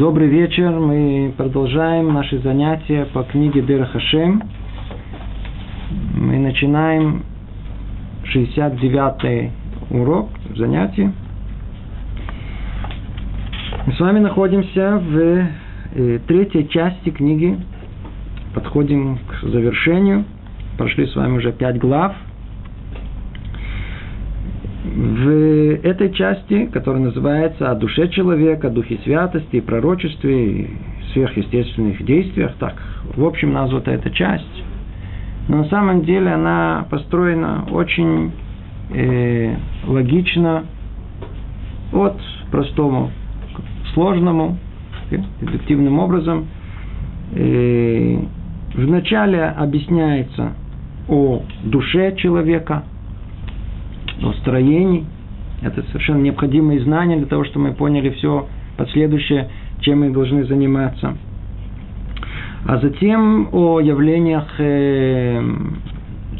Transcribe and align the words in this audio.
Добрый 0.00 0.28
вечер. 0.28 0.70
Мы 0.70 1.30
продолжаем 1.36 2.14
наши 2.14 2.38
занятия 2.38 3.04
по 3.12 3.22
книге 3.22 3.60
Дера 3.60 3.84
Хашем. 3.84 4.42
Мы 6.14 6.38
начинаем 6.38 7.22
69-й 8.34 9.50
урок, 9.90 10.30
занятие. 10.56 11.12
Мы 13.84 13.92
с 13.92 14.00
вами 14.00 14.20
находимся 14.20 15.02
в 15.06 15.48
э, 15.94 16.18
третьей 16.26 16.66
части 16.70 17.10
книги. 17.10 17.58
Подходим 18.54 19.18
к 19.18 19.46
завершению. 19.48 20.24
Прошли 20.78 21.08
с 21.08 21.14
вами 21.14 21.36
уже 21.36 21.52
пять 21.52 21.76
глав– 21.78 22.16
в 24.92 25.76
этой 25.84 26.12
части, 26.12 26.66
которая 26.66 27.02
называется 27.02 27.70
«О 27.70 27.76
душе 27.76 28.08
человека, 28.08 28.68
о 28.68 28.70
духе 28.70 28.98
святости 29.04 29.56
и 29.56 29.60
пророчестве, 29.60 30.62
и 30.62 30.70
сверхъестественных 31.12 32.04
действиях», 32.04 32.54
так, 32.58 32.74
в 33.14 33.24
общем, 33.24 33.52
названа 33.52 33.90
эта 33.90 34.10
часть. 34.10 34.64
Но 35.48 35.58
на 35.58 35.64
самом 35.66 36.02
деле 36.02 36.32
она 36.32 36.86
построена 36.90 37.66
очень 37.70 38.32
э, 38.92 39.54
логично 39.86 40.64
от 41.92 42.20
простому 42.50 43.12
к 43.54 43.94
сложному, 43.94 44.58
дедуктивным 45.40 46.00
образом. 46.00 46.48
Э, 47.32 48.18
вначале 48.74 49.44
объясняется 49.44 50.54
о 51.08 51.42
душе 51.62 52.16
человека– 52.16 52.82
о 54.22 54.32
строении. 54.34 55.04
Это 55.62 55.82
совершенно 55.88 56.22
необходимые 56.22 56.80
знания 56.80 57.16
для 57.16 57.26
того, 57.26 57.44
чтобы 57.44 57.68
мы 57.68 57.74
поняли 57.74 58.10
все 58.10 58.46
последующее, 58.76 59.48
чем 59.80 60.00
мы 60.00 60.10
должны 60.10 60.44
заниматься. 60.44 61.16
А 62.66 62.78
затем 62.78 63.48
о 63.52 63.80
явлениях, 63.80 64.46
э, 64.58 65.42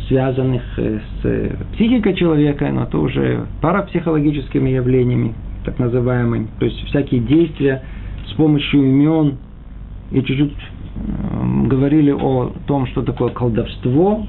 связанных 0.08 0.62
э, 0.77 1.00
с 1.22 1.74
психикой 1.74 2.14
человека, 2.14 2.68
но 2.70 2.84
это 2.84 2.98
уже 2.98 3.46
парапсихологическими 3.60 4.70
явлениями, 4.70 5.34
так 5.64 5.78
называемыми. 5.78 6.48
То 6.58 6.66
есть 6.66 6.78
всякие 6.86 7.20
действия 7.20 7.83
с 8.28 8.33
помощью 8.34 8.80
имен. 8.80 9.38
И 10.10 10.22
чуть-чуть 10.22 10.56
э, 10.56 11.66
говорили 11.68 12.10
о 12.10 12.52
том, 12.66 12.86
что 12.88 13.02
такое 13.02 13.30
колдовство, 13.30 14.27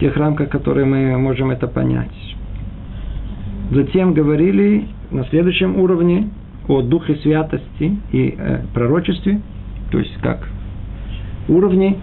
тех 0.00 0.16
рамках, 0.16 0.48
которые 0.48 0.86
мы 0.86 1.16
можем 1.18 1.50
это 1.50 1.68
понять. 1.68 2.10
Затем 3.70 4.14
говорили 4.14 4.86
на 5.10 5.24
следующем 5.26 5.78
уровне 5.78 6.30
о 6.68 6.82
духе 6.82 7.16
святости 7.16 7.96
и 8.12 8.34
э, 8.36 8.62
пророчестве, 8.74 9.40
то 9.90 9.98
есть 9.98 10.16
как 10.22 10.48
уровни, 11.48 11.98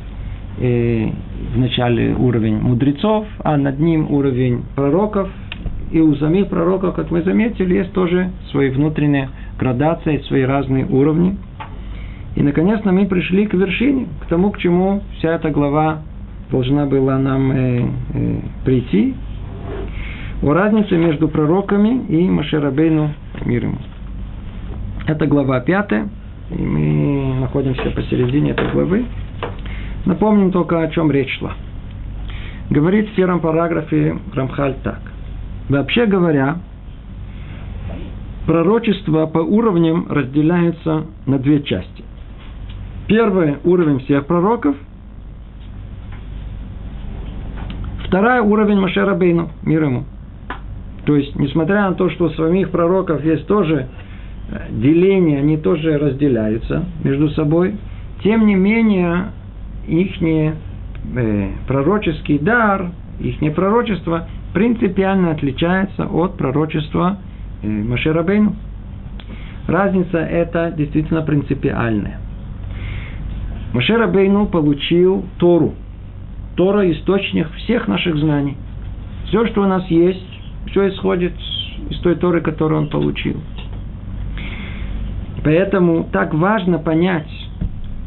э, 0.60 1.10
вначале 1.56 2.16
уровень 2.16 2.60
мудрецов, 2.60 3.26
а 3.44 3.58
над 3.58 3.80
ним 3.80 4.12
уровень 4.12 4.64
пророков, 4.76 5.30
и 5.92 6.00
у 6.00 6.16
самих 6.16 6.50
пророков, 6.50 6.96
как 6.96 7.12
мы 7.12 7.22
заметили, 7.22 7.76
есть 7.76 7.94
тоже 7.94 8.30
свои 8.52 8.70
внутренние 8.70 9.30
градации, 9.58 10.18
свои 10.28 10.44
разные 10.44 10.86
уровни. 10.86 11.38
И, 12.36 12.44
наконец, 12.44 12.82
мы 12.84 13.06
пришли 13.08 13.48
к 13.48 13.54
вершине, 13.54 14.08
к 14.22 14.28
тому, 14.28 14.52
к 14.52 14.58
чему 14.60 15.02
вся 15.18 15.36
эта 15.36 15.50
глава 15.50 16.02
должна 16.52 16.86
была 16.86 17.18
нам 17.18 17.52
э, 17.52 17.90
э, 18.14 18.40
прийти, 18.64 19.16
о 20.42 20.54
разнице 20.54 20.96
между 20.98 21.28
пророками 21.28 22.06
и 22.08 22.30
Машерабейну 22.30 23.12
мир 23.46 23.66
ему. 23.66 23.78
Это 25.08 25.26
глава 25.26 25.60
пятая, 25.62 26.10
и 26.52 26.62
мы 26.62 27.40
находимся 27.40 27.90
посередине 27.92 28.52
этой 28.52 28.72
главы. 28.72 29.06
Напомним 30.06 30.52
только, 30.52 30.82
о 30.82 30.88
чем 30.90 31.12
речь 31.12 31.38
шла. 31.40 31.54
Говорит 32.70 33.10
в 33.10 33.16
первом 33.16 33.40
параграфе 33.40 34.18
Рамхаль 34.34 34.76
так. 34.84 35.00
Вообще 35.70 36.06
говоря, 36.06 36.58
пророчество 38.46 39.26
по 39.26 39.40
уровням 39.40 40.06
разделяется 40.10 41.06
на 41.26 41.40
две 41.40 41.64
части. 41.64 42.04
Первый 43.08 43.58
уровень 43.64 44.00
всех 44.00 44.28
пророков– 44.28 44.76
Второй 48.08 48.40
уровень 48.40 48.80
Машера 48.80 49.16
Бейну, 49.16 49.50
мир 49.64 49.84
ему. 49.84 50.06
То 51.06 51.18
есть, 51.18 51.36
несмотря 51.36 51.90
на 51.90 51.94
то, 51.94 52.10
что 52.10 52.26
у 52.26 52.30
самих 52.30 52.70
пророков 52.70 53.24
есть 53.24 53.46
тоже 53.48 53.88
э, 54.50 54.58
деление, 54.72 55.40
они 55.40 55.58
тоже 55.58 55.98
разделяются 55.98 56.86
между 57.04 57.30
собой, 57.32 57.76
тем 58.24 58.46
не 58.46 58.56
менее, 58.56 59.26
их 59.88 60.22
э, 60.22 60.54
пророческий 61.68 62.40
дар, 62.40 62.92
их 63.20 63.54
пророчество 63.54 64.26
принципиально 64.54 65.32
отличается 65.32 66.06
от 66.06 66.38
пророчества 66.38 67.18
э, 67.62 67.68
Машера 67.68 68.24
Бейну. 68.24 68.56
Разница 69.68 70.20
это 70.20 70.74
действительно 70.76 71.24
принципиальная. 71.24 72.22
Машера 73.74 74.08
Бейну 74.08 74.46
получил 74.46 75.26
Тору– 75.40 75.74
Тора– 76.58 76.92
источник 76.92 77.50
всех 77.54 77.88
наших 77.88 78.18
знаний. 78.18 78.58
Все, 79.28 79.46
что 79.48 79.62
у 79.62 79.68
нас 79.68 79.86
есть, 79.90 80.26
все 80.70 80.90
исходит 80.90 81.34
из 81.90 82.00
той 82.00 82.16
Торы, 82.16 82.42
которую 82.42 82.82
он 82.82 82.90
получил. 82.90 83.38
Поэтому 85.44 86.08
так 86.12 86.34
важно 86.34 86.80
понять 86.80 87.30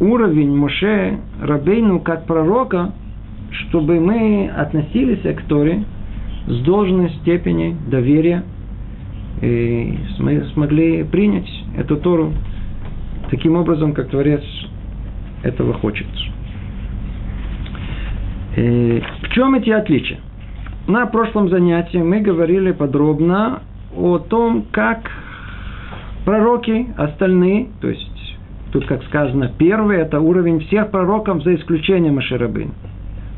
уровень 0.01 0.55
Моше 0.55 1.19
Рабейну 1.41 2.01
как 2.01 2.27
пророка, 2.27 2.93
чтобы 3.51 4.01
мы 4.01 4.51
относились 4.55 5.23
к 5.23 5.43
Торе 5.43 5.85
с 6.47 6.59
должной 6.63 7.11
степени 7.21 7.77
доверия 7.89 8.45
и 9.41 9.99
мы 10.19 10.45
смогли 10.53 11.05
принять 11.05 11.49
эту 11.77 11.97
Тору 11.97 12.33
таким 13.31 13.57
образом, 13.57 13.95
как 13.95 14.11
Творец 14.11 14.43
этого 15.43 15.73
хочет. 15.75 16.07
Э, 18.57 19.01
в 19.23 19.29
чем 19.31 19.55
эти 19.55 19.71
отличия? 19.71 20.19
На 20.87 21.07
прошлом 21.07 21.49
занятии 21.49 21.99
мы 21.99 22.21
говорили 22.21 22.73
подробно 22.73 23.63
о 23.97 24.19
том, 24.19 24.67
как 24.73 25.11
пророки, 26.25 26.89
остальные, 26.97 27.69
то 27.81 27.89
есть 27.89 28.39
тут, 28.73 28.87
как 28.87 29.03
сказано, 29.05 29.53
первый– 29.57 29.97
это 29.99 30.21
уровень 30.21 30.61
всех 30.61 30.91
пророков, 30.91 31.43
за 31.45 31.55
исключением 31.55 32.17
Маширабын. 32.17 32.73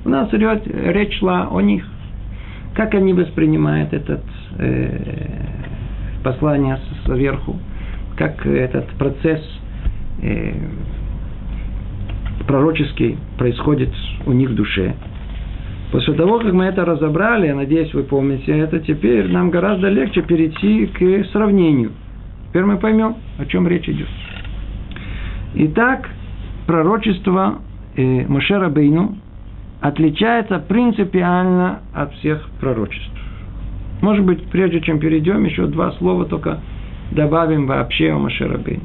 У 0.04 0.08
нас 0.08 0.28
речь 0.32 1.18
шла 1.18 1.48
о 1.50 1.60
них. 1.60 1.86
Как 2.74 2.94
они 2.94 3.12
воспринимают 3.12 3.92
этот 3.92 4.22
э, 4.58 4.98
послание 6.24 6.78
сверху, 7.04 7.58
как 8.16 8.46
этот 8.46 8.86
процесс 8.98 9.42
э, 10.22 10.54
пророческий 12.46 13.18
происходит 13.38 13.90
у 14.26 14.32
них 14.32 14.50
в 14.50 14.54
душе. 14.54 14.94
После 15.92 16.14
того, 16.14 16.38
как 16.38 16.52
мы 16.52 16.64
это 16.64 16.84
разобрали, 16.84 17.48
я 17.48 17.54
надеюсь, 17.54 17.92
вы 17.92 18.02
помните 18.02 18.56
это, 18.56 18.80
теперь 18.80 19.30
нам 19.30 19.50
гораздо 19.50 19.88
легче 19.88 20.22
перейти 20.22 20.86
к 20.86 21.26
сравнению. 21.32 21.92
Теперь 22.48 22.64
мы 22.64 22.78
поймем, 22.78 23.16
о 23.38 23.44
чем 23.44 23.68
речь 23.68 23.88
идет. 23.88 24.08
Итак, 25.54 26.08
пророчество 26.66 27.58
э, 27.96 28.26
Мошера 28.26 28.70
Бейну 28.70 29.16
отличается 29.82 30.58
принципиально 30.60 31.80
от 31.92 32.14
всех 32.14 32.48
пророчеств. 32.58 33.10
Может 34.00 34.24
быть, 34.24 34.44
прежде 34.50 34.80
чем 34.80 34.98
перейдем, 34.98 35.44
еще 35.44 35.66
два 35.66 35.92
слова 35.92 36.24
только 36.24 36.60
добавим 37.10 37.66
вообще 37.66 38.12
о 38.12 38.18
Мошера 38.18 38.56
Бейну. 38.56 38.84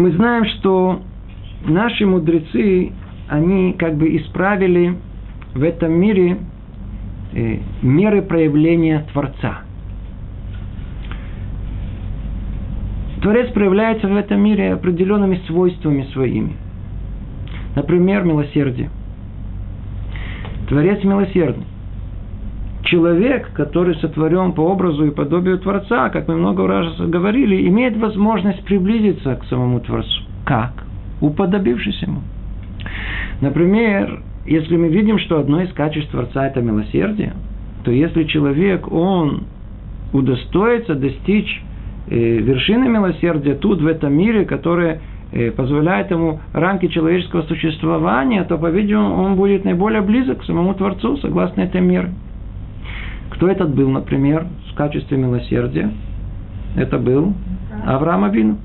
Мы 0.00 0.12
знаем, 0.12 0.46
что 0.46 1.02
наши 1.66 2.06
мудрецы 2.06 2.90
они 3.28 3.74
как 3.74 3.96
бы 3.96 4.16
исправили 4.16 4.96
в 5.54 5.62
этом 5.62 5.92
мире 5.92 6.38
э, 7.34 7.58
меры 7.82 8.22
проявления 8.22 9.04
Творца. 9.12 9.58
Творец 13.20 13.52
проявляется 13.52 14.08
в 14.08 14.16
этом 14.16 14.40
мире 14.40 14.72
определенными 14.72 15.38
свойствами 15.46 16.04
своими. 16.14 16.54
Например, 17.76 18.24
милосердие. 18.24 18.88
Творец 20.66 21.04
милосердный. 21.04 21.66
Человек, 22.90 23.52
который 23.52 23.94
сотворен 23.96 24.52
по 24.52 24.62
образу 24.62 25.06
и 25.06 25.12
подобию 25.12 25.58
Творца, 25.60 26.10
как 26.10 26.26
мы 26.26 26.34
много 26.34 26.66
раз 26.66 26.98
говорили, 26.98 27.68
имеет 27.68 27.96
возможность 27.96 28.64
приблизиться 28.64 29.36
к 29.36 29.44
самому 29.44 29.78
Творцу. 29.78 30.22
Как? 30.44 30.72
Уподобившись 31.20 32.02
ему. 32.02 32.22
Например, 33.40 34.20
если 34.44 34.76
мы 34.76 34.88
видим, 34.88 35.20
что 35.20 35.38
одно 35.38 35.62
из 35.62 35.72
качеств 35.72 36.10
Творца– 36.10 36.46
это 36.48 36.62
милосердие, 36.62 37.34
то 37.84 37.92
если 37.92 38.24
человек, 38.24 38.90
он 38.90 39.44
удостоится 40.12 40.96
достичь 40.96 41.62
э, 42.08 42.16
вершины 42.16 42.88
милосердия 42.88 43.54
тут, 43.54 43.82
в 43.82 43.86
этом 43.86 44.14
мире, 44.14 44.44
которое 44.44 45.00
э, 45.30 45.52
позволяет 45.52 46.10
ему 46.10 46.40
рамки 46.52 46.88
человеческого 46.88 47.42
существования, 47.42 48.42
то, 48.42 48.58
по-видимому, 48.58 49.22
он 49.22 49.36
будет 49.36 49.64
наиболее 49.64 50.02
близок 50.02 50.40
к 50.40 50.44
самому 50.44 50.74
Творцу, 50.74 51.18
согласно 51.18 51.60
этой 51.60 51.80
мере. 51.80 52.10
Кто 53.30 53.48
этот 53.48 53.74
был, 53.74 53.88
например, 53.90 54.46
в 54.70 54.74
качестве 54.74 55.16
милосердия? 55.16 55.90
Это 56.76 56.98
был 56.98 57.34
Авраам 57.86 58.24
Абину. 58.24 58.58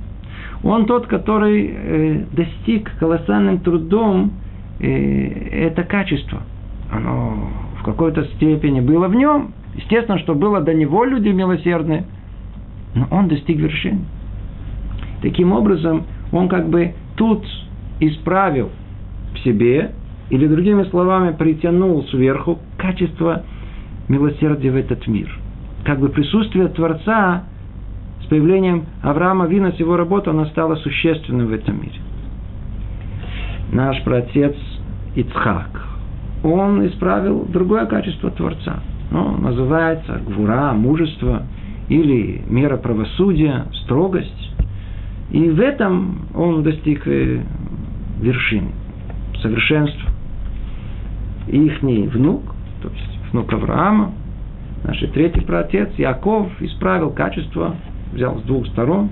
Он 0.64 0.86
тот, 0.86 1.08
который 1.08 1.72
э, 1.74 2.26
достиг 2.32 2.92
колоссальным 3.00 3.60
трудом 3.60 4.34
это 4.80 5.84
качество. 5.84 6.42
Оно 6.92 7.50
в 7.80 7.84
какой-то 7.84 8.26
степени 8.36 8.82
было 8.82 9.08
в 9.08 9.16
нем. 9.16 9.54
Естественно, 9.76 10.20
что 10.20 10.36
было 10.36 10.62
до 10.62 10.74
него 10.74 11.06
люди 11.06 11.30
милосердные. 11.30 12.06
Но 12.94 13.08
он 13.12 13.28
достиг 13.28 13.58
вершины. 13.58 14.02
Таким 15.22 15.54
образом, 15.54 16.04
он 16.32 16.50
как 16.50 16.70
бы 16.70 16.94
тут 17.16 17.46
исправил 18.00 18.70
в 19.34 19.40
себе, 19.40 19.92
или 20.30 20.48
другими 20.48 20.84
словами, 20.84 21.34
притянул 21.34 22.04
сверху 22.06 22.60
качество 22.78 23.44
милосердия 24.08 24.72
в 24.72 24.76
этот 24.76 25.08
мир. 25.08 25.30
Как 25.84 26.00
бы 26.00 26.10
присутствие 26.10 26.68
Творца 26.70 27.44
с 28.24 28.26
появлением 28.28 28.86
Авраама 29.04 29.46
Вина 29.46 29.72
с 29.72 29.80
его 29.80 29.98
работой, 29.98 30.34
оно 30.34 30.46
стало 30.48 30.76
существенным 30.76 31.48
в 31.48 31.54
этом 31.54 31.82
мире. 31.82 32.00
Наш 33.72 34.02
праотец 34.04 34.56
Ицхак, 35.16 35.88
он 36.44 36.86
исправил 36.88 37.46
другое 37.46 37.86
качество 37.86 38.32
Творца. 38.32 38.80
Ну, 39.12 39.38
называется 39.38 40.20
гвура, 40.26 40.74
мужество, 40.74 41.44
или 41.90 42.42
мера 42.48 42.78
правосудия, 42.78 43.66
строгость. 43.84 44.52
И 45.32 45.50
в 45.50 45.60
этом 45.60 46.28
он 46.34 46.64
достиг 46.64 47.06
вершины, 47.06 48.72
совершенства. 49.42 50.10
И 51.48 51.58
их 51.58 51.82
внук, 51.82 52.44
то 52.82 52.90
есть 52.90 53.15
внук 53.36 53.52
Авраама, 53.52 54.14
наш 54.86 54.98
третий 55.14 55.42
праотец, 55.42 55.90
Яков, 55.98 56.50
исправил 56.62 57.10
качество, 57.12 57.76
взял 58.14 58.40
с 58.40 58.44
двух 58.44 58.66
сторон, 58.68 59.10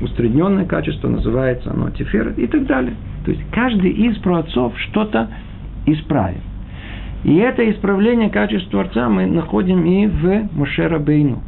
усредненное 0.00 0.66
качество, 0.66 1.08
называется 1.08 1.72
оно 1.72 1.90
тефер 1.90 2.34
и 2.36 2.46
так 2.46 2.66
далее. 2.66 2.94
То 3.24 3.32
есть 3.32 3.42
каждый 3.50 3.90
из 3.90 4.16
праотцов 4.18 4.72
что-то 4.78 5.28
исправил. 5.86 6.40
И 7.24 7.34
это 7.38 7.68
исправление 7.68 8.30
качества 8.30 8.84
Творца 8.84 9.08
мы 9.08 9.26
находим 9.26 9.84
и 9.84 10.06
в 10.06 10.56
Мушера 10.56 11.00
Бейну. 11.00 11.42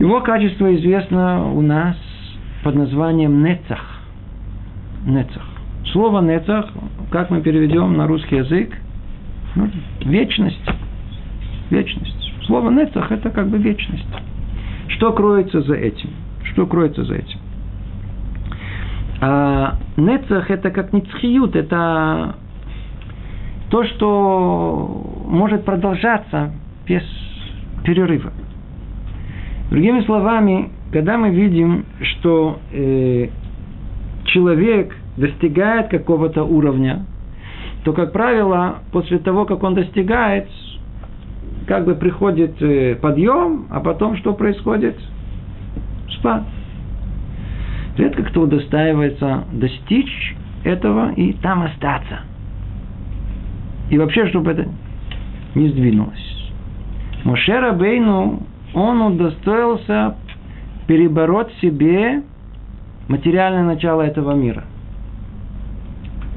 Его 0.00 0.20
качество 0.20 0.74
известно 0.74 1.50
у 1.50 1.62
нас 1.62 1.96
под 2.62 2.74
названием 2.74 3.42
Нецах. 3.42 4.02
Нецах. 5.06 5.46
Слово 5.92 6.20
Нецах, 6.20 6.66
как 7.10 7.30
мы 7.30 7.40
переведем 7.40 7.96
на 7.96 8.06
русский 8.06 8.36
язык, 8.36 8.76
вечность. 10.00 10.70
Вечность. 11.70 12.32
Слово 12.46 12.70
Нецах– 12.70 13.10
это 13.12 13.30
как 13.30 13.48
бы 13.48 13.58
вечность. 13.58 14.06
Что 14.88 15.12
кроется 15.12 15.62
за 15.62 15.74
этим? 15.74 16.10
Что 16.52 16.66
кроется 16.66 17.04
за 17.04 17.14
этим? 17.14 17.38
А 19.20 19.78
Нецах– 19.96 20.50
это 20.50 20.70
как 20.70 20.92
Ницхиют, 20.92 21.54
это 21.54 22.34
то, 23.70 23.84
что 23.84 25.24
может 25.28 25.64
продолжаться 25.64 26.52
без 26.86 27.02
перерыва. 27.84 28.32
Другими 29.70 30.02
словами, 30.02 30.70
когда 30.92 31.16
мы 31.16 31.30
видим, 31.30 31.86
что 32.02 32.58
э, 32.72 33.28
человек 34.24 34.94
достигает 35.16 35.88
какого-то 35.88 36.44
уровня, 36.44 37.06
то, 37.84 37.92
как 37.92 38.12
правило, 38.12 38.78
после 38.92 39.18
того, 39.18 39.44
как 39.44 39.62
он 39.62 39.74
достигает, 39.74 40.48
как 41.66 41.84
бы 41.84 41.94
приходит 41.94 42.60
э, 42.62 42.96
подъем, 42.96 43.66
а 43.70 43.80
потом 43.80 44.16
что 44.16 44.34
происходит? 44.34 44.96
Спад. 46.18 46.44
Редко 47.96 48.22
кто 48.24 48.42
удостаивается 48.42 49.44
достичь 49.52 50.36
этого 50.64 51.12
и 51.12 51.32
там 51.34 51.62
остаться. 51.62 52.20
И 53.90 53.98
вообще, 53.98 54.26
чтобы 54.28 54.52
это 54.52 54.68
не 55.54 55.68
сдвинулось. 55.68 56.52
Мошера 57.24 57.72
Бейну 57.72 58.42
он 58.74 59.02
удостоился 59.02 60.16
перебороть 60.86 61.52
себе 61.60 62.22
материальное 63.08 63.64
начало 63.64 64.02
этого 64.02 64.32
мира. 64.32 64.64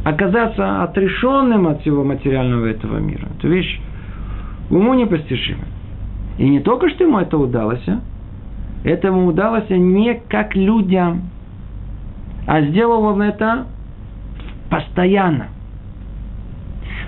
Оказаться 0.05 0.83
отрешенным 0.83 1.67
от 1.67 1.81
всего 1.81 2.03
материального 2.03 2.67
этого 2.67 2.99
мира. 2.99 3.27
Это 3.39 3.47
вещь 3.47 3.81
уму 4.69 4.93
непостижима. 4.93 5.65
И 6.37 6.47
не 6.47 6.59
только 6.59 6.89
что 6.89 7.05
ему 7.05 7.17
это 7.17 7.39
удалось, 7.39 7.83
а? 7.87 8.01
это 8.83 9.07
ему 9.07 9.25
удалось 9.25 9.67
не 9.71 10.21
как 10.29 10.55
людям, 10.55 11.23
а 12.45 12.61
сделал 12.61 13.03
он 13.03 13.23
это 13.23 13.65
постоянно. 14.69 15.47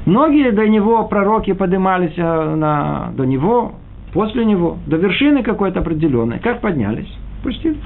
Многие 0.07 0.51
до 0.51 0.67
него 0.67 1.03
пророки 1.03 1.53
поднимались 1.53 2.17
а, 2.17 2.55
на, 2.55 3.11
до 3.15 3.25
него, 3.25 3.73
после 4.11 4.43
него, 4.43 4.79
до 4.87 4.97
вершины 4.97 5.43
какой-то 5.43 5.81
определенной. 5.81 6.39
Как 6.39 6.61
поднялись? 6.61 7.13
Пустились. 7.43 7.77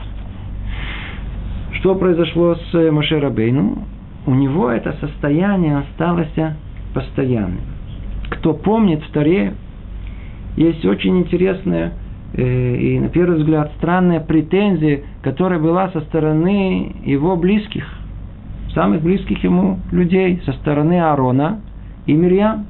Что 1.74 1.96
произошло 1.96 2.56
с 2.56 3.30
Бейну? 3.32 3.80
У 4.26 4.34
него 4.34 4.70
это 4.70 4.94
состояние 5.00 5.80
осталось 5.80 6.30
постоянным. 6.94 7.62
Кто 8.30 8.54
помнит 8.54 9.04
в 9.04 9.12
Таре, 9.12 9.54
есть 10.56 10.86
очень 10.86 11.18
интересная 11.20 11.94
э, 12.34 12.76
и, 12.76 13.00
на 13.00 13.10
первый 13.10 13.40
взгляд, 13.40 13.72
странная 13.78 14.20
претензия, 14.20 15.02
которая 15.24 15.60
была 15.60 15.90
со 15.90 16.02
стороны 16.02 16.96
его 17.04 17.36
близких, 17.36 17.86
самых 18.74 19.02
близких 19.02 19.44
ему 19.44 19.80
людей, 19.92 20.42
со 20.46 20.54
стороны 20.54 21.02
Аарона 21.02 21.62
и 22.06 22.14
Мирьям. 22.14 22.66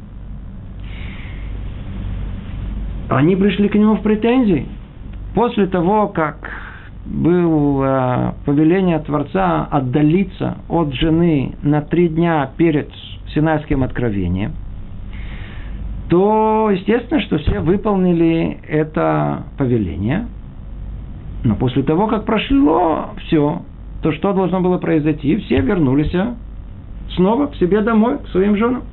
Они 3.09 3.35
пришли 3.35 3.67
к 3.67 3.75
нему 3.75 3.95
в 3.95 4.01
претензии. 4.01 4.67
После 5.35 5.67
того, 5.67 6.07
как 6.07 6.49
было 7.05 8.35
повеление 8.45 8.99
Творца 8.99 9.67
отдалиться 9.69 10.57
от 10.69 10.93
жены 10.93 11.55
на 11.61 11.81
три 11.81 12.09
дня 12.09 12.51
перед 12.57 12.89
Синайским 13.33 13.83
откровением, 13.83 14.51
то 16.09 16.69
естественно, 16.71 17.21
что 17.21 17.37
все 17.39 17.59
выполнили 17.59 18.59
это 18.67 19.43
повеление. 19.57 20.27
Но 21.43 21.55
после 21.55 21.83
того, 21.83 22.07
как 22.07 22.25
прошло 22.25 23.11
все, 23.25 23.61
то 24.03 24.11
что 24.11 24.33
должно 24.33 24.61
было 24.61 24.77
произойти? 24.77 25.37
Все 25.37 25.61
вернулись 25.61 26.13
снова 27.15 27.47
к 27.47 27.55
себе 27.55 27.81
домой, 27.81 28.19
к 28.19 28.27
своим 28.27 28.57
женам. 28.57 28.83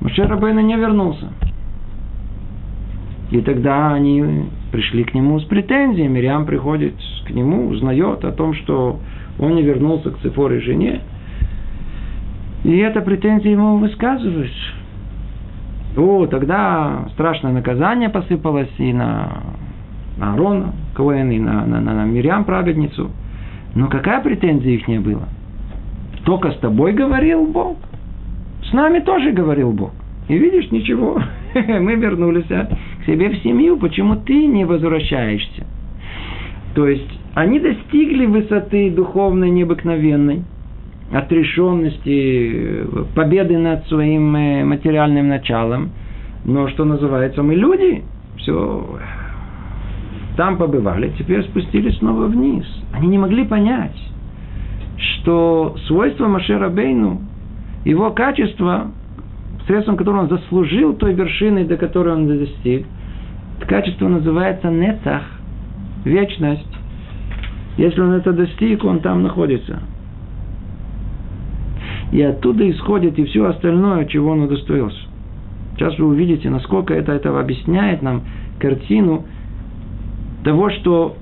Маше 0.00 0.24
Рабейна 0.24 0.60
не 0.60 0.76
вернулся. 0.76 1.28
И 3.30 3.40
тогда 3.40 3.92
они 3.94 4.50
пришли 4.70 5.04
к 5.04 5.14
нему 5.14 5.38
с 5.40 5.44
претензиями. 5.44 6.14
Мириам 6.14 6.46
приходит 6.46 6.94
к 7.26 7.30
нему, 7.30 7.68
узнает 7.68 8.24
о 8.24 8.32
том, 8.32 8.54
что 8.54 8.98
он 9.38 9.54
не 9.54 9.62
вернулся 9.62 10.10
к 10.10 10.18
Цифоре 10.20 10.60
жене. 10.60 11.00
И 12.64 12.76
эта 12.76 13.00
претензия 13.00 13.52
ему 13.52 13.78
высказывает. 13.78 14.50
О, 15.96 16.26
тогда 16.26 17.08
страшное 17.12 17.52
наказание 17.52 18.08
посыпалось 18.08 18.70
и 18.78 18.92
на, 18.92 19.42
на 20.18 20.34
Арона, 20.34 20.72
Коэн, 20.94 21.30
и 21.30 21.38
на, 21.38 21.66
на, 21.66 21.80
на, 21.80 21.94
на 21.94 22.04
Мирьям, 22.04 22.44
праведницу. 22.44 23.10
Но 23.74 23.88
какая 23.88 24.20
претензия 24.20 24.74
их 24.74 24.86
не 24.88 25.00
было? 25.00 25.28
Только 26.24 26.52
с 26.52 26.58
тобой 26.58 26.92
говорил 26.92 27.46
Бог. 27.46 27.78
С 28.64 28.72
нами 28.72 29.00
тоже 29.00 29.32
говорил 29.32 29.72
Бог. 29.72 29.92
И 30.28 30.38
видишь, 30.38 30.70
ничего. 30.70 31.20
Мы 31.54 31.94
вернулись 31.96 32.50
а, 32.50 32.68
себе 33.10 33.30
в 33.30 33.42
семью. 33.42 33.76
Почему 33.76 34.16
ты 34.16 34.46
не 34.46 34.64
возвращаешься? 34.64 35.66
То 36.74 36.86
есть, 36.86 37.10
они 37.34 37.58
достигли 37.58 38.26
высоты 38.26 38.90
духовной 38.90 39.50
необыкновенной, 39.50 40.44
отрешенности, 41.12 42.86
победы 43.14 43.58
над 43.58 43.86
своим 43.88 44.36
э, 44.36 44.64
материальным 44.64 45.28
началом. 45.28 45.90
Но, 46.44 46.68
что 46.68 46.84
называется, 46.84 47.42
мы 47.42 47.56
люди, 47.56 48.04
все, 48.38 48.98
там 50.36 50.56
побывали, 50.56 51.12
теперь 51.18 51.42
спустились 51.42 51.98
снова 51.98 52.26
вниз. 52.26 52.64
Они 52.92 53.08
не 53.08 53.18
могли 53.18 53.44
понять, 53.44 53.96
что 54.96 55.76
свойство 55.86 56.28
Машера 56.28 56.68
Бейну, 56.68 57.20
его 57.84 58.10
качество 58.10 58.92
средством 59.70 59.96
которого 59.96 60.22
он 60.22 60.28
заслужил 60.28 60.94
той 60.94 61.14
вершины, 61.14 61.64
до 61.64 61.76
которой 61.76 62.14
он 62.14 62.26
достиг. 62.26 62.86
Качество 63.66 64.08
называется 64.08 64.68
нецах, 64.68 65.22
вечность. 66.04 66.66
Если 67.76 68.00
он 68.00 68.12
это 68.12 68.32
достиг, 68.32 68.84
он 68.84 69.00
там 69.00 69.22
находится. 69.22 69.80
И 72.12 72.20
оттуда 72.22 72.68
исходит 72.68 73.18
и 73.18 73.24
все 73.24 73.46
остальное, 73.46 74.06
чего 74.06 74.32
он 74.32 74.42
удостоился. 74.42 74.98
Сейчас 75.76 75.96
вы 75.98 76.08
увидите, 76.08 76.50
насколько 76.50 76.92
это, 76.92 77.12
это 77.12 77.38
объясняет 77.38 78.02
нам 78.02 78.22
картину 78.58 79.24
того, 80.44 80.70
что 80.70 81.16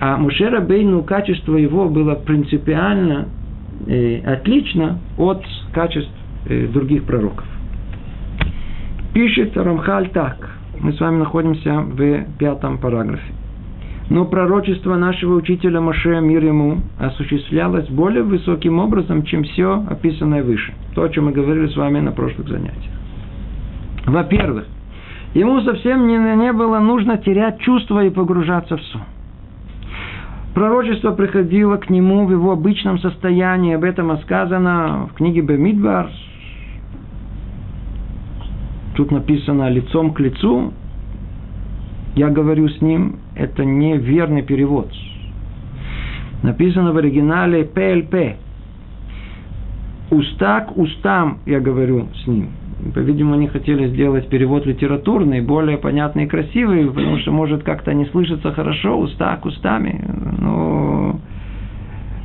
а 0.00 0.16
Мушера 0.16 0.60
Бейну 0.60 1.02
качество 1.02 1.56
его 1.56 1.88
было 1.88 2.14
принципиально 2.16 3.28
э, 3.86 4.20
отлично 4.20 4.98
от 5.16 5.42
качеств 5.72 6.10
э, 6.46 6.66
других 6.66 7.04
пророков. 7.04 7.46
Пишет 9.14 9.56
Рамхаль 9.56 10.10
так. 10.10 10.53
Мы 10.80 10.92
с 10.92 11.00
вами 11.00 11.18
находимся 11.18 11.80
в 11.80 12.24
пятом 12.38 12.78
параграфе. 12.78 13.32
Но 14.10 14.26
пророчество 14.26 14.96
нашего 14.96 15.34
учителя 15.36 15.80
Моше, 15.80 16.20
мир 16.20 16.44
ему, 16.44 16.78
осуществлялось 16.98 17.88
более 17.88 18.22
высоким 18.22 18.78
образом, 18.78 19.22
чем 19.24 19.44
все 19.44 19.82
описанное 19.88 20.42
выше. 20.42 20.74
То, 20.94 21.04
о 21.04 21.08
чем 21.08 21.26
мы 21.26 21.32
говорили 21.32 21.68
с 21.68 21.76
вами 21.76 22.00
на 22.00 22.12
прошлых 22.12 22.48
занятиях. 22.48 22.92
Во-первых, 24.04 24.66
ему 25.32 25.60
совсем 25.62 26.06
не, 26.06 26.18
не 26.18 26.52
было 26.52 26.80
нужно 26.80 27.16
терять 27.16 27.60
чувства 27.60 28.04
и 28.04 28.10
погружаться 28.10 28.76
в 28.76 28.82
сон. 28.82 29.02
Пророчество 30.54 31.10
приходило 31.12 31.76
к 31.78 31.90
нему 31.90 32.26
в 32.26 32.30
его 32.30 32.52
обычном 32.52 32.98
состоянии. 32.98 33.74
Об 33.74 33.82
этом 33.82 34.16
сказано 34.18 35.08
в 35.10 35.14
книге 35.14 35.40
Бемидбар. 35.40 36.10
Тут 38.94 39.10
написано 39.10 39.68
лицом 39.68 40.12
к 40.12 40.20
лицу. 40.20 40.72
Я 42.14 42.28
говорю 42.30 42.68
с 42.68 42.80
ним, 42.80 43.16
это 43.34 43.64
неверный 43.64 44.42
перевод. 44.42 44.90
Написано 46.42 46.92
в 46.92 46.96
оригинале 46.96 47.64
ПЛП. 47.64 48.36
Уста 50.10 50.60
к 50.60 50.76
устам 50.76 51.38
я 51.44 51.58
говорю 51.58 52.08
с 52.22 52.26
ним. 52.26 52.50
По-видимому, 52.94 53.34
они 53.34 53.48
хотели 53.48 53.88
сделать 53.88 54.28
перевод 54.28 54.66
литературный, 54.66 55.40
более 55.40 55.78
понятный 55.78 56.24
и 56.24 56.26
красивый, 56.26 56.86
потому 56.86 57.18
что 57.18 57.32
может 57.32 57.62
как-то 57.62 57.94
не 57.94 58.04
слышаться 58.06 58.52
хорошо, 58.52 58.98
уста 58.98 59.34
к 59.36 59.46
устами. 59.46 60.04
Но 60.38 61.18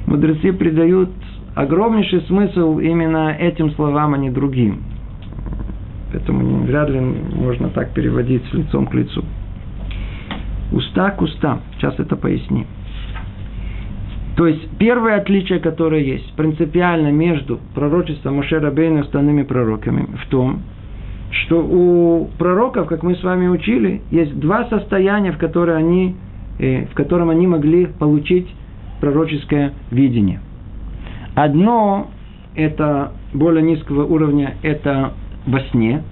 мудрецы 0.05 0.51
придают 0.53 1.09
огромнейший 1.55 2.21
смысл 2.21 2.79
именно 2.79 3.31
этим 3.31 3.71
словам, 3.71 4.13
а 4.13 4.17
не 4.17 4.29
другим. 4.29 4.83
Поэтому 6.11 6.63
вряд 6.63 6.89
ли 6.89 6.99
можно 6.99 7.69
так 7.69 7.91
переводить 7.91 8.43
с 8.49 8.53
лицом 8.53 8.87
к 8.87 8.93
лицу. 8.93 9.23
Уста 10.71 11.11
к 11.11 11.21
устам. 11.21 11.61
Сейчас 11.77 11.99
это 11.99 12.15
поясним. 12.15 12.65
То 14.35 14.47
есть 14.47 14.69
первое 14.77 15.17
отличие, 15.17 15.59
которое 15.59 16.01
есть 16.01 16.33
принципиально 16.33 17.11
между 17.11 17.59
пророчеством 17.75 18.37
Моше 18.37 18.59
Бейна 18.71 18.99
и 18.99 19.01
остальными 19.01 19.43
пророками 19.43 20.07
в 20.23 20.29
том, 20.29 20.61
что 21.31 21.59
у 21.61 22.29
пророков, 22.37 22.87
как 22.87 23.03
мы 23.03 23.15
с 23.15 23.23
вами 23.23 23.47
учили, 23.47 24.01
есть 24.11 24.39
два 24.39 24.65
состояния, 24.69 25.31
в, 25.31 25.37
которые 25.37 25.77
они, 25.77 26.15
э, 26.57 26.85
в 26.85 26.93
котором 26.93 27.29
они 27.29 27.47
могли 27.47 27.85
получить 27.85 28.47
пророческое 29.01 29.73
видение. 29.91 30.39
Одно– 31.35 32.07
это 32.55 33.11
более 33.33 33.61
низкого 33.61 34.05
уровня, 34.05 34.55
это 34.63 35.13
во 35.49 35.59
сне. 35.71 36.03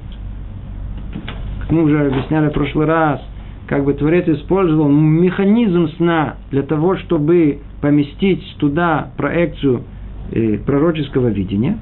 Мы 1.70 1.84
уже 1.84 2.08
объясняли 2.08 2.50
в 2.50 2.54
прошлый 2.54 2.86
раз– 2.86 3.22
как 3.68 3.84
бы 3.84 3.94
Творец 3.94 4.28
использовал 4.28 4.88
механизм 4.88 5.90
сна 5.98 6.36
для 6.52 6.64
того, 6.64 6.96
чтобы 6.96 7.60
поместить 7.82 8.56
туда 8.60 9.12
проекцию 9.18 9.84
э, 10.32 10.58
пророческого 10.66 11.28
видения. 11.28 11.78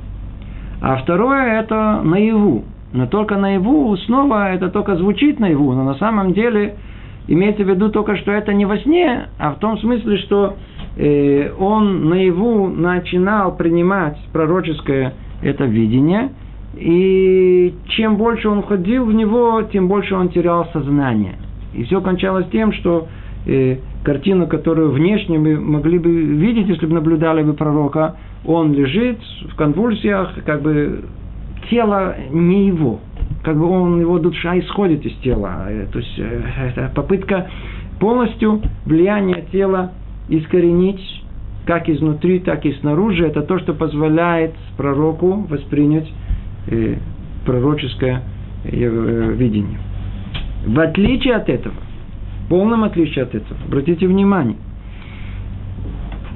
А 0.81 0.97
второе– 0.97 1.59
это 1.61 2.01
наяву. 2.03 2.63
Но 2.91 3.07
только 3.07 3.37
наяву, 3.37 3.95
снова 3.97 4.51
это 4.51 4.69
только 4.69 4.95
звучит 4.95 5.39
наяву, 5.39 5.73
но 5.73 5.83
на 5.83 5.95
самом 5.95 6.33
деле 6.33 6.75
имеется 7.27 7.63
в 7.63 7.69
виду 7.69 7.89
только, 7.89 8.17
что 8.17 8.31
это 8.31 8.53
не 8.53 8.65
во 8.65 8.77
сне, 8.79 9.27
а 9.37 9.51
в 9.51 9.59
том 9.59 9.77
смысле, 9.77 10.17
что 10.17 10.55
э, 10.97 11.51
он 11.59 12.09
наяву 12.09 12.67
начинал 12.67 13.55
принимать 13.55 14.17
пророческое 14.33 15.13
это 15.43 15.65
видение, 15.65 16.31
и 16.77 17.73
чем 17.87 18.17
больше 18.17 18.49
он 18.49 18.61
входил 18.61 19.05
в 19.05 19.13
него, 19.13 19.61
тем 19.71 19.87
больше 19.87 20.15
он 20.15 20.29
терял 20.29 20.67
сознание. 20.73 21.35
И 21.73 21.83
все 21.83 22.01
кончалось 22.01 22.47
тем, 22.51 22.73
что 22.73 23.07
э, 23.45 23.77
картину, 24.03 24.47
которую 24.47 24.91
внешне 24.91 25.37
мы 25.37 25.59
могли 25.59 25.99
бы 25.99 26.09
видеть, 26.09 26.67
если 26.67 26.85
бы 26.85 26.93
наблюдали 26.93 27.43
бы 27.43 27.53
пророка, 27.53 28.15
он 28.45 28.73
лежит 28.73 29.19
в 29.51 29.55
конвульсиях, 29.55 30.43
как 30.45 30.61
бы 30.61 31.05
тело 31.69 32.15
не 32.31 32.67
его, 32.67 32.99
как 33.43 33.57
бы 33.57 33.65
он, 33.65 33.99
его 33.99 34.19
душа 34.19 34.57
исходит 34.59 35.05
из 35.05 35.13
тела. 35.17 35.65
Э, 35.69 35.87
то 35.91 35.99
есть 35.99 36.15
э, 36.17 36.41
это 36.67 36.91
попытка 36.93 37.49
полностью 37.99 38.61
влияние 38.85 39.45
тела 39.51 39.91
искоренить 40.27 41.23
как 41.65 41.89
изнутри, 41.89 42.39
так 42.39 42.65
и 42.65 42.73
снаружи. 42.73 43.25
Это 43.25 43.41
то, 43.41 43.59
что 43.59 43.73
позволяет 43.73 44.53
пророку 44.77 45.45
воспринять 45.49 46.07
пророческое 47.45 48.21
э, 48.63 49.33
видение. 49.33 49.79
В 50.65 50.79
отличие 50.79 51.35
от 51.35 51.47
этого, 51.49 51.75
в 52.45 52.49
полном 52.49 52.83
отличие 52.83 53.23
от 53.23 53.35
этого, 53.35 53.59
обратите 53.67 54.07
внимание, 54.07 54.57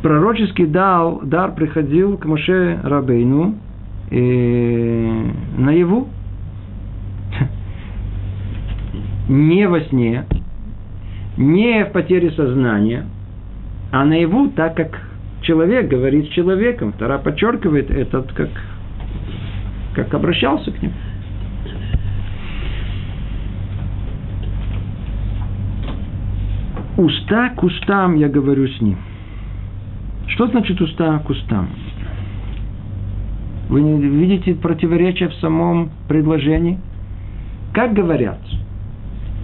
пророческий 0.02 0.66
дар, 0.66 1.20
дар 1.24 1.54
приходил 1.56 2.18
к 2.18 2.26
Моше 2.26 2.80
Рабейну 2.84 3.56
э, 4.12 5.24
наяву, 5.58 6.08
не 9.30 9.68
во 9.68 9.82
сне, 9.82 10.26
не 11.38 11.86
в 11.86 11.92
потере 11.92 12.32
сознания, 12.32 13.06
а 13.92 14.06
наяву, 14.06 14.50
так 14.50 14.76
как 14.76 15.10
человек 15.42 15.88
говорит 15.88 16.26
с 16.26 16.30
человеком. 16.30 16.94
Втора 16.94 17.18
подчеркивает 17.18 17.90
этот, 17.90 18.32
как, 18.34 18.50
как 20.04 20.14
обращался 20.14 20.72
к 20.72 20.82
нему. 20.82 20.94
уста 26.98 27.50
к 27.52 27.64
устам 27.64 28.16
я 28.16 28.28
говорю 28.28 28.68
с 28.68 28.82
ним. 28.82 28.98
Что 30.28 30.48
значит 30.48 30.82
уста 30.82 31.20
к 31.20 31.30
устам? 31.30 31.70
Вы 33.70 33.82
не 33.82 34.02
видите 34.02 34.54
противоречия 34.54 35.30
в 35.30 35.34
самом 35.36 35.92
предложении? 36.10 36.78
Как 37.74 37.94
говорят? 37.94 38.40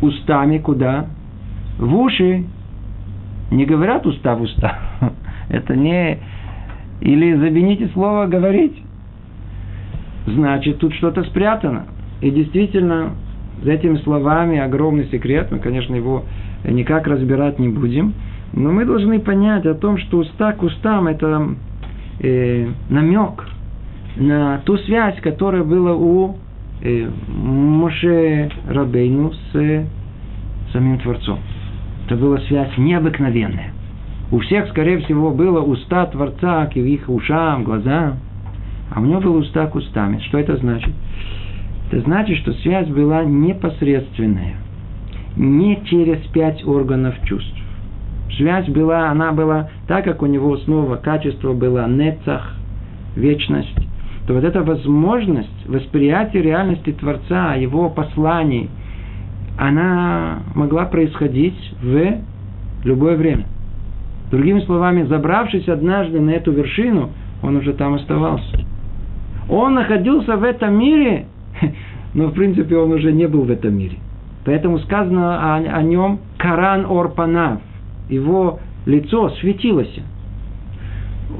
Устами 0.02 0.58
куда? 0.58 1.08
В 1.80 1.96
уши. 1.96 2.44
Не 3.52 3.66
говорят 3.66 4.06
уста 4.06 4.36
в 4.36 4.42
уста. 4.42 4.78
Это 5.50 5.76
не... 5.76 6.20
Или 7.02 7.36
замените 7.36 7.88
слово 7.94 8.26
«говорить». 8.26 8.85
Значит, 10.26 10.80
тут 10.80 10.94
что-то 10.94 11.24
спрятано. 11.24 11.86
И 12.22 12.32
действительно, 12.32 13.12
за 13.64 13.72
этими 13.72 13.98
словами 13.98 14.60
огромный 14.60 15.08
секрет. 15.12 15.48
Мы, 15.52 15.60
конечно, 15.60 15.96
его 15.96 16.24
никак 16.64 17.08
разбирать 17.08 17.60
не 17.60 17.70
будем. 17.70 18.14
Но 18.54 18.72
мы 18.72 18.86
должны 18.86 19.20
понять 19.20 19.66
о 19.66 19.74
том, 19.74 19.98
что 19.98 20.20
уста 20.20 20.54
к 20.54 20.64
устам– 20.64 21.08
это 21.08 21.50
э, 22.20 22.68
намек 22.90 23.46
на 24.16 24.60
ту 24.66 24.78
связь, 24.78 25.20
которая 25.22 25.64
была 25.64 25.94
у 25.94 26.38
э, 26.82 27.10
Моше 27.28 28.50
Рабейну 28.68 29.34
с 29.34 29.56
э, 29.56 29.86
самим 30.72 31.00
Творцом. 31.00 31.40
Это 32.06 32.16
была 32.16 32.38
связь 32.48 32.78
необыкновенная. 32.78 33.72
У 34.32 34.40
всех, 34.40 34.70
скорее 34.70 35.00
всего, 35.00 35.32
было 35.32 35.62
уста 35.62 36.06
Творца 36.08 36.66
к 36.68 36.78
их 36.78 37.10
ушам, 37.10 37.64
глазам, 37.64 38.20
а 38.92 39.02
у 39.02 39.06
него 39.06 39.22
было 39.22 39.38
уста 39.38 39.68
к 39.68 39.76
устами. 39.76 40.20
Что 40.28 40.40
это 40.40 40.58
значит? 40.58 40.94
Это 41.92 42.02
значит, 42.02 42.38
что 42.38 42.54
связь 42.54 42.88
была 42.88 43.24
непосредственная 43.24 44.56
не 45.36 45.82
через 45.86 46.20
пять 46.28 46.66
органов 46.66 47.16
чувств. 47.24 47.54
Связь 48.38 48.68
была, 48.68 49.10
она 49.10 49.32
была, 49.32 49.70
так 49.88 50.04
как 50.06 50.22
у 50.22 50.26
него 50.26 50.58
снова 50.58 50.96
качество 50.96 51.54
было 51.54 51.88
нецах, 51.88 52.54
вечность, 53.16 53.88
то 54.28 54.34
вот 54.34 54.44
эта 54.44 54.64
возможность 54.64 55.68
восприятия 55.68 56.42
реальности 56.42 56.92
Творца, 56.94 57.56
его 57.56 57.90
посланий, 57.90 58.70
она 59.58 60.40
могла 60.54 60.86
происходить 60.86 61.74
в 61.82 62.18
любое 62.84 63.16
время. 63.16 63.46
Другими 64.32 64.60
словами, 64.62 65.04
забравшись 65.04 65.70
однажды 65.70 66.20
на 66.20 66.32
эту 66.32 66.52
вершину, 66.52 67.12
он 67.42 67.58
уже 67.58 67.74
там 67.74 67.94
оставался. 67.94 68.65
Он 69.50 69.76
находился 69.76 70.38
в 70.38 70.44
этом 70.44 70.78
мире, 70.78 71.26
но 72.14 72.28
в 72.28 72.34
принципе 72.34 72.78
он 72.78 72.92
уже 72.92 73.12
не 73.12 73.28
был 73.28 73.42
в 73.42 73.52
этом 73.52 73.78
мире. 73.78 73.98
Поэтому 74.46 74.80
сказано 74.80 75.56
о, 75.56 75.58
о 75.58 75.82
нем 75.82 76.20
Каран 76.38 76.86
Орпанав. 76.86 77.60
его 78.10 78.60
лицо 78.86 79.30
светилось. 79.42 80.00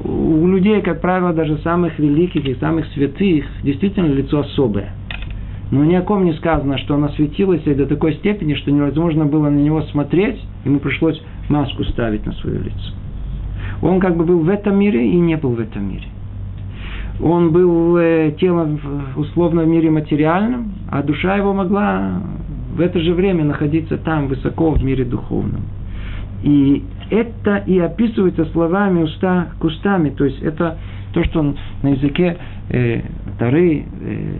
У 0.04 0.46
людей, 0.48 0.82
как 0.82 1.00
правило, 1.00 1.32
даже 1.32 1.58
самых 1.58 1.98
великих 1.98 2.44
и 2.44 2.54
самых 2.56 2.86
святых, 2.88 3.44
действительно 3.62 4.12
лицо 4.12 4.40
особое. 4.40 4.92
Но 5.70 5.84
ни 5.84 5.94
о 5.94 6.02
ком 6.02 6.24
не 6.24 6.32
сказано, 6.34 6.78
что 6.78 6.94
оно 6.94 7.08
светилось 7.10 7.62
до 7.62 7.86
такой 7.86 8.14
степени, 8.14 8.54
что 8.54 8.70
невозможно 8.70 9.24
было 9.24 9.48
на 9.48 9.58
него 9.58 9.82
смотреть, 9.82 10.40
ему 10.64 10.78
пришлось 10.78 11.20
маску 11.48 11.84
ставить 11.84 12.24
на 12.26 12.32
свое 12.32 12.58
лицо. 12.58 12.92
Он 13.82 14.00
как 14.00 14.16
бы 14.16 14.24
был 14.24 14.40
в 14.40 14.48
этом 14.48 14.78
мире 14.78 15.08
и 15.08 15.16
не 15.16 15.36
был 15.36 15.50
в 15.50 15.60
этом 15.60 15.88
мире. 15.88 16.06
Он 17.22 17.50
был 17.50 17.96
э, 17.96 18.32
телом 18.38 18.78
условно 19.16 19.62
в 19.62 19.68
мире 19.68 19.90
материальном, 19.90 20.72
а 20.90 21.02
душа 21.02 21.36
его 21.36 21.54
могла 21.54 22.20
в 22.74 22.80
это 22.80 23.00
же 23.00 23.14
время 23.14 23.44
находиться 23.44 23.96
там, 23.96 24.28
высоко 24.28 24.72
в 24.72 24.84
мире 24.84 25.04
духовном. 25.04 25.62
И 26.42 26.84
это 27.10 27.56
и 27.66 27.78
описывается 27.78 28.44
словами 28.46 29.02
уста 29.02 29.48
к 29.58 29.64
устами. 29.64 30.10
То 30.10 30.26
есть 30.26 30.42
это 30.42 30.76
то, 31.12 31.24
что 31.24 31.54
на 31.82 31.88
языке 31.88 32.36
э, 32.68 33.00
Тары 33.38 33.84
э, 34.00 34.36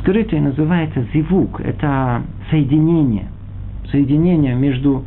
скрытое 0.00 0.40
называется 0.40 1.06
зивук. 1.14 1.60
Это 1.60 2.22
соединение. 2.50 3.28
Соединение 3.90 4.54
между 4.54 5.04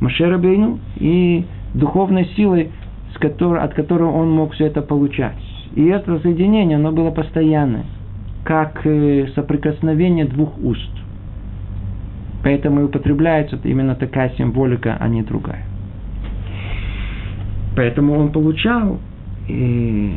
Машерабейну 0.00 0.78
и 0.96 1.44
духовной 1.74 2.26
силой, 2.36 2.70
с 3.14 3.18
которой, 3.18 3.62
от 3.62 3.74
которой 3.74 4.08
он 4.08 4.30
мог 4.30 4.54
все 4.54 4.66
это 4.66 4.80
получать. 4.80 5.36
И 5.74 5.86
это 5.86 6.20
соединение, 6.20 6.76
оно 6.76 6.92
было 6.92 7.10
постоянное, 7.10 7.84
как 8.44 8.86
э, 8.86 9.26
соприкосновение 9.34 10.24
двух 10.24 10.56
уст. 10.62 10.90
Поэтому 12.44 12.82
и 12.82 12.84
употребляется 12.84 13.58
именно 13.64 13.96
такая 13.96 14.30
символика, 14.36 14.96
а 15.00 15.08
не 15.08 15.22
другая. 15.22 15.64
Поэтому 17.74 18.18
он 18.18 18.30
получал 18.30 19.00
и 19.48 20.16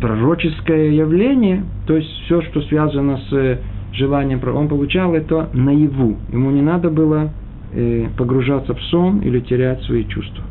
пророческое 0.00 0.90
явление, 0.90 1.62
то 1.86 1.96
есть 1.96 2.08
все, 2.24 2.42
что 2.42 2.62
связано 2.62 3.18
с 3.18 3.32
э, 3.32 3.58
желанием, 3.92 4.40
он 4.56 4.68
получал 4.68 5.14
это 5.14 5.50
наяву. 5.52 6.16
Ему 6.32 6.50
не 6.50 6.62
надо 6.62 6.90
было 6.90 7.30
э, 7.72 8.08
погружаться 8.16 8.74
в 8.74 8.82
сон 8.84 9.20
или 9.20 9.38
терять 9.40 9.82
свои 9.82 10.04
чувства. 10.04 10.42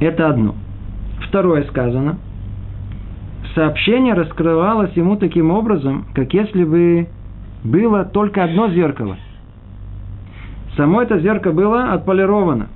Это 0.00 0.28
одно. 0.28 0.54
Второе 1.28 1.64
сказано. 1.64 2.18
Сообщение 3.54 4.14
раскрывалось 4.14 4.92
ему 4.94 5.16
таким 5.16 5.50
образом, 5.50 6.06
как 6.14 6.32
если 6.32 6.64
бы 6.64 7.08
было 7.64 8.04
только 8.04 8.44
одно 8.44 8.68
зеркало. 8.68 9.16
Само 10.76 11.02
это 11.02 11.18
зеркало 11.18 11.52
было 11.52 11.92
отполировано. 11.92 12.68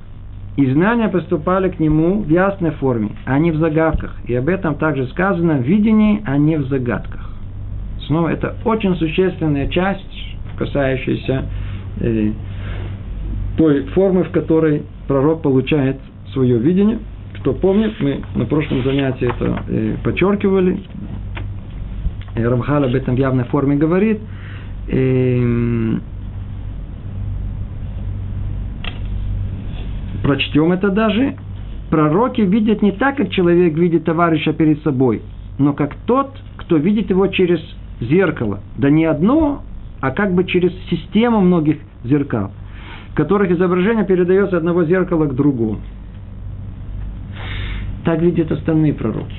И 0.56 0.70
знания 0.70 1.08
поступали 1.08 1.70
к 1.70 1.78
нему 1.78 2.22
в 2.22 2.28
ясной 2.28 2.72
форме, 2.72 3.12
а 3.24 3.38
не 3.38 3.52
в 3.52 3.56
загадках. 3.56 4.16
И 4.26 4.34
об 4.34 4.48
этом 4.48 4.74
также 4.74 5.06
сказано 5.06 5.54
в 5.54 5.62
видении, 5.62 6.22
а 6.26 6.36
не 6.36 6.56
в 6.56 6.66
загадках. 6.66 7.30
Снова 8.06 8.28
это 8.28 8.56
очень 8.64 8.94
существенная 8.96 9.68
часть, 9.68 10.36
касающаяся 10.58 11.44
э, 12.00 12.32
той 13.56 13.84
формы, 13.94 14.24
в 14.24 14.30
которой 14.30 14.82
пророк 15.08 15.40
получает 15.40 15.96
свое 16.32 16.58
видение. 16.58 16.98
Кто 17.42 17.52
помнит, 17.52 18.00
мы 18.00 18.22
на 18.34 18.46
прошлом 18.46 18.82
занятии 18.82 19.28
это 19.28 19.62
э, 19.68 19.96
подчеркивали. 20.02 20.82
Рамхал 22.34 22.84
об 22.84 22.94
этом 22.94 23.14
в 23.14 23.18
явной 23.18 23.44
форме 23.44 23.76
говорит– 23.76 24.20
прочтем 30.22 30.72
это 30.72 30.90
даже, 30.90 31.34
пророки 31.90 32.40
видят 32.40 32.82
не 32.82 32.92
так, 32.92 33.16
как 33.16 33.30
человек 33.30 33.74
видит 33.74 34.04
товарища 34.04 34.52
перед 34.52 34.82
собой, 34.82 35.22
но 35.58 35.72
как 35.72 35.94
тот, 36.06 36.30
кто 36.56 36.76
видит 36.76 37.10
его 37.10 37.26
через 37.26 37.60
зеркало. 38.00 38.60
Да 38.78 38.88
не 38.90 39.04
одно, 39.04 39.62
а 40.00 40.10
как 40.10 40.32
бы 40.34 40.44
через 40.44 40.72
систему 40.88 41.40
многих 41.40 41.78
зеркал, 42.04 42.52
в 43.10 43.14
которых 43.14 43.50
изображение 43.50 44.04
передается 44.04 44.56
одного 44.56 44.84
зеркала 44.84 45.26
к 45.26 45.34
другому. 45.34 45.80
Так 48.04 48.20
видят 48.20 48.50
остальные 48.50 48.94
пророки. 48.94 49.36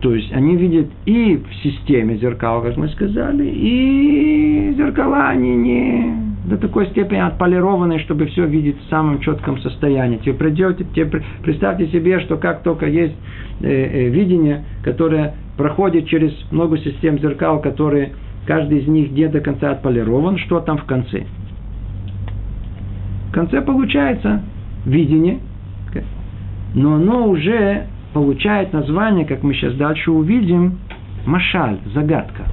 То 0.00 0.14
есть 0.14 0.32
они 0.32 0.56
видят 0.56 0.88
и 1.06 1.36
в 1.36 1.54
системе 1.62 2.16
зеркал, 2.16 2.62
как 2.62 2.76
мы 2.76 2.88
сказали, 2.88 3.46
и 3.46 4.74
зеркала 4.76 5.28
они 5.28 5.54
не 5.54 6.32
до 6.44 6.56
такой 6.56 6.86
степени 6.88 7.20
отполированы, 7.20 8.00
чтобы 8.00 8.26
все 8.26 8.46
видеть 8.46 8.76
в 8.84 8.88
самом 8.88 9.20
четком 9.20 9.58
состоянии. 9.60 10.18
Тебе 10.18 10.34
придете, 10.34 10.84
тебе, 10.92 11.22
представьте 11.42 11.86
себе, 11.88 12.18
что 12.20 12.36
как 12.36 12.62
только 12.62 12.86
есть 12.86 13.14
э, 13.60 13.68
э, 13.68 14.08
видение, 14.08 14.64
которое 14.82 15.34
проходит 15.56 16.08
через 16.08 16.32
много 16.50 16.78
систем 16.78 17.20
зеркал, 17.20 17.60
которые 17.60 18.12
каждый 18.46 18.78
из 18.78 18.88
них 18.88 19.12
не 19.12 19.28
до 19.28 19.40
конца 19.40 19.70
отполирован, 19.70 20.36
что 20.38 20.58
там 20.60 20.78
в 20.78 20.84
конце? 20.84 21.26
В 23.28 23.32
конце 23.32 23.62
получается 23.62 24.42
видение, 24.84 25.38
но 26.74 26.94
оно 26.94 27.28
уже 27.28 27.86
получает 28.12 28.72
название, 28.72 29.24
как 29.24 29.42
мы 29.42 29.54
сейчас 29.54 29.74
дальше 29.74 30.10
увидим, 30.10 30.78
машаль, 31.26 31.78
загадка. 31.94 32.44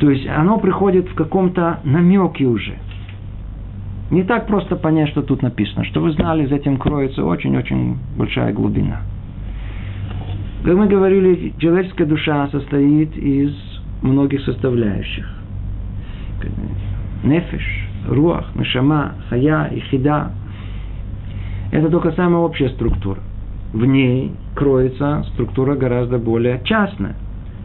То 0.00 0.10
есть 0.10 0.26
оно 0.28 0.58
приходит 0.58 1.08
в 1.08 1.14
каком-то 1.14 1.80
намеке 1.84 2.46
уже. 2.46 2.78
Не 4.10 4.22
так 4.22 4.46
просто 4.46 4.76
понять, 4.76 5.10
что 5.10 5.22
тут 5.22 5.42
написано. 5.42 5.84
Что 5.84 6.00
вы 6.00 6.12
знали, 6.12 6.46
за 6.46 6.56
этим 6.56 6.78
кроется 6.78 7.24
очень-очень 7.24 7.98
большая 8.16 8.52
глубина. 8.52 9.02
Как 10.64 10.74
мы 10.74 10.86
говорили, 10.86 11.52
человеческая 11.58 12.06
душа 12.06 12.48
состоит 12.48 13.16
из 13.16 13.54
многих 14.02 14.42
составляющих. 14.42 15.26
Нефиш, 17.22 17.88
руах, 18.08 18.54
мешама, 18.54 19.14
хая 19.28 19.66
и 19.66 19.80
хида. 19.80 20.30
Это 21.70 21.90
только 21.90 22.12
самая 22.12 22.40
общая 22.40 22.70
структура 22.70 23.20
в 23.72 23.84
ней 23.84 24.32
кроется 24.54 25.24
структура 25.34 25.74
гораздо 25.76 26.18
более 26.18 26.60
частная. 26.64 27.16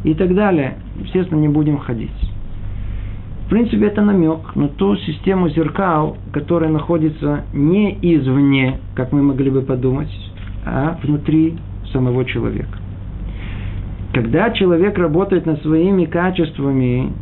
И 0.03 0.13
так 0.13 0.35
далее. 0.35 0.75
Естественно, 1.01 1.39
не 1.39 1.47
будем 1.47 1.77
ходить. 1.77 2.11
В 3.45 3.49
принципе, 3.49 3.87
это 3.87 4.01
намек 4.01 4.55
на 4.55 4.67
ту 4.67 4.97
систему 4.97 5.49
зеркал, 5.49 6.17
которая 6.33 6.69
находится 6.69 7.43
не 7.53 7.97
извне, 8.01 8.79
как 8.95 9.11
мы 9.11 9.21
могли 9.21 9.49
бы 9.49 9.61
подумать, 9.61 10.11
а 10.65 10.97
внутри 11.03 11.57
самого 11.91 12.25
человека. 12.25 12.77
Когда 14.13 14.49
человек 14.51 14.97
работает 14.97 15.45
над 15.45 15.61
своими 15.61 16.05
качествами, 16.05 17.13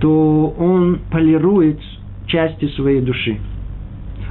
то 0.00 0.54
он 0.58 0.98
полирует 1.10 1.80
части 2.26 2.68
своей 2.76 3.00
души. 3.00 3.38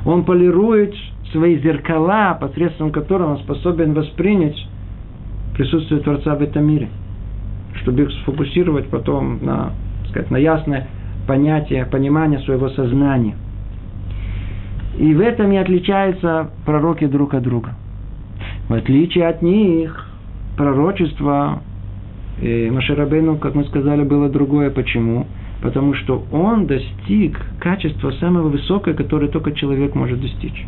Он 0.06 0.24
полирует 0.24 0.94
свои 1.36 1.60
зеркала, 1.60 2.38
посредством 2.40 2.92
которых 2.92 3.28
он 3.28 3.38
способен 3.40 3.94
воспринять 3.94 4.58
присутствие 5.54 6.00
Творца 6.00 6.36
в 6.36 6.42
этом 6.42 6.66
мире, 6.66 6.88
чтобы 7.82 8.04
их 8.04 8.12
сфокусировать 8.24 8.88
потом 8.88 9.40
на, 9.46 9.74
сказать, 10.10 10.32
на 10.32 10.38
ясное 10.38 10.88
понятие, 11.28 11.86
понимание 11.86 12.40
своего 12.40 12.70
сознания. 12.70 13.36
И 14.98 15.14
в 15.14 15.20
этом 15.20 15.52
и 15.52 15.58
отличаются 15.58 16.52
пророки 16.66 17.06
друг 17.06 17.34
от 17.34 17.44
друга. 17.44 17.74
В 18.70 18.74
отличие 18.74 19.28
от 19.28 19.42
них, 19.42 20.10
пророчество 20.56 21.62
и 22.42 22.70
Маширабейну, 22.72 23.38
как 23.38 23.56
мы 23.56 23.66
сказали, 23.66 24.04
было 24.04 24.30
другое. 24.30 24.70
Почему? 24.70 25.28
Потому 25.62 25.96
что 25.96 26.24
он 26.32 26.66
достиг 26.66 27.40
качества 27.60 28.12
самого 28.12 28.48
высокого, 28.48 28.94
которое 28.94 29.28
только 29.28 29.52
человек 29.52 29.96
может 29.96 30.22
достичь. 30.22 30.66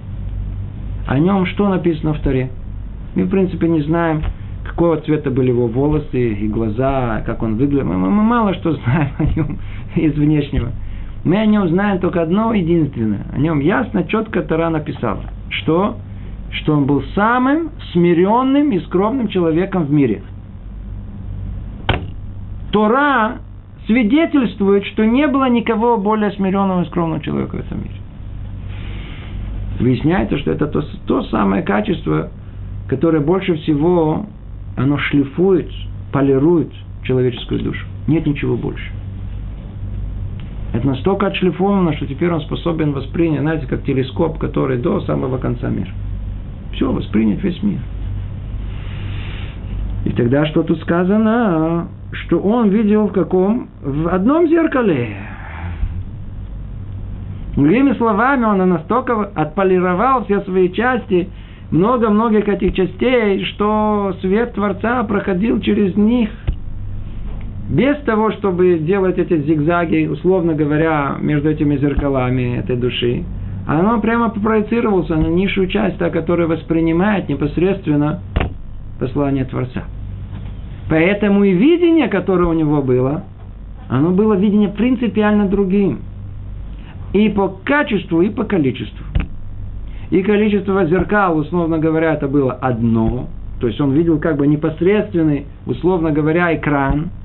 О 1.07 1.17
нем 1.19 1.45
что 1.45 1.69
написано 1.69 2.13
в 2.13 2.19
Таре? 2.19 2.49
Мы, 3.15 3.23
в 3.23 3.29
принципе, 3.29 3.67
не 3.67 3.81
знаем, 3.81 4.23
какого 4.65 4.97
цвета 4.97 5.31
были 5.31 5.49
его 5.49 5.67
волосы 5.67 6.33
и 6.33 6.47
глаза, 6.47 7.23
как 7.25 7.41
он 7.41 7.55
выглядел. 7.55 7.85
Мы, 7.85 7.97
мы 7.97 8.23
мало 8.23 8.53
что 8.55 8.73
знаем 8.73 9.11
о 9.17 9.23
нем 9.23 9.57
из 9.95 10.13
внешнего. 10.13 10.71
Мы 11.23 11.37
о 11.37 11.45
нем 11.45 11.67
знаем 11.69 11.99
только 11.99 12.21
одно 12.21 12.53
единственное. 12.53 13.25
О 13.33 13.39
нем 13.39 13.59
ясно, 13.59 14.03
четко 14.03 14.41
Тара 14.41 14.69
написала. 14.69 15.23
Что? 15.49 15.97
Что 16.51 16.73
он 16.73 16.85
был 16.85 17.01
самым 17.15 17.71
смиренным 17.93 18.71
и 18.71 18.79
скромным 18.81 19.29
человеком 19.29 19.85
в 19.85 19.91
мире. 19.91 20.23
Тора 22.71 23.37
свидетельствует, 23.85 24.85
что 24.85 25.05
не 25.05 25.27
было 25.27 25.49
никого 25.49 25.97
более 25.97 26.31
смиренного 26.31 26.83
и 26.83 26.85
скромного 26.85 27.21
человека 27.21 27.55
в 27.55 27.59
этом 27.59 27.79
мире. 27.79 27.95
Выясняется, 29.79 30.37
что 30.39 30.51
это 30.51 30.67
то, 30.67 30.83
то 31.05 31.23
самое 31.23 31.61
качество, 31.63 32.29
которое 32.87 33.19
больше 33.19 33.55
всего 33.55 34.25
оно 34.75 34.97
шлифует, 34.97 35.69
полирует 36.11 36.71
человеческую 37.03 37.61
душу. 37.61 37.85
Нет 38.07 38.25
ничего 38.25 38.55
больше. 38.55 38.91
Это 40.73 40.85
настолько 40.85 41.27
отшлифовано, 41.27 41.93
что 41.93 42.05
теперь 42.05 42.31
он 42.31 42.41
способен 42.41 42.91
воспринять, 42.91 43.41
знаете, 43.41 43.67
как 43.67 43.83
телескоп, 43.83 44.37
который 44.37 44.77
до 44.77 45.01
самого 45.01 45.37
конца 45.37 45.69
мира. 45.69 45.89
Все, 46.73 46.91
воспринять 46.91 47.43
весь 47.43 47.61
мир. 47.63 47.79
И 50.05 50.09
тогда 50.11 50.45
что 50.45 50.63
тут 50.63 50.79
сказано? 50.81 51.87
Что 52.11 52.39
он 52.39 52.69
видел 52.69 53.07
в 53.07 53.13
каком? 53.13 53.69
В 53.81 54.07
одном 54.07 54.47
зеркале. 54.47 55.17
Другими 57.57 57.93
словами, 57.93 58.45
он 58.45 58.69
настолько 58.69 59.19
отполировал 59.35 60.23
все 60.23 60.39
свои 60.41 60.71
части, 60.71 61.27
много-многих 61.71 62.47
этих 62.47 62.73
частей, 62.73 63.43
что 63.43 64.15
свет 64.21 64.53
Творца 64.53 65.03
проходил 65.03 65.59
через 65.59 65.97
них– 65.97 66.29
без 67.69 67.97
того, 68.05 68.31
чтобы 68.31 68.79
делать 68.79 69.17
эти 69.17 69.41
зигзаги, 69.41 70.07
условно 70.07 70.53
говоря, 70.53 71.17
между 71.19 71.49
этими 71.49 71.75
зеркалами 71.75 72.57
этой 72.57 72.77
души, 72.77 73.25
оно 73.67 73.99
прямо 73.99 74.29
проецировался 74.29 75.15
на 75.15 75.27
низшую 75.27 75.67
часть, 75.67 75.97
та, 75.97 76.09
которая 76.09 76.47
воспринимает 76.47 77.27
непосредственно 77.27 78.21
послание 78.99 79.43
Творца. 79.43 79.83
Поэтому 80.89 81.43
и 81.43 81.51
видение, 81.51 82.07
которое 82.07 82.45
у 82.45 82.53
него 82.53 82.81
было, 82.81 83.25
оно 83.89 84.11
было 84.11 84.35
видение 84.35 84.69
принципиально 84.69 85.47
другим. 85.47 85.99
И 87.13 87.29
по 87.29 87.49
качеству, 87.63 88.21
и 88.21 88.29
по 88.29 88.43
количеству. 88.43 89.05
И 90.09 90.21
количество 90.23 90.85
зеркал, 90.85 91.37
условно 91.37 91.79
говоря, 91.79 92.13
это 92.13 92.27
было 92.27 92.53
одно. 92.53 93.27
То 93.59 93.67
есть 93.67 93.81
он 93.81 93.93
видел 93.93 94.19
как 94.19 94.37
бы 94.37 94.47
непосредственный, 94.47 95.45
условно 95.65 96.11
говоря, 96.11 96.55
экран– 96.55 97.09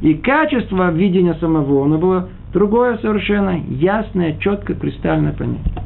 и 0.00 0.14
качество 0.14 0.90
видения 0.92 1.34
самого, 1.34 1.84
оно 1.84 1.98
было 1.98 2.28
другое 2.52 2.98
совершенно, 2.98 3.60
ясное, 3.68 4.36
четко, 4.38 4.74
кристально 4.74 5.32
понятие. 5.32 5.82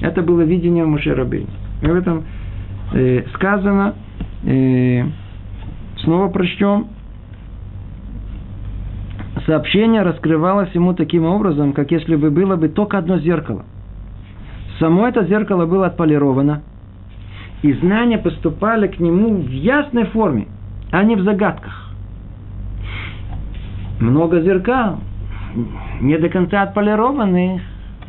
Это 0.00 0.22
было 0.22 0.42
видение 0.42 0.84
Мушерабейна. 0.84 1.48
И 1.80 1.86
в 1.86 1.94
этом 1.94 2.24
э, 2.92 3.22
сказано, 3.34 3.94
э, 4.44 5.04
снова 5.98 6.28
прочтем, 6.28 6.88
сообщение 9.46 10.02
раскрывалось 10.02 10.72
ему 10.74 10.94
таким 10.94 11.24
образом, 11.24 11.72
как 11.72 11.90
если 11.90 12.16
бы 12.16 12.30
было 12.30 12.56
бы 12.56 12.68
только 12.68 12.98
одно 12.98 13.18
зеркало. 13.18 13.64
Само 14.78 15.06
это 15.06 15.24
зеркало 15.24 15.66
было 15.66 15.86
отполировано, 15.86 16.62
и 17.62 17.72
знания 17.74 18.18
поступали 18.18 18.88
к 18.88 18.98
нему 18.98 19.36
в 19.36 19.50
ясной 19.50 20.06
форме, 20.06 20.48
а 20.90 21.02
не 21.04 21.16
в 21.16 21.22
загадках 21.22 21.82
много 24.02 24.40
зеркал, 24.40 24.98
не 26.00 26.18
до 26.18 26.28
конца 26.28 26.62
отполированных, 26.62 27.62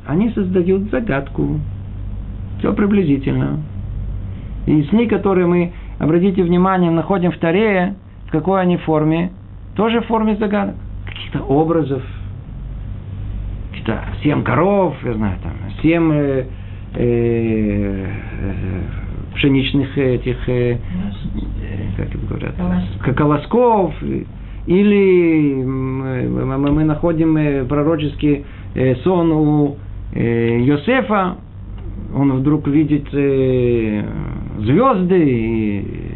они 0.06 0.32
создают 0.32 0.90
загадку. 0.92 1.60
Все 2.60 2.74
приблизительно. 2.74 3.60
И 4.66 4.84
сны, 4.84 5.08
которые 5.08 5.48
мы, 5.48 5.74
обратите 6.00 6.44
внимание, 6.44 6.92
находим 6.92 7.32
в 7.32 7.38
Таре, 7.38 7.96
в 8.28 8.32
какой 8.32 8.62
они 8.62 8.78
форме, 8.78 9.32
тоже 9.76 10.02
в 10.02 10.08
форме 10.08 10.36
загадок. 10.36 10.76
Каких-то 11.34 11.52
образов, 11.52 12.04
каких-то 13.72 14.04
семь 14.22 14.44
коров, 14.44 14.96
я 15.04 15.14
знаю, 15.14 15.38
там, 15.42 15.54
семь 15.82 16.12
э, 16.14 16.46
э, 16.96 18.08
пшеничных 19.34 19.98
этих, 19.98 20.38
э, 20.48 20.78
как 21.98 22.08
это 22.08 22.18
говорят, 22.20 22.56
колосков. 22.56 23.16
колосков. 23.16 23.94
Или 24.68 25.64
мы 25.64 26.84
находим 26.84 27.36
э, 27.38 27.66
пророческий 27.66 28.46
э, 28.76 28.96
сон 28.98 29.32
у 29.32 29.78
э, 30.14 30.60
Йосефа, 30.62 31.38
он 32.16 32.32
вдруг 32.34 32.68
видит 32.68 33.10
звезды 33.10 34.06
и 35.30 36.12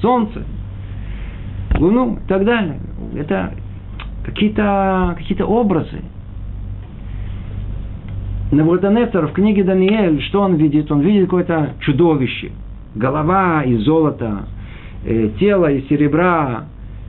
солнце, 0.00 0.42
луну 1.78 2.18
и 2.24 2.28
так 2.28 2.44
далее. 2.44 2.80
Это 3.16 3.52
какие-то 4.28 5.14
какие 5.16 5.42
образы. 5.42 6.02
Навуходоносор 8.50 9.28
в 9.28 9.32
книге 9.32 9.62
Даниэль, 9.62 10.22
что 10.22 10.40
он 10.42 10.54
видит? 10.56 10.90
Он 10.90 11.00
видит 11.00 11.24
какое-то 11.24 11.74
чудовище. 11.80 12.50
Голова 12.94 13.62
из 13.62 13.80
золота, 13.80 14.46
тело 15.38 15.70
из 15.70 15.86
серебра, 15.88 16.64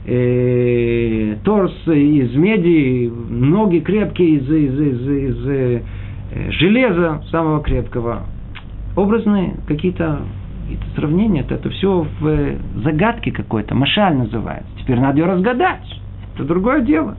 э, 0.06 1.38
торс 1.44 1.74
из 1.88 2.36
меди, 2.36 3.12
ноги 3.30 3.80
крепкие 3.80 4.36
из, 4.36 4.50
из, 4.50 4.80
из, 4.80 5.08
из 5.08 5.48
э, 5.48 5.82
железа 6.52 7.24
самого 7.32 7.62
крепкого. 7.62 8.24
Образные 8.96 9.56
какие-то 9.68 10.20
какие 10.70 10.96
сравнения, 10.96 11.42
это, 11.42 11.56
это 11.56 11.70
все 11.70 12.06
в 12.20 12.56
загадке 12.84 13.32
какой-то, 13.32 13.76
машаль 13.76 14.16
называется. 14.16 14.70
Теперь 14.80 15.00
надо 15.00 15.20
ее 15.20 15.26
разгадать. 15.26 16.00
Это 16.40 16.48
другое 16.48 16.82
дело. 16.82 17.18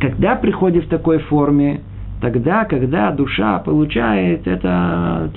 Когда 0.00 0.36
приходит 0.36 0.84
в 0.84 0.88
такой 0.88 1.18
форме, 1.18 1.80
тогда, 2.20 2.64
когда 2.64 3.10
душа 3.10 3.58
получает 3.58 4.46
это, 4.46 5.32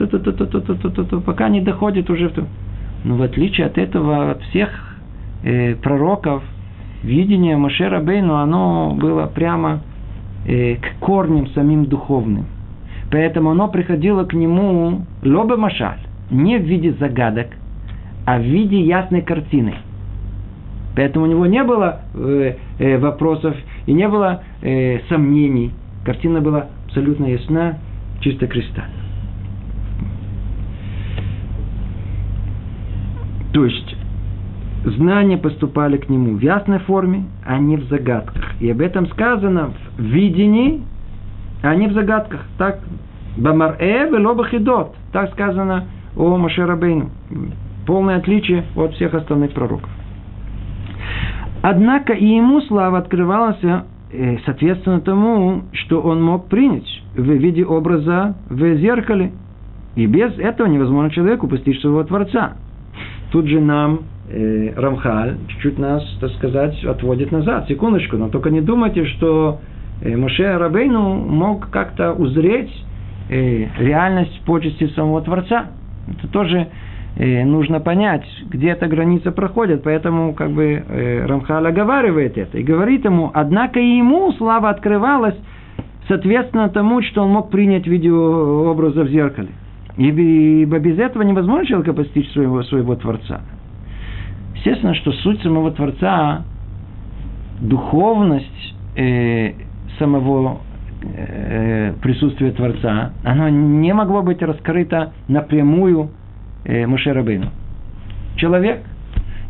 пока 1.26 1.49
не 1.49 1.62
доходит 1.62 2.12
уже 2.12 2.30
в... 2.30 2.34
Но 3.04 3.15
в 3.15 3.23
отличие 3.23 3.65
от 3.65 3.80
этого, 3.80 4.30
от 4.32 4.41
всех 4.43 4.69
э, 5.43 5.73
пророков, 5.76 6.43
видение 7.02 7.58
Машера 7.58 7.99
Бейну, 7.99 8.36
оно 8.36 8.95
было 8.95 9.26
прямо 9.26 9.82
э, 10.45 10.76
к 10.76 10.99
корням 10.99 11.47
самим 11.47 11.86
духовным. 11.86 12.45
Поэтому 13.12 13.49
оно 13.49 13.69
приходило 13.69 14.23
к 14.23 14.34
нему 14.34 15.02
лоба 15.23 15.58
машаль, 15.58 15.99
не 16.30 16.60
в 16.60 16.62
виде 16.62 16.93
загадок, 16.93 17.47
а 18.28 18.38
в 18.38 18.43
виде 18.43 18.80
ясной 18.82 19.23
картины. 19.23 19.73
Поэтому 20.96 21.26
у 21.26 21.28
него 21.28 21.46
не 21.46 21.64
было 21.64 22.02
э, 22.14 22.56
э, 22.78 22.98
вопросов 22.98 23.56
и 23.86 23.94
не 23.94 24.08
было 24.08 24.44
э, 24.62 25.00
сомнений. 25.10 25.72
Картина 26.06 26.42
была 26.42 26.68
абсолютно 26.86 27.26
ясна, 27.26 27.80
чисто 28.22 28.48
кристально. 28.48 28.94
То 33.54 33.66
есть 33.66 33.96
знания 34.86 35.38
поступали 35.38 35.98
к 35.98 36.10
нему 36.10 36.36
в 36.36 36.42
ясной 36.42 36.80
форме, 36.80 37.26
а 37.46 37.58
не 37.58 37.78
в 37.78 37.86
загадках. 37.86 38.44
И 38.60 38.70
об 38.70 38.82
этом 38.82 39.08
сказано 39.08 39.72
в 39.98 40.02
видении, 40.02 40.82
а 41.62 41.76
не 41.76 41.88
в 41.88 41.94
загадках. 41.94 42.42
Так, 42.58 42.80
Бамар-э 43.38 44.10
велобахидот. 44.10 44.96
Так 45.12 45.32
сказано 45.32 45.86
о 46.16 46.38
Машерабейну. 46.38 47.10
Полное 47.86 48.18
отличие 48.18 48.66
от 48.76 48.94
всех 48.94 49.14
остальных 49.14 49.54
пророков. 49.54 49.90
Однако 51.63 52.12
и 52.12 52.26
ему 52.26 52.60
слава 52.63 52.97
открывалась 52.97 53.63
э, 53.63 54.38
соответственно 54.45 54.99
тому, 54.99 55.63
что 55.71 56.02
он 56.02 56.21
мог 56.21 56.49
принять 56.49 57.02
в 57.15 57.23
виде 57.23 57.63
образа 57.63 58.36
в 58.49 58.76
зеркале. 58.76 59.32
И 59.95 60.06
без 60.06 60.38
этого 60.38 60.67
невозможно 60.67 61.10
человеку 61.10 61.47
постичь 61.47 61.80
своего 61.80 62.04
Творца. 62.04 62.58
Тут 63.32 63.47
же 63.47 63.62
нам 63.62 64.02
э, 64.30 64.73
Рамхаль 64.76 65.38
чуть-чуть 65.47 65.80
нас, 65.80 66.04
так 66.19 66.32
сказать, 66.32 66.84
отводит 66.84 67.32
назад. 67.32 67.65
Секундочку, 67.69 68.17
но 68.17 68.28
только 68.28 68.49
не 68.49 68.60
думайте, 68.60 69.06
что 69.06 69.62
э, 70.02 70.17
Моше 70.17 70.58
Рабейну 70.58 71.15
мог 71.15 71.69
как-то 71.69 72.12
узреть 72.12 72.73
э, 73.30 73.67
реальность 73.80 74.41
почести 74.45 74.88
самого 74.88 75.21
Творца. 75.21 75.67
Это 76.10 76.28
тоже 76.28 76.67
э, 77.15 77.43
нужно 77.43 77.80
понять, 77.80 78.26
где 78.49 78.69
эта 78.69 78.88
граница 78.88 79.32
проходит. 79.32 79.84
Поэтому 79.84 80.34
как 80.34 80.52
бы 80.52 80.84
э, 80.88 81.26
Рамхаль 81.26 81.67
оговаривает 81.67 82.38
это 82.38 82.58
и 82.58 82.63
говорит 82.63 83.06
ему, 83.06 83.32
однако 83.34 83.80
и 83.80 83.97
ему 83.97 84.32
слава 84.34 84.69
открывалась 84.69 85.36
соответственно 86.08 86.69
тому, 86.69 87.02
что 87.02 87.23
он 87.23 87.30
мог 87.30 87.49
принять 87.49 87.88
видеообраза 87.88 89.04
в 89.04 89.10
зеркале. 89.10 89.49
Ибо 89.95 90.80
без 90.80 90.97
этого 90.97 91.21
невозможно 91.21 91.65
человека 91.67 91.93
постичь 91.93 92.32
своего, 92.32 92.63
своего 92.63 92.95
Творца. 92.95 93.41
Естественно, 94.56 94.95
что 94.95 95.12
суть 95.12 95.41
самого 95.43 95.71
Творца, 95.71 96.43
духовность 97.62 98.76
э, 98.95 99.52
самого 99.99 100.62
э, 101.04 101.93
присутствия 102.02 102.52
Творца, 102.52 103.13
оно 103.23 103.49
не 103.49 103.93
могло 103.93 104.23
быть 104.23 104.41
раскрыто 104.41 105.13
напрямую 105.28 106.10
э, 106.65 106.86
Мушерабейну. 106.86 107.47
Человек 108.38 108.80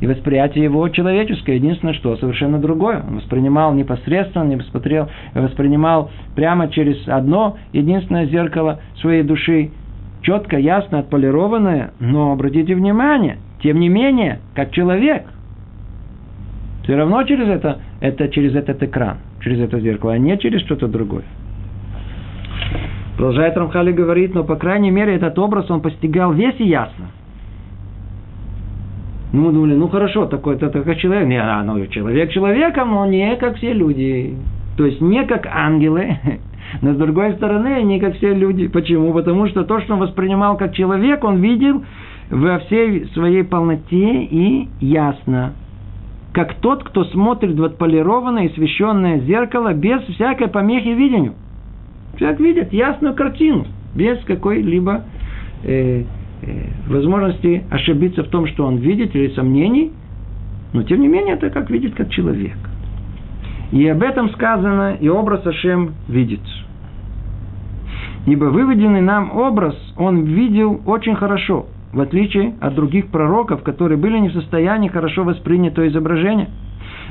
и 0.02 0.08
восприятие 0.08 0.66
его 0.66 0.88
человеческое, 0.90 1.56
единственное 1.56 1.94
что, 1.94 2.18
совершенно 2.18 2.60
другое. 2.60 3.04
Он 3.08 3.18
воспринимал 3.18 3.74
непосредственно, 3.74 4.44
не 4.44 4.58
посмотрел, 4.58 5.10
воспринимал 5.34 6.12
прямо 6.36 6.68
через 6.68 7.08
одно 7.08 7.58
единственное 7.72 8.26
зеркало 8.26 8.82
своей 9.00 9.24
души, 9.24 9.72
четко, 10.22 10.58
ясно, 10.58 11.00
отполированное, 11.00 11.92
но 12.00 12.34
обратите 12.34 12.76
внимание– 12.76 13.38
тем 13.64 13.80
не 13.80 13.88
менее, 13.88 14.40
как 14.54 14.72
человек, 14.72 15.24
все 16.84 16.96
равно 16.98 17.24
через 17.24 17.48
это, 17.48 17.80
это 18.02 18.28
через 18.28 18.54
этот 18.56 18.84
экран. 18.84 19.20
через 19.40 19.62
это 19.62 19.80
зеркало, 19.80 20.14
а 20.14 20.18
не 20.18 20.38
через 20.38 20.62
что-то 20.62 20.88
другое. 20.88 21.24
Продолжает 23.18 23.56
Рамхали 23.56 23.92
говорит, 23.92 24.34
но 24.34 24.44
по 24.44 24.56
крайней 24.56 24.92
мере 24.92 25.16
этот 25.16 25.38
образ 25.38 25.70
он 25.70 25.82
постигал 25.82 26.34
весь 26.34 26.60
и 26.60 26.66
ясно. 26.66 27.08
Ну, 29.34 29.42
мы 29.46 29.52
думали, 29.52 29.76
ну 29.76 29.88
хорошо, 29.88 30.26
такой 30.26 30.56
это 30.56 30.70
как 30.70 30.98
человек. 30.98 31.28
Не, 31.28 31.42
а, 31.42 31.64
ну, 31.64 31.86
человек 31.88 32.32
человеком, 32.32 32.92
но 32.92 33.06
не 33.08 33.36
как 33.36 33.58
все 33.58 33.74
люди. 33.74 34.36
То 34.78 34.86
есть 34.86 35.02
не 35.02 35.24
как 35.26 35.48
ангелы, 35.48 36.18
но 36.82 36.94
с 36.94 36.98
другой 36.98 37.34
стороны, 37.34 37.82
не 37.84 38.00
как 38.00 38.16
все 38.16 38.34
люди. 38.34 38.68
Почему? 38.68 39.14
Потому 39.14 39.48
что 39.48 39.64
то, 39.64 39.80
что 39.82 39.94
он 39.94 40.00
воспринимал 40.00 40.58
как 40.58 40.74
человек, 40.74 41.24
он 41.24 41.38
видел 41.38 41.84
во 42.30 42.60
всей 42.60 43.06
своей 43.14 43.44
полноте 43.44 44.24
и 44.24 44.70
ясно. 44.80 45.54
Как 46.32 46.56
тот, 46.56 46.84
кто 46.84 47.04
смотрит 47.06 47.60
в 47.60 47.64
отполированное 47.64 48.46
и 48.46 48.54
священное 48.56 49.20
зеркало 49.20 49.74
без 49.74 50.02
всякой 50.04 50.48
помехи 50.48 50.90
видению. 50.90 51.34
Человек 52.18 52.40
видит 52.40 52.74
ясную 52.74 53.16
картину, 53.16 53.68
без 53.96 54.20
какой-либо 54.26 55.04
э, 55.64 56.04
Э, 56.46 56.66
возможности 56.88 57.64
ошибиться 57.70 58.24
в 58.24 58.28
том, 58.28 58.48
что 58.48 58.66
он 58.66 58.78
видит, 58.78 59.16
или 59.16 59.34
сомнений, 59.34 59.94
но 60.74 60.84
тем 60.84 61.00
не 61.00 61.08
менее 61.08 61.36
это 61.36 61.50
как 61.50 61.70
видит 61.70 61.96
как 61.96 62.10
человек. 62.10 62.58
И 63.72 63.88
об 63.88 64.04
этом 64.04 64.30
сказано, 64.32 64.98
и 65.00 65.08
образ 65.08 65.46
Ашем 65.46 65.94
видит. 66.10 66.42
Ибо 68.26 68.46
выведенный 68.46 69.02
нам 69.02 69.32
образ 69.36 69.76
он 69.98 70.24
видел 70.24 70.82
очень 70.86 71.16
хорошо, 71.16 71.68
в 71.94 72.02
отличие 72.02 72.56
от 72.60 72.76
других 72.76 73.08
пророков, 73.08 73.64
которые 73.64 73.98
были 73.98 74.18
не 74.20 74.30
в 74.30 74.34
состоянии 74.34 74.90
хорошо 74.90 75.24
воспринять 75.24 75.76
то 75.76 75.88
изображение. 75.88 76.50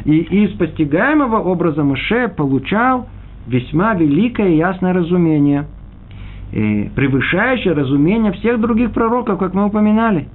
И 0.05 0.19
из 0.19 0.51
постигаемого 0.59 1.39
образа 1.39 1.83
Муше 1.85 2.29
получал 2.29 3.09
весьма 3.47 3.95
великое 3.95 4.51
и 4.51 4.57
ясное 4.57 4.93
разумение– 4.93 5.67
э, 6.53 6.89
превышающее 6.95 7.73
разумение 7.73 8.33
всех 8.33 8.61
других 8.61 8.93
пророков, 8.93 9.39
как 9.39 9.55
мы 9.55 9.67
упоминали. 9.67 10.29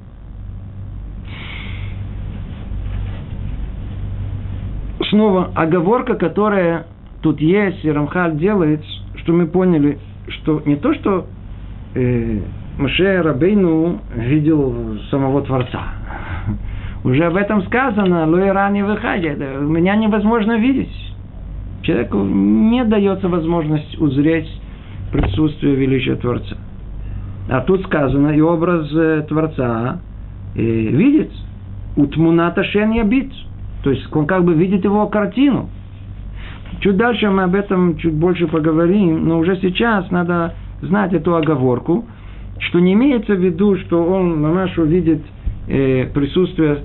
Снова 5.09 5.51
оговорка, 5.55 6.15
которая 6.15 6.87
тут 7.21 7.39
есть, 7.39 7.85
и 7.85 7.91
Рамхаль 7.91 8.37
делает, 8.37 8.83
что 9.15 9.31
мы 9.31 9.47
поняли, 9.47 9.99
что 10.27 10.61
не 10.65 10.75
то, 10.75 10.93
что 10.95 11.27
э, 11.95 12.39
Маше 12.77 13.21
Рабейну 13.21 14.01
видел 14.15 14.99
самого 15.09 15.43
Творца. 15.43 15.81
Уже 17.03 17.23
об 17.25 17.37
этом 17.37 17.61
сказано, 17.63 18.27
Луи 18.27 18.49
рани 18.49 18.81
выходит. 18.81 19.37
Меня 19.37 19.95
невозможно 19.95 20.57
видеть. 20.57 21.06
Человеку 21.83 22.17
не 22.17 22.83
дается 22.83 23.29
возможность 23.29 23.99
узреть 23.99 24.49
присутствие 25.11 25.75
величия 25.75 26.15
Творца. 26.15 26.57
А 27.49 27.61
тут 27.61 27.83
сказано, 27.83 28.29
и 28.29 28.41
образ 28.41 28.91
э, 28.93 29.25
Творца 29.27 30.01
э, 30.55 30.61
видит, 30.61 31.31
утмуната 31.95 32.63
шен 32.63 32.91
ябит. 32.91 33.31
То 33.83 33.91
есть 33.91 34.13
он 34.13 34.25
как 34.25 34.43
бы 34.43 34.53
видит 34.53 34.83
его 34.83 35.07
картину. 35.07 35.69
Чуть 36.81 36.97
дальше 36.97 37.29
мы 37.29 37.43
об 37.43 37.55
этом 37.55 37.97
чуть 37.97 38.13
больше 38.13 38.47
поговорим, 38.47 39.27
но 39.27 39.39
уже 39.39 39.57
сейчас 39.61 40.11
надо 40.11 40.53
знать 40.81 41.13
эту 41.13 41.35
оговорку, 41.35 42.05
что 42.59 42.79
не 42.79 42.93
имеется 42.93 43.33
в 43.33 43.39
виду, 43.39 43.77
что 43.77 44.03
он 44.03 44.41
на 44.41 44.53
нашу 44.53 44.83
видит 44.83 45.21
э, 45.67 46.05
присутствие 46.13 46.79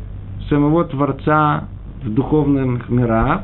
самого 0.49 0.85
Творца 0.85 1.65
в 2.05 2.11
духовных 2.11 2.89
мирах, 2.89 3.43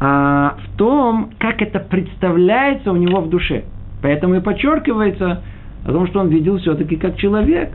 а 0.00 0.56
в 0.64 0.76
том, 0.76 1.30
как 1.38 1.62
это 1.62 1.80
представляется 1.80 2.92
у 2.92 2.96
него 2.96 3.20
в 3.20 3.28
душе– 3.28 3.64
Поэтому 4.02 4.36
и 4.36 4.40
подчеркивается 4.40 5.42
о 5.84 5.92
том, 5.92 6.06
что 6.08 6.20
он 6.20 6.28
видел 6.28 6.58
все-таки 6.58 6.96
как 6.96 7.16
человек 7.16 7.70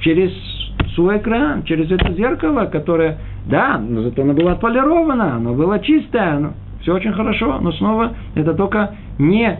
через 0.00 0.30
свой 0.94 1.18
экран, 1.18 1.62
через 1.64 1.90
это 1.90 2.12
зеркало, 2.12 2.66
которое, 2.66 3.18
да, 3.46 3.78
но 3.78 4.02
зато 4.02 4.22
оно 4.22 4.32
было 4.32 4.52
отполировано, 4.52 5.36
оно 5.36 5.54
было 5.54 5.78
чистое, 5.80 6.36
оно, 6.36 6.52
все 6.80 6.94
очень 6.94 7.12
хорошо, 7.12 7.58
но 7.60 7.72
снова 7.72 8.14
это 8.34 8.54
только 8.54 8.94
не 9.18 9.58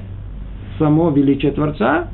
само 0.78 1.10
величие 1.10 1.52
Творца, 1.52 2.08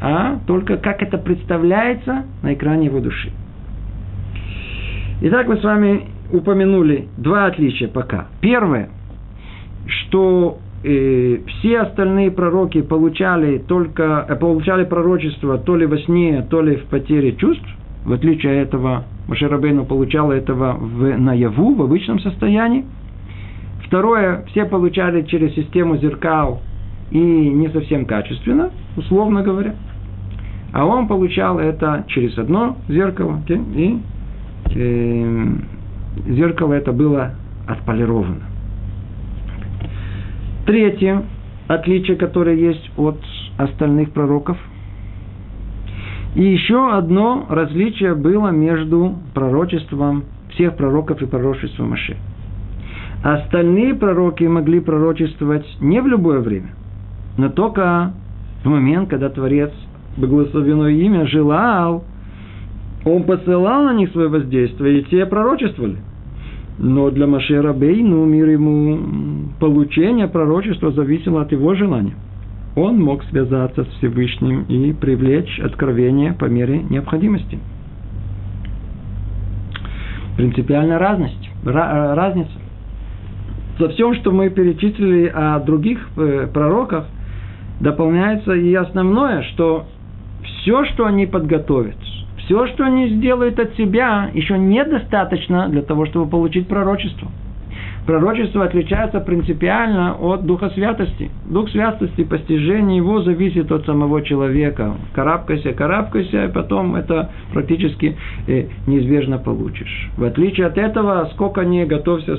а 0.00 0.38
только 0.46 0.76
как 0.76 1.02
это 1.02 1.18
представляется 1.18 2.24
на 2.42 2.54
экране 2.54 2.86
его 2.86 3.00
души. 3.00 3.30
Итак, 5.20 5.48
мы 5.48 5.56
с 5.56 5.64
вами 5.64 6.06
упомянули 6.32 7.08
два 7.16 7.46
отличия 7.46 7.88
пока. 7.88 8.26
Первое, 8.40 8.90
что 9.88 10.58
и 10.84 11.42
все 11.48 11.80
остальные 11.80 12.30
пророки 12.30 12.82
получали 12.82 13.58
только 13.58 14.24
э, 14.28 14.36
получали 14.36 14.84
пророчество 14.84 15.58
то 15.58 15.74
ли 15.74 15.86
во 15.86 15.98
сне, 15.98 16.46
то 16.48 16.62
ли 16.62 16.76
в 16.76 16.84
потере 16.84 17.34
чувств, 17.34 17.66
в 18.04 18.12
отличие 18.12 18.62
от 18.62 18.68
этого 18.68 19.04
Маширабейну 19.26 19.84
получал 19.84 20.30
этого 20.30 20.74
в 20.74 21.18
наяву, 21.18 21.74
в 21.74 21.82
обычном 21.82 22.20
состоянии. 22.20 22.84
Второе, 23.86 24.44
все 24.48 24.66
получали 24.66 25.22
через 25.22 25.54
систему 25.54 25.96
зеркал 25.96 26.62
и 27.10 27.18
не 27.18 27.68
совсем 27.70 28.04
качественно, 28.04 28.70
условно 28.96 29.42
говоря. 29.42 29.74
А 30.72 30.84
он 30.86 31.08
получал 31.08 31.58
это 31.58 32.04
через 32.08 32.38
одно 32.38 32.76
зеркало, 32.88 33.42
и 33.48 33.98
э, 34.74 35.46
зеркало 36.28 36.74
это 36.74 36.92
было 36.92 37.32
отполировано. 37.66 38.47
Третье 40.68 41.24
отличие, 41.66 42.18
которое 42.18 42.54
есть 42.54 42.90
от 42.98 43.16
остальных 43.56 44.10
пророков. 44.12 44.58
И 46.34 46.42
еще 46.42 46.92
одно 46.92 47.46
различие 47.48 48.14
было 48.14 48.48
между 48.48 49.14
пророчеством 49.32 50.24
всех 50.50 50.76
пророков 50.76 51.22
и 51.22 51.26
пророчеством 51.26 51.88
Маше. 51.88 52.18
Остальные 53.24 53.94
пророки 53.94 54.44
могли 54.44 54.80
пророчествовать 54.80 55.64
не 55.80 56.02
в 56.02 56.06
любое 56.06 56.40
время, 56.40 56.74
но 57.38 57.48
только 57.48 58.12
в 58.62 58.68
момент, 58.68 59.08
когда 59.08 59.30
Творец, 59.30 59.72
благословенное 60.18 60.90
имя, 60.90 61.26
желал, 61.26 62.04
он 63.06 63.22
посылал 63.22 63.84
на 63.84 63.94
них 63.94 64.12
свое 64.12 64.28
воздействие, 64.28 65.00
и 65.00 65.04
те 65.04 65.24
пророчествовали. 65.24 65.96
Но 66.78 67.10
для 67.10 67.26
Машера 67.26 67.72
Бейну, 67.72 68.26
мир 68.26 68.50
ему, 68.50 68.98
получение 69.58 70.28
пророчества 70.28 70.90
зависело 70.92 71.42
от 71.42 71.52
его 71.52 71.74
желания. 71.74 72.14
Он 72.76 73.00
мог 73.00 73.24
связаться 73.24 73.84
с 73.84 73.88
Всевышним 73.98 74.62
и 74.64 74.92
привлечь 74.92 75.58
откровение 75.60 76.32
по 76.32 76.44
мере 76.44 76.82
необходимости. 76.82 77.58
Принципиальная 80.36 80.98
разность, 80.98 81.50
ra- 81.64 82.14
разница. 82.14 82.52
За 83.78 83.88
всем, 83.88 84.14
что 84.14 84.30
мы 84.30 84.50
перечислили 84.50 85.26
о 85.26 85.58
других 85.60 86.08
э, 86.16 86.48
пророках, 86.52 87.06
дополняется 87.80 88.52
и 88.52 88.74
основное, 88.74 89.42
что 89.42 89.86
все, 90.44 90.84
что 90.84 91.06
они 91.06 91.26
подготовят– 91.26 91.96
все, 92.48 92.66
что 92.68 92.86
они 92.86 93.10
сделают 93.10 93.58
от 93.60 93.74
себя, 93.76 94.30
еще 94.32 94.58
недостаточно 94.58 95.68
для 95.68 95.82
того, 95.82 96.06
чтобы 96.06 96.30
получить 96.30 96.66
пророчество. 96.66 97.28
Пророчество 98.08 98.64
отличается 98.64 99.20
принципиально 99.20 100.14
от 100.14 100.46
Духа 100.46 100.70
Святости. 100.70 101.30
Дух 101.44 101.68
Святости, 101.68 102.24
постижение 102.24 102.96
его 102.96 103.20
зависит 103.20 103.70
от 103.70 103.84
самого 103.84 104.22
человека. 104.22 104.94
Карабкайся, 105.14 105.74
карабкайся, 105.74 106.46
и 106.46 106.48
потом 106.50 106.96
это 106.96 107.30
практически 107.52 108.16
э, 108.46 108.68
неизбежно 108.86 109.36
получишь. 109.36 110.08
В 110.16 110.24
отличие 110.24 110.68
от 110.68 110.78
этого, 110.78 111.28
сколько 111.34 111.66
не 111.66 111.84
готовься 111.84 112.38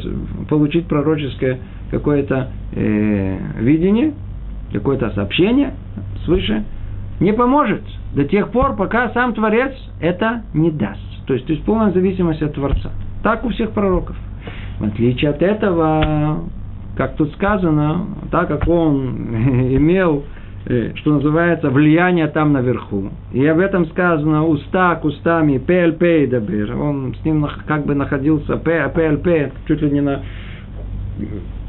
получить 0.49 0.87
пророческое 0.87 1.59
какое-то 1.91 2.47
э, 2.73 3.37
видение, 3.59 4.13
какое-то 4.73 5.11
сообщение 5.11 5.75
свыше, 6.25 6.63
не 7.19 7.31
поможет 7.31 7.83
до 8.15 8.23
тех 8.23 8.49
пор, 8.49 8.75
пока 8.75 9.09
сам 9.09 9.35
Творец 9.35 9.73
это 10.01 10.41
не 10.55 10.71
даст. 10.71 10.99
То 11.27 11.35
есть, 11.35 11.45
то 11.45 11.53
есть 11.53 11.63
полная 11.63 11.91
зависимость 11.91 12.41
от 12.41 12.55
Творца. 12.55 12.89
Так 13.21 13.45
у 13.45 13.49
всех 13.49 13.69
пророков. 13.69 14.15
В 14.79 14.85
отличие 14.85 15.31
от 15.31 15.41
этого, 15.41 16.43
как 16.95 17.15
тут 17.15 17.33
сказано, 17.33 18.05
так 18.31 18.47
как 18.47 18.67
он 18.67 19.13
имел, 19.75 20.23
э, 20.65 20.93
что 20.95 21.15
называется, 21.15 21.69
влияние 21.69 22.27
там 22.27 22.53
наверху, 22.53 23.09
и 23.33 23.45
об 23.45 23.59
этом 23.59 23.85
сказано 23.87 24.45
уста 24.45 24.95
к 24.95 25.03
устами, 25.03 25.57
ПЛП 25.57 26.29
дабир, 26.29 26.79
он 26.79 27.13
с 27.13 27.25
ним 27.25 27.45
как 27.67 27.85
бы 27.85 27.93
находился, 27.93 28.55
ПЛП, 28.55 29.53
чуть 29.67 29.81
ли 29.81 29.91
не 29.91 30.01
на 30.01 30.21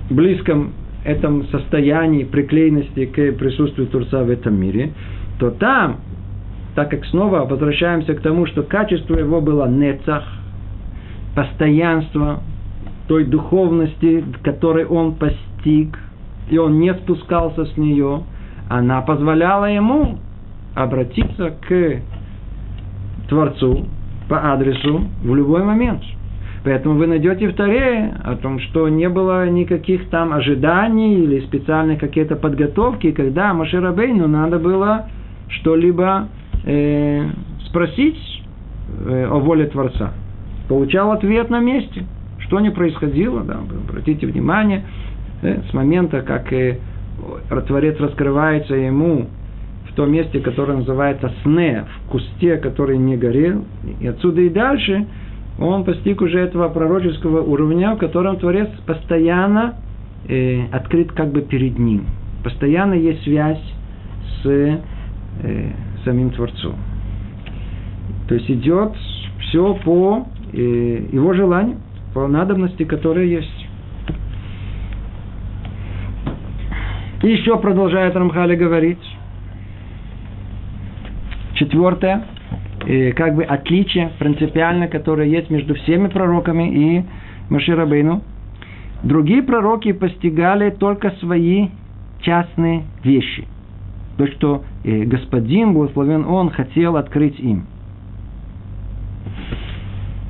близком 0.09 0.73
этом 1.05 1.46
состоянии 1.49 2.25
приклеенности 2.25 3.07
к 3.07 3.33
присутствию 3.38 3.88
Турца 3.88 4.23
в 4.23 4.31
этом 4.31 4.61
мире, 4.61 4.92
то 5.38 5.51
там 5.51 5.96
так 6.75 6.90
как 6.90 7.05
снова 7.07 7.44
возвращаемся 7.46 8.14
к 8.14 8.20
тому, 8.20 8.46
что 8.46 8.62
качество 8.62 9.16
его 9.16 9.40
было 9.40 9.68
нецах, 9.68 10.23
постоянство 11.35 12.40
той 13.11 13.25
духовности, 13.25 14.25
которой 14.44 14.85
он 14.85 15.16
постиг, 15.16 15.99
и 16.49 16.57
он 16.59 16.79
не 16.79 16.94
спускался 16.94 17.64
с 17.64 17.77
нее, 17.77 18.23
она 18.68 19.01
позволяла 19.01 19.64
ему 19.64 20.20
обратиться 20.77 21.51
к 21.51 22.03
Творцу 23.29 23.87
по 24.29 24.53
адресу 24.53 25.01
в 25.25 25.35
любой 25.35 25.64
момент. 25.64 26.03
Поэтому 26.62 26.99
вы 26.99 27.09
найдете 27.09 27.49
в 27.49 27.57
Таре 27.57 28.14
о 28.23 28.37
том, 28.37 28.61
что 28.61 28.88
не 28.88 29.09
было 29.09 29.51
никаких 29.51 30.09
там 30.11 30.33
ожиданий 30.33 31.16
или 31.16 31.40
специальной 31.40 31.96
какие-то 31.96 32.37
подготовки, 32.37 33.11
когда 33.11 33.53
Маширабейну 33.53 34.29
надо 34.29 34.61
было 34.61 35.07
что-либо 35.49 36.29
э, 36.64 37.29
спросить 37.66 38.44
э, 39.05 39.27
о 39.29 39.40
воле 39.40 39.66
Творца. 39.66 40.12
Получал 40.68 41.11
ответ 41.11 41.51
на 41.51 41.59
месте. 41.59 42.07
Что 42.50 42.58
не 42.58 42.70
происходило, 42.70 43.44
да, 43.44 43.60
обратите 43.88 44.26
внимание, 44.26 44.82
э, 45.42 45.62
с 45.70 45.72
момента, 45.72 46.22
как 46.22 46.52
э, 46.52 46.78
Творец 47.68 47.98
раскрывается 48.00 48.74
ему 48.74 49.28
в 49.88 49.94
том 49.94 50.10
месте, 50.10 50.40
которое 50.40 50.78
называется 50.78 51.32
сне, 51.44 51.84
в 51.84 52.10
кусте, 52.10 52.56
который 52.56 52.98
не 52.98 53.16
горел, 53.16 53.64
и 54.00 54.06
отсюда 54.06 54.40
и 54.42 54.50
дальше– 54.50 55.06
он 55.60 55.84
постиг 55.84 56.22
уже 56.22 56.38
этого 56.38 56.68
пророческого 56.68 57.42
уровня, 57.42 57.94
в 57.94 57.98
котором 57.98 58.36
Творец 58.36 58.68
постоянно 58.86 59.74
э, 60.26 60.62
открыт 60.72 61.12
как 61.12 61.32
бы 61.32 61.42
перед 61.42 61.78
ним. 61.78 62.06
Постоянно 62.42 62.94
есть 62.94 63.22
связь 63.24 63.60
с 64.42 64.46
э, 64.46 64.78
самим 66.04 66.30
Творцом. 66.30 66.76
То 68.28 68.36
есть 68.36 68.50
идет 68.50 68.92
все 69.40 69.74
по 69.84 70.26
э, 70.52 70.56
его 71.12 71.34
желанию, 71.34 71.76
по 72.14 72.27
надобности, 72.27 72.85
которая 72.85 73.25
есть. 73.25 73.66
И 77.23 77.29
еще 77.29 77.59
продолжает 77.59 78.16
Рамхали 78.16 78.57
говорить. 78.57 78.99
Четвертое 81.55 82.25
э, 82.87 83.12
как 83.12 83.35
бы 83.35 83.44
отличие 83.44 84.11
принципиально, 84.18 84.88
которое 84.88 85.29
есть 85.29 85.51
между 85.51 85.75
всеми 85.75 86.09
пророками 86.09 86.99
и 86.99 87.05
Маширабейну. 87.51 88.23
Другие 89.03 89.42
пророки 89.42 89.92
постигали 89.92 90.70
только 90.70 91.11
свои 91.20 91.68
частные 92.23 92.85
вещи. 93.05 93.46
То, 94.16 94.27
что 94.29 94.64
э, 94.85 95.05
господин, 95.05 95.75
благословен 95.75 96.25
он, 96.25 96.51
хотел 96.51 96.96
открыть 96.96 97.38
им. 97.38 97.66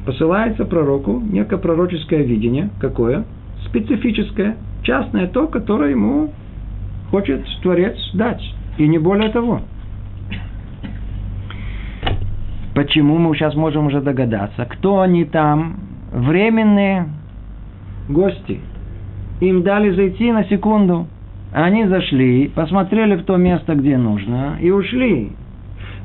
Посылается 0.04 0.64
пророку 0.64 1.20
некое 1.20 1.58
пророческое 1.58 2.22
видение. 2.22 2.70
Какое? 2.80 3.24
Специфическое, 3.66 4.56
частное, 4.82 5.26
то, 5.26 5.46
которое 5.46 5.90
ему 5.90 6.32
хочет 7.10 7.44
Творец 7.62 7.96
дать. 8.14 8.42
И 8.78 8.88
не 8.88 8.98
более 8.98 9.30
того. 9.30 9.60
Почему 12.74 13.18
мы 13.18 13.34
сейчас 13.34 13.54
можем 13.54 13.86
уже 13.86 14.00
догадаться? 14.00 14.64
Кто 14.64 15.00
они 15.00 15.24
там? 15.24 15.80
Временные 16.12 17.06
гости. 18.08 18.60
Им 19.40 19.62
дали 19.62 19.90
зайти 19.90 20.32
на 20.32 20.44
секунду. 20.44 21.06
Они 21.52 21.86
зашли, 21.86 22.48
посмотрели 22.48 23.16
в 23.16 23.24
то 23.24 23.36
место, 23.36 23.74
где 23.74 23.96
нужно, 23.96 24.56
и 24.60 24.70
ушли. 24.70 25.32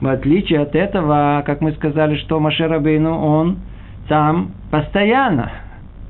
В 0.02 0.08
отличие 0.08 0.60
от 0.60 0.76
этого, 0.76 1.44
как 1.46 1.62
мы 1.62 1.72
сказали, 1.74 2.16
что 2.18 2.40
Машерабейну, 2.40 3.16
он 3.16 3.58
там 4.08 4.52
постоянно. 4.72 5.52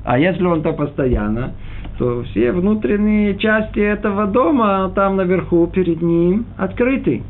А 0.04 0.18
если 0.18 0.44
он 0.44 0.62
там 0.62 0.76
постоянно, 0.76 1.52
то 1.98 2.22
все 2.24 2.52
внутренние 2.52 3.36
части 3.38 3.80
этого 3.80 4.26
дома 4.26 4.90
там 4.94 5.16
наверху 5.16 5.66
перед 5.66 6.02
ним 6.02 6.46
открыты. 6.56 7.22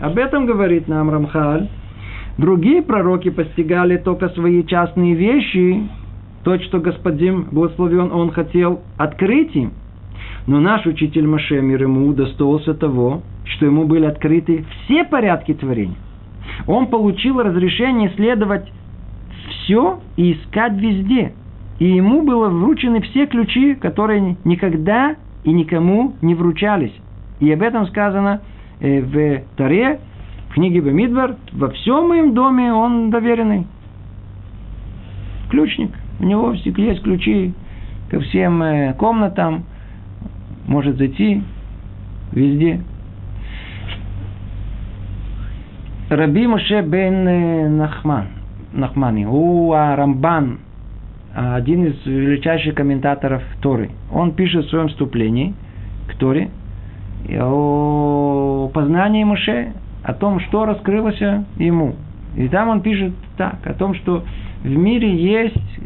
Об 0.00 0.18
этом 0.18 0.46
говорит 0.46 0.88
нам 0.88 1.10
Рамхаль 1.10 1.68
Другие 2.40 2.80
пророки 2.80 3.28
постигали 3.28 3.98
только 3.98 4.30
свои 4.30 4.64
частные 4.64 5.14
вещи, 5.14 5.86
то, 6.42 6.58
что 6.58 6.80
господин 6.80 7.48
благословен, 7.50 8.10
он 8.12 8.30
хотел 8.30 8.80
открыть 8.96 9.54
им. 9.54 9.72
Но 10.46 10.58
наш 10.58 10.86
учитель 10.86 11.26
Маше, 11.26 11.60
мир 11.60 11.82
ему, 11.82 12.06
удостоился 12.06 12.72
того, 12.72 13.20
что 13.44 13.66
ему 13.66 13.84
были 13.84 14.06
открыты 14.06 14.64
все 14.84 15.04
порядки 15.04 15.52
творения. 15.52 15.98
Он 16.66 16.86
получил 16.86 17.42
разрешение 17.42 18.10
исследовать 18.10 18.72
все 19.70 20.00
и 20.16 20.32
искать 20.32 20.74
везде. 20.74 21.32
И 21.78 21.86
ему 21.86 22.22
были 22.22 22.52
вручены 22.52 23.00
все 23.02 23.26
ключи, 23.26 23.74
которые 23.74 24.36
никогда 24.44 25.16
и 25.44 25.52
никому 25.52 26.14
не 26.20 26.34
вручались. 26.34 26.92
И 27.38 27.50
об 27.52 27.62
этом 27.62 27.86
сказано 27.86 28.42
э, 28.80 29.00
в 29.00 29.42
Таре, 29.56 30.00
в 30.48 30.54
книге 30.54 30.82
Бамидбар, 30.82 31.36
во 31.52 31.70
всем 31.70 32.08
моем 32.08 32.34
доме 32.34 32.72
он 32.72 33.10
доверенный. 33.10 33.66
Ключник. 35.50 35.92
У 36.18 36.24
него 36.24 36.52
есть 36.52 37.02
ключи 37.02 37.54
ко 38.10 38.20
всем 38.20 38.62
э, 38.62 38.94
комнатам. 38.94 39.64
Может 40.66 40.98
зайти 40.98 41.42
везде. 42.32 42.82
Раби 46.10 46.46
Моше 46.46 46.82
бен 46.82 47.26
э, 47.26 47.68
Нахман, 47.68 48.26
Нахмани, 48.72 49.26
у 49.26 49.72
Рамбан, 49.72 50.58
один 51.34 51.86
из 51.86 52.06
величайших 52.06 52.74
комментаторов 52.74 53.42
Торы. 53.60 53.90
Он 54.12 54.32
пишет 54.32 54.66
в 54.66 54.70
своем 54.70 54.88
вступлении 54.88 55.54
к 56.08 56.14
Торе 56.16 56.50
о 57.38 58.70
познании 58.72 59.24
Моше, 59.24 59.72
о 60.02 60.14
том, 60.14 60.40
что 60.40 60.64
раскрылось 60.64 61.20
ему. 61.56 61.94
И 62.36 62.48
там 62.48 62.68
он 62.68 62.80
пишет 62.80 63.12
так, 63.36 63.66
о 63.66 63.74
том, 63.74 63.94
что 63.94 64.24
в 64.62 64.68
мире 64.68 65.14
есть, 65.16 65.80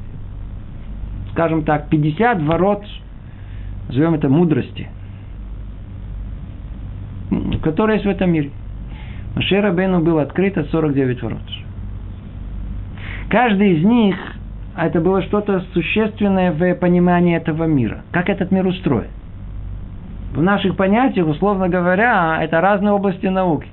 скажем 1.33 1.64
так, 1.64 1.88
50 1.88 2.42
ворот, 2.42 2.85
назовем 3.88 4.14
это 4.14 4.29
мудрости, 4.29 4.88
которые 7.62 7.97
есть 7.97 8.07
в 8.07 8.11
этом 8.11 8.31
мире. 8.31 8.51
Машера 9.35 9.73
Бену 9.73 10.01
было 10.01 10.23
открыто 10.23 10.64
49 10.64 11.23
ворот. 11.23 11.40
Каждый 13.30 13.78
из 13.78 13.84
них, 13.84 14.16
это 14.76 15.00
было 15.00 15.22
что-то 15.22 15.64
существенное 15.72 16.52
в 16.52 16.74
понимании 16.76 17.37
этого 17.37 17.64
мира. 17.64 18.02
Как 18.10 18.28
этот 18.28 18.50
мир 18.50 18.66
устроен. 18.66 19.08
В 20.34 20.42
наших 20.42 20.76
понятиях, 20.76 21.28
условно 21.28 21.68
говоря, 21.68 22.38
это 22.42 22.60
разные 22.60 22.92
области 22.92 23.26
науки. 23.26 23.68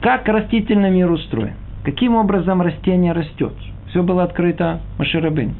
Как 0.00 0.28
растительный 0.28 0.90
мир 0.90 1.10
устроен? 1.10 1.54
Каким 1.84 2.14
образом 2.14 2.62
растение 2.62 3.12
растет? 3.12 3.52
Все 3.88 4.02
было 4.02 4.22
открыто 4.22 4.80
Маширабин. 4.98 5.54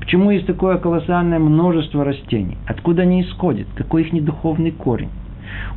Почему 0.00 0.30
есть 0.30 0.46
такое 0.46 0.78
колоссальное 0.78 1.38
множество 1.38 2.04
растений? 2.04 2.56
Откуда 2.66 3.02
они 3.02 3.22
исходят? 3.22 3.68
Какой 3.76 4.02
их 4.02 4.12
недуховный 4.12 4.70
корень? 4.70 5.10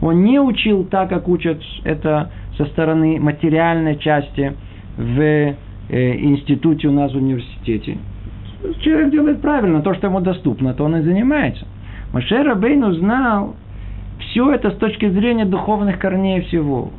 Он 0.01 0.23
не 0.23 0.39
учил 0.39 0.83
так, 0.85 1.09
как 1.09 1.27
учат 1.27 1.61
это 1.83 2.31
со 2.57 2.65
стороны 2.65 3.19
материальной 3.19 3.97
части 3.97 4.53
в 4.97 5.55
институте 5.89 6.87
у 6.87 6.91
нас 6.91 7.11
в 7.13 7.17
университете. 7.17 7.97
Человек 8.81 9.11
делает 9.11 9.41
правильно, 9.41 9.81
то, 9.81 9.93
что 9.93 10.07
ему 10.07 10.19
доступно, 10.19 10.73
то 10.73 10.83
он 10.83 10.97
и 10.97 11.01
занимается. 11.01 11.65
Машер 12.13 12.55
Бейну 12.55 12.91
знал 12.93 13.55
все 14.19 14.51
это 14.51 14.71
с 14.71 14.75
точки 14.75 15.09
зрения 15.09 15.45
духовных 15.45 15.97
корней 15.97 16.41
всего 16.41 16.91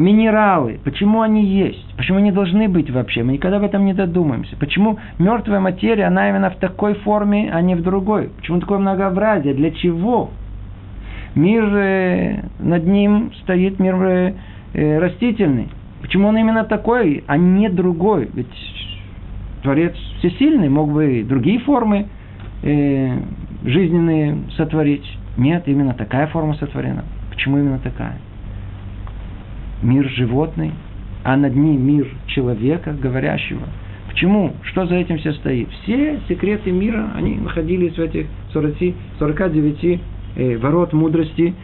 минералы, 0.00 0.80
почему 0.82 1.20
они 1.20 1.44
есть, 1.44 1.94
почему 1.96 2.18
они 2.18 2.32
должны 2.32 2.68
быть 2.68 2.90
вообще, 2.90 3.22
мы 3.22 3.34
никогда 3.34 3.58
об 3.58 3.64
этом 3.64 3.84
не 3.84 3.94
додумаемся. 3.94 4.56
Почему 4.56 4.98
мертвая 5.18 5.60
материя, 5.60 6.06
она 6.06 6.28
именно 6.30 6.50
в 6.50 6.56
такой 6.56 6.94
форме, 6.94 7.50
а 7.52 7.60
не 7.60 7.74
в 7.74 7.82
другой? 7.82 8.30
Почему 8.36 8.60
такое 8.60 8.78
многообразие? 8.78 9.54
Для 9.54 9.70
чего? 9.70 10.30
Мир, 11.34 11.64
э, 11.64 12.42
над 12.58 12.86
ним 12.86 13.30
стоит 13.42 13.78
мир 13.78 13.94
э, 14.02 14.34
э, 14.72 14.98
растительный. 14.98 15.68
Почему 16.00 16.28
он 16.28 16.38
именно 16.38 16.64
такой, 16.64 17.24
а 17.26 17.36
не 17.36 17.68
другой? 17.68 18.30
Ведь 18.32 18.46
Творец 19.62 19.94
всесильный, 20.18 20.68
мог 20.68 20.90
бы 20.92 21.20
и 21.20 21.22
другие 21.22 21.58
формы 21.60 22.06
жизненные 22.62 24.38
сотворить. 24.56 25.04
Нет, 25.36 25.64
именно 25.66 25.94
такая 25.94 26.26
форма 26.28 26.54
сотворена. 26.54 27.04
Почему 27.30 27.58
именно 27.58 27.78
такая? 27.78 28.18
мир 29.82 30.08
животный, 30.10 30.72
а 31.24 31.36
над 31.36 31.54
ним 31.54 31.86
мир 31.86 32.08
человека, 32.26 32.92
говорящего. 33.00 33.62
Почему? 34.08 34.52
Что 34.64 34.86
за 34.86 34.96
этим 34.96 35.18
все 35.18 35.32
стоит? 35.34 35.68
Все 35.82 36.18
секреты 36.28 36.70
мира, 36.72 37.10
они 37.14 37.36
находились 37.36 37.94
в 37.94 38.00
этих 38.00 38.26
40, 38.52 38.94
49 39.18 40.00
э, 40.36 40.56
ворот 40.58 40.92
мудрости. 40.92 41.54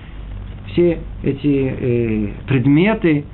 Все 0.68 0.98
эти 1.22 1.74
э, 1.78 2.28
предметы 2.46 3.24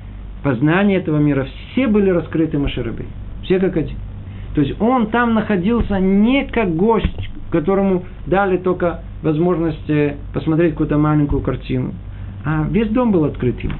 познания 0.43 0.97
этого 0.97 1.17
мира, 1.17 1.47
все 1.71 1.87
были 1.87 2.09
раскрыты 2.09 2.57
Маширабей. 2.57 3.07
Все 3.43 3.59
как 3.59 3.77
один. 3.77 3.97
То 4.55 4.61
есть 4.61 4.79
он 4.79 5.07
там 5.07 5.33
находился 5.33 5.99
не 5.99 6.45
как 6.45 6.75
гость, 6.75 7.29
которому 7.49 8.03
дали 8.25 8.57
только 8.57 9.01
возможность 9.21 9.89
э, 9.89 10.15
посмотреть 10.33 10.71
какую-то 10.71 10.97
маленькую 10.97 11.41
картину. 11.41 11.93
А 12.45 12.65
весь 12.69 12.89
дом 12.89 13.11
был 13.11 13.25
открыт 13.25 13.59
ему. 13.61 13.75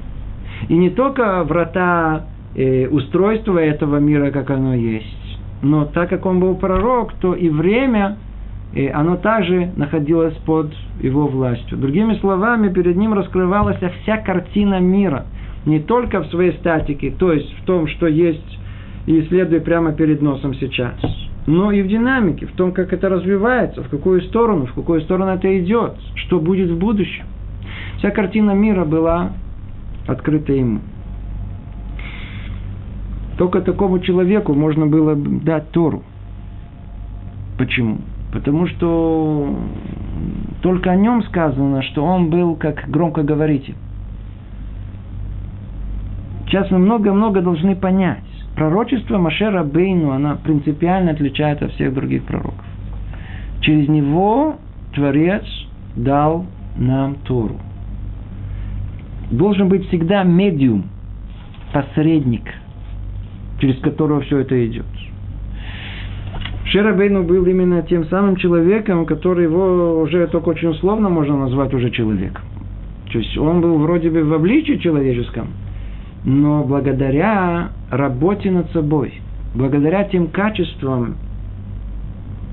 И 0.68 0.76
не 0.76 0.90
только 0.90 1.44
врата 1.44 2.26
э, 2.54 2.88
устройства 2.88 3.58
этого 3.58 3.98
мира, 3.98 4.30
как 4.30 4.50
оно 4.50 4.74
есть, 4.74 5.38
но 5.62 5.84
так 5.86 6.08
как 6.08 6.26
он 6.26 6.40
был 6.40 6.54
пророк, 6.54 7.12
то 7.14 7.34
и 7.34 7.48
время, 7.48 8.16
э, 8.74 8.88
оно 8.90 9.16
также 9.16 9.70
находилось 9.76 10.34
под 10.46 10.72
его 11.00 11.26
властью. 11.26 11.78
Другими 11.78 12.14
словами, 12.20 12.72
перед 12.72 12.96
ним 12.96 13.12
раскрывалась 13.12 13.78
вся 14.02 14.18
картина 14.18 14.80
мира. 14.80 15.26
Не 15.66 15.80
только 15.80 16.20
в 16.20 16.26
своей 16.26 16.52
статике, 16.58 17.10
то 17.10 17.32
есть 17.32 17.52
в 17.58 17.64
том, 17.64 17.86
что 17.88 18.06
есть 18.06 18.58
и 19.06 19.20
исследуя 19.20 19.60
прямо 19.60 19.92
перед 19.92 20.20
носом 20.20 20.54
сейчас, 20.54 20.94
но 21.46 21.72
и 21.72 21.82
в 21.82 21.88
динамике, 21.88 22.46
в 22.46 22.52
том, 22.52 22.72
как 22.72 22.92
это 22.92 23.08
развивается, 23.08 23.82
в 23.82 23.88
какую 23.88 24.22
сторону, 24.22 24.66
в 24.66 24.74
какую 24.74 25.00
сторону 25.02 25.32
это 25.32 25.58
идет, 25.58 25.94
что 26.14 26.40
будет 26.40 26.70
в 26.70 26.78
будущем. 26.78 27.24
Вся 27.98 28.10
картина 28.10 28.52
мира 28.52 28.84
была 28.84 29.32
открыта 30.06 30.52
ему. 30.52 30.80
Только 33.36 33.62
такому 33.62 33.98
человеку 33.98 34.54
можно 34.54 34.86
было 34.86 35.16
дать 35.16 35.70
Тору. 35.70 36.02
Почему? 37.58 37.98
Потому 38.32 38.66
что 38.66 39.56
только 40.62 40.90
о 40.90 40.96
нем 40.96 41.22
сказано, 41.24 41.82
что 41.82 42.04
он 42.04 42.30
был 42.30 42.56
как 42.56 42.88
громкоговоритель. 42.88 43.74
Сейчас 46.46 46.70
мы 46.70 46.78
много-много 46.78 47.40
должны 47.40 47.74
понять. 47.74 48.22
Пророчество 48.54 49.18
Машера 49.18 49.64
Бейну, 49.64 50.12
она 50.12 50.36
принципиально 50.36 51.12
отличается 51.12 51.66
от 51.66 51.72
всех 51.72 51.92
других 51.94 52.24
пророков. 52.24 52.64
Через 53.60 53.88
него 53.88 54.56
Творец 54.94 55.44
дал 55.96 56.46
нам 56.76 57.16
Тору. 57.24 57.56
Должен 59.30 59.68
быть 59.68 59.88
всегда 59.88 60.22
медиум, 60.22 60.84
посредник, 61.72 62.44
через 63.58 63.78
которого 63.80 64.20
все 64.20 64.38
это 64.38 64.66
идет. 64.66 64.86
Шерабейну 66.66 67.24
был 67.24 67.44
именно 67.46 67.82
тем 67.82 68.04
самым 68.06 68.36
человеком, 68.36 69.06
который 69.06 69.44
его 69.44 70.00
уже 70.00 70.26
только 70.28 70.50
очень 70.50 70.68
условно 70.68 71.08
можно 71.08 71.36
назвать 71.36 71.72
уже 71.74 71.90
человеком. 71.90 72.42
То 73.10 73.18
есть 73.18 73.36
он 73.38 73.60
был 73.60 73.78
вроде 73.78 74.10
бы 74.10 74.22
в 74.24 74.32
обличии 74.32 74.76
человеческом– 74.76 75.48
но 76.24 76.64
благодаря 76.64 77.70
работе 77.90 78.50
над 78.50 78.70
собой, 78.72 79.20
благодаря 79.54 80.04
тем 80.04 80.28
качествам, 80.28 81.16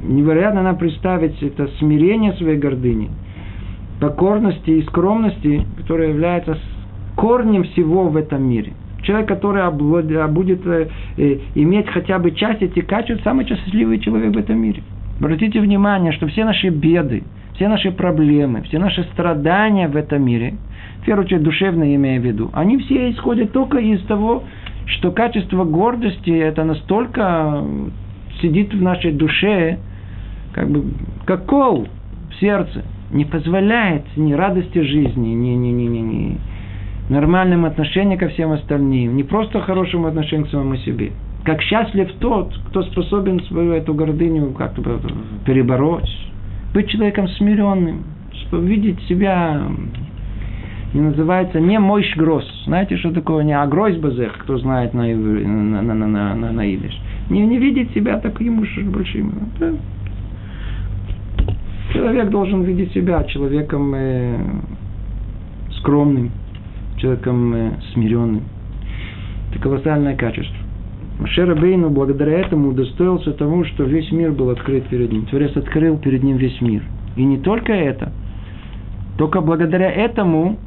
невероятно 0.03 0.61
нам 0.61 0.77
представить 0.77 1.41
это 1.41 1.69
смирение 1.79 2.33
своей 2.33 2.57
гордыни, 2.57 3.09
покорности 3.99 4.71
и 4.71 4.83
скромности, 4.83 5.65
которая 5.77 6.09
является 6.09 6.57
корнем 7.15 7.63
всего 7.63 8.09
в 8.09 8.17
этом 8.17 8.43
мире. 8.43 8.73
Человек, 9.03 9.27
который 9.29 9.71
будет 9.71 10.65
э, 10.67 10.89
э, 11.17 11.37
иметь 11.55 11.87
хотя 11.89 12.19
бы 12.19 12.31
часть 12.31 12.61
этих 12.61 12.85
качеств, 12.85 13.23
самый 13.23 13.47
счастливый 13.47 13.99
человек 13.99 14.35
в 14.35 14.37
этом 14.37 14.59
мире. 14.61 14.83
Обратите 15.19 15.59
внимание, 15.59 16.11
что 16.11 16.27
все 16.27 16.45
наши 16.45 16.69
беды, 16.69 17.23
все 17.55 17.67
наши 17.67 17.91
проблемы, 17.91 18.61
все 18.63 18.79
наши 18.79 19.03
страдания 19.13 19.87
в 19.87 19.95
этом 19.95 20.23
мире– 20.23 20.55
в 21.01 21.05
первую 21.05 21.25
очередь 21.25 21.43
душевно 21.43 21.95
имея 21.95 22.19
в 22.19 22.23
виду, 22.23 22.49
они 22.53 22.77
все 22.79 23.11
исходят 23.11 23.51
только 23.51 23.79
из 23.79 24.01
того, 24.05 24.43
что 24.85 25.11
качество 25.11 25.63
гордости 25.63 26.29
это 26.29 26.63
настолько 26.63 27.63
сидит 28.41 28.73
в 28.73 28.81
нашей 28.81 29.11
душе, 29.11 29.79
как 30.53 30.69
бы 30.69 30.85
как 31.25 31.45
кол 31.45 31.87
в 32.29 32.39
сердце, 32.39 32.83
не 33.11 33.25
позволяет 33.25 34.03
ни 34.15 34.33
радости 34.33 34.79
жизни, 34.79 35.29
ни, 35.29 35.49
ни, 35.49 35.69
ни, 35.69 35.83
ни, 35.83 35.97
ни 35.99 36.37
нормальным 37.09 37.65
отношениям 37.65 38.17
ко 38.17 38.29
всем 38.29 38.51
остальным, 38.51 39.15
не 39.15 39.23
просто 39.23 39.59
хорошему 39.59 40.07
отношению 40.07 40.47
к 40.47 40.49
самому 40.49 40.77
себе. 40.77 41.11
Как 41.43 41.61
счастлив 41.61 42.09
тот, 42.19 42.55
кто 42.69 42.83
способен 42.83 43.41
свою 43.45 43.73
эту 43.73 43.93
гордыню 43.93 44.51
как-то 44.51 44.99
перебороть, 45.45 46.09
быть 46.73 46.89
человеком 46.89 47.27
смиренным, 47.27 48.05
видеть 48.51 49.01
себя 49.09 49.61
не 50.93 51.01
называется 51.01 51.59
не 51.59 51.79
мойш 51.79 52.15
гроз. 52.17 52.45
Знаете, 52.65 52.97
что 52.97 53.11
такое 53.11 53.43
не 53.43 53.57
агройс 53.57 53.97
базех, 53.97 54.37
кто 54.39 54.57
знает 54.57 54.93
на, 54.93 55.03
на, 55.03 55.81
на, 55.81 55.93
на, 55.93 56.35
на, 56.35 56.51
на 56.51 56.65
идиш. 56.73 56.99
Не, 57.29 57.45
не 57.45 57.57
видеть 57.57 57.93
себя 57.93 58.17
таким 58.17 58.59
уж 58.59 58.77
большим. 58.85 59.31
Да. 59.59 59.71
Человек 61.93 62.29
должен 62.29 62.63
видеть 62.63 62.93
себя 62.93 63.23
человеком 63.25 63.93
э, 63.95 64.37
скромным, 65.79 66.31
человеком 66.97 67.53
э, 67.53 67.71
смиренным. 67.93 68.43
Это 69.51 69.61
колоссальное 69.61 70.15
качество. 70.15 70.55
Машер 71.19 71.53
Бейну 71.55 71.89
благодаря 71.89 72.39
этому 72.39 72.69
удостоился 72.69 73.33
тому, 73.33 73.63
что 73.65 73.83
весь 73.83 74.11
мир 74.11 74.31
был 74.31 74.49
открыт 74.49 74.87
перед 74.87 75.11
ним. 75.11 75.25
Творец 75.25 75.55
открыл 75.55 75.97
перед 75.97 76.23
ним 76.23 76.37
весь 76.37 76.59
мир. 76.61 76.81
И 77.15 77.23
не 77.23 77.37
только 77.37 77.73
это. 77.73 78.11
Только 79.17 79.41
благодаря 79.41 79.91
этому 79.91 80.57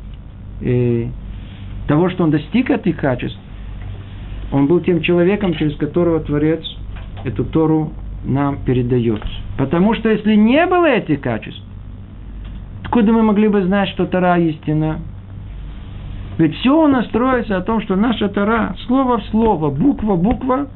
э, 0.60 1.08
того, 1.86 2.10
что 2.10 2.24
он 2.24 2.30
достиг 2.30 2.70
этих 2.70 2.96
качеств, 2.96 3.38
он 4.52 4.66
был 4.66 4.80
тем 4.80 5.00
человеком, 5.02 5.54
через 5.54 5.76
которого 5.76 6.20
Творец 6.20 6.64
эту 7.24 7.44
Тору 7.44 7.92
нам 8.24 8.58
передает. 8.64 9.22
Потому 9.58 9.94
что 9.94 10.10
если 10.10 10.34
не 10.34 10.66
было 10.66 10.86
этих 10.86 11.20
качеств, 11.20 11.62
откуда 12.82 13.12
мы 13.12 13.22
могли 13.22 13.48
бы 13.48 13.62
знать, 13.64 13.88
что 13.90 14.06
Тора 14.06 14.38
истина? 14.38 15.00
Ведь 16.38 16.56
все 16.56 16.84
у 16.84 16.88
нас 16.88 17.06
строится 17.06 17.56
о 17.56 17.62
том, 17.62 17.80
что 17.82 17.96
наша 17.96 18.28
Тора, 18.28 18.74
слово 18.86 19.18
в 19.18 19.24
слово, 19.26 19.70
буква 19.70 20.14
в 20.14 20.22
буква, 20.22 20.68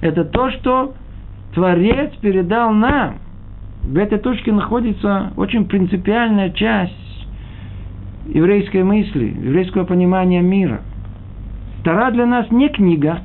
это 0.00 0.24
то, 0.24 0.50
что 0.50 0.94
Творец 1.54 2.10
передал 2.20 2.72
нам. 2.72 3.16
В 3.82 3.96
этой 3.96 4.18
точке 4.18 4.50
находится 4.50 5.32
очень 5.36 5.66
принципиальная 5.66 6.50
часть 6.50 7.03
еврейской 8.26 8.82
мысли, 8.82 9.34
еврейского 9.42 9.84
понимания 9.84 10.40
мира. 10.40 10.80
Тара 11.84 12.10
для 12.10 12.26
нас 12.26 12.50
не 12.50 12.68
книга, 12.68 13.20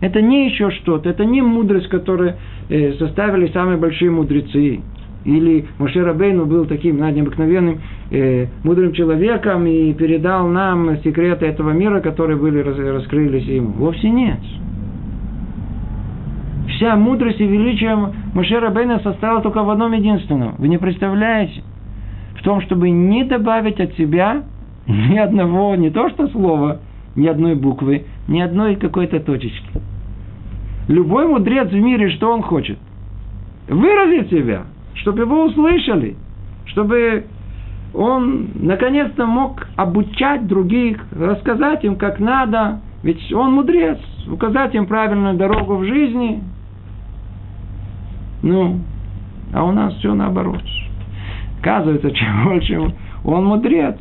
это 0.00 0.22
не 0.22 0.48
еще 0.48 0.70
что-то, 0.70 1.10
это 1.10 1.24
не 1.24 1.42
мудрость, 1.42 1.88
которую 1.88 2.34
э, 2.68 2.92
составили 2.94 3.48
самые 3.48 3.78
большие 3.78 4.10
мудрецы. 4.10 4.80
Или 5.24 5.66
Моше 5.78 6.04
Рабейну 6.04 6.46
был 6.46 6.66
таким 6.66 6.98
необыкновенным 6.98 7.80
э, 8.10 8.46
мудрым 8.62 8.92
человеком 8.92 9.66
и 9.66 9.92
передал 9.92 10.46
нам 10.46 10.96
секреты 11.02 11.46
этого 11.46 11.72
мира, 11.72 12.00
которые 12.00 12.36
были 12.38 12.60
раскрылись 12.60 13.44
ему. 13.44 13.70
Вовсе 13.72 14.08
нет. 14.08 14.38
Вся 16.68 16.94
мудрость 16.94 17.40
и 17.40 17.46
величие 17.46 17.96
Моше 18.32 18.60
Рабейна 18.60 19.00
состояла 19.00 19.42
только 19.42 19.64
в 19.64 19.70
одном 19.70 19.92
единственном. 19.92 20.54
Вы 20.58 20.68
не 20.68 20.78
представляете? 20.78 21.62
В 22.38 22.42
том, 22.42 22.60
чтобы 22.62 22.90
не 22.90 23.24
добавить 23.24 23.80
от 23.80 23.94
себя 23.94 24.44
ни 24.86 25.18
одного, 25.18 25.74
не 25.74 25.90
то 25.90 26.08
что 26.10 26.28
слова, 26.28 26.80
ни 27.16 27.26
одной 27.26 27.54
буквы, 27.54 28.06
ни 28.28 28.40
одной 28.40 28.76
какой-то 28.76 29.20
точечки. 29.20 29.70
Любой 30.88 31.26
мудрец 31.26 31.68
в 31.68 31.74
мире, 31.74 32.10
что 32.10 32.32
он 32.32 32.42
хочет? 32.42 32.78
Выразить 33.68 34.30
себя, 34.30 34.62
чтобы 34.94 35.22
его 35.22 35.44
услышали, 35.44 36.16
чтобы 36.66 37.26
он 37.92 38.48
наконец-то 38.54 39.26
мог 39.26 39.66
обучать 39.76 40.46
других, 40.46 41.04
рассказать 41.12 41.84
им, 41.84 41.96
как 41.96 42.20
надо, 42.20 42.80
ведь 43.02 43.32
он 43.32 43.52
мудрец, 43.52 43.98
указать 44.30 44.74
им 44.74 44.86
правильную 44.86 45.36
дорогу 45.36 45.76
в 45.76 45.84
жизни. 45.84 46.42
Ну, 48.42 48.80
а 49.52 49.64
у 49.64 49.72
нас 49.72 49.94
все 49.96 50.14
наоборот. 50.14 50.62
Оказывается, 51.68 52.10
чем 52.14 52.44
больше 52.44 52.94
он 53.24 53.44
мудрец, 53.44 53.96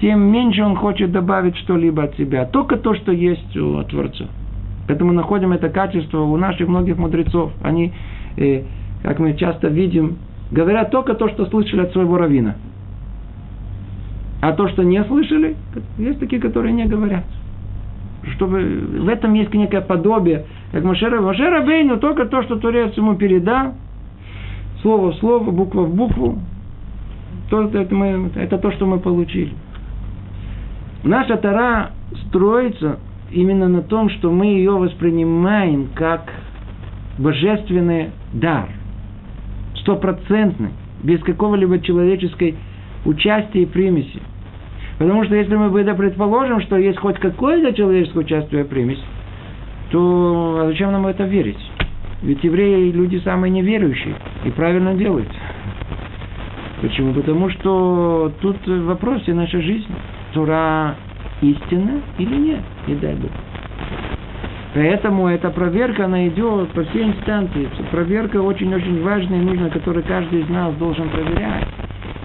тем 0.00 0.20
меньше 0.32 0.62
он 0.62 0.76
хочет 0.76 1.12
добавить 1.12 1.56
что-либо 1.58 2.04
от 2.04 2.16
себя. 2.16 2.46
Только 2.46 2.76
то, 2.76 2.94
что 2.94 3.12
есть 3.12 3.54
у 3.56 3.82
Творца. 3.84 4.26
Поэтому 4.88 5.12
находим 5.12 5.52
это 5.52 5.68
качество 5.68 6.20
у 6.22 6.36
наших 6.36 6.68
многих 6.68 6.96
мудрецов. 6.96 7.52
Они, 7.62 7.92
э, 8.36 8.62
как 9.02 9.18
мы 9.18 9.34
часто 9.34 9.68
видим, 9.68 10.16
говорят 10.50 10.90
только 10.90 11.14
то, 11.14 11.28
что 11.28 11.44
слышали 11.46 11.82
от 11.82 11.92
своего 11.92 12.16
равина. 12.16 12.56
А 14.40 14.52
то, 14.52 14.66
что 14.68 14.82
не 14.82 15.04
слышали, 15.04 15.56
есть 15.98 16.18
такие, 16.18 16.40
которые 16.40 16.72
не 16.72 16.86
говорят. 16.86 17.24
Чтобы 18.36 18.62
в 18.62 19.08
этом 19.08 19.34
есть 19.34 19.52
некое 19.52 19.82
подобие, 19.82 20.46
как 20.72 20.82
Машера, 20.82 21.20
Машера 21.20 21.62
Бейну, 21.62 21.98
только 21.98 22.24
то, 22.24 22.42
что 22.42 22.56
Творец 22.56 22.96
ему 22.96 23.16
передал, 23.16 23.74
слово 24.80 25.12
в 25.12 25.16
слово, 25.16 25.50
буква 25.50 25.82
в 25.82 25.94
букву, 25.94 26.38
то, 27.50 27.64
это, 27.64 27.94
мы, 27.94 28.30
это 28.36 28.58
то, 28.58 28.72
что 28.72 28.86
мы 28.86 28.98
получили. 29.00 29.52
Наша 31.02 31.36
Тара 31.36 31.90
строится 32.26 32.98
именно 33.30 33.68
на 33.68 33.82
том, 33.82 34.08
что 34.10 34.30
мы 34.30 34.46
ее 34.46 34.72
воспринимаем 34.72 35.88
как 35.94 36.30
божественный 37.18 38.10
дар, 38.32 38.68
стопроцентный. 39.76 40.70
без 41.02 41.20
какого-либо 41.20 41.80
человеческой 41.80 42.56
участия 43.04 43.62
и 43.62 43.66
примеси. 43.66 44.20
Потому 44.98 45.24
что 45.24 45.34
если 45.34 45.56
мы 45.56 45.70
бы 45.70 45.82
предположим, 45.94 46.60
что 46.60 46.76
есть 46.76 46.98
хоть 46.98 47.18
какое-то 47.18 47.72
человеческое 47.72 48.20
участие 48.20 48.60
и 48.62 48.64
примесь, 48.64 49.02
то 49.90 50.60
а 50.62 50.66
зачем 50.66 50.92
нам 50.92 51.06
это 51.06 51.24
верить? 51.24 51.58
Ведь 52.22 52.44
евреи 52.44 52.90
люди 52.90 53.16
самые 53.24 53.50
неверующие 53.50 54.14
и 54.44 54.50
правильно 54.50 54.94
делают. 54.94 55.28
Почему? 56.80 57.12
Потому 57.12 57.50
что 57.50 58.32
тут 58.40 58.56
вопрос 58.66 59.22
и 59.26 59.32
наша 59.32 59.60
жизнь. 59.60 59.92
Тура 60.32 60.94
истина 61.42 62.00
или 62.18 62.36
нет, 62.36 62.60
не 62.86 62.94
дай 62.94 63.14
Бог. 63.14 63.30
Поэтому 64.72 65.26
эта 65.28 65.50
проверка, 65.50 66.04
она 66.04 66.28
идет 66.28 66.70
по 66.70 66.84
всей 66.84 67.04
инстанции. 67.04 67.68
Проверка 67.90 68.40
очень-очень 68.40 69.02
важная 69.02 69.40
и 69.40 69.44
нужная, 69.44 69.70
которую 69.70 70.04
каждый 70.04 70.42
из 70.42 70.48
нас 70.48 70.74
должен 70.76 71.08
проверять. 71.08 71.66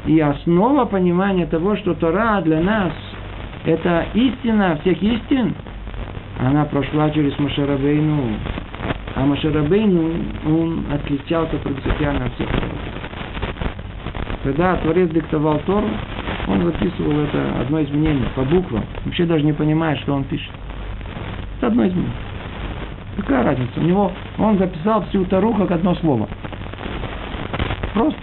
И 0.05 0.19
основа 0.19 0.85
понимания 0.85 1.47
того, 1.47 1.75
что 1.77 1.95
Тора 1.95 2.41
для 2.41 2.61
нас– 2.61 2.93
это 3.65 4.05
истина 4.13 4.77
всех 4.81 5.01
истин, 5.01 5.55
она 6.39 6.65
прошла 6.65 7.09
через 7.09 7.37
Машарабейну. 7.39 8.23
А 9.15 9.25
Машарабейну, 9.25 10.11
он 10.45 10.85
отличался 10.93 11.57
принципиально 11.57 12.25
от 12.25 12.33
всех 12.35 12.47
Когда 14.45 14.75
Творец 14.75 15.09
диктовал 15.09 15.57
Тору, 15.65 15.87
он 16.47 16.63
записывал 16.65 17.19
это 17.21 17.61
одно 17.61 17.79
из 17.79 17.89
мнений 17.89 18.27
по 18.35 18.43
буквам. 18.43 18.83
Вообще 19.03 19.25
даже 19.25 19.43
не 19.43 19.53
понимает, 19.53 19.97
что 20.01 20.13
он 20.13 20.23
пишет. 20.23 20.51
Это 21.57 21.67
одно 21.67 21.83
из 21.83 21.93
мнений. 21.93 22.11
Какая 23.17 23.43
разница? 23.43 23.79
У 23.79 23.83
него 23.83 24.11
он 24.37 24.59
записал 24.59 25.03
всю 25.05 25.25
Тору 25.25 25.51
как 25.55 25.71
одно 25.71 25.95
слово. 25.95 26.29
Просто. 27.95 28.19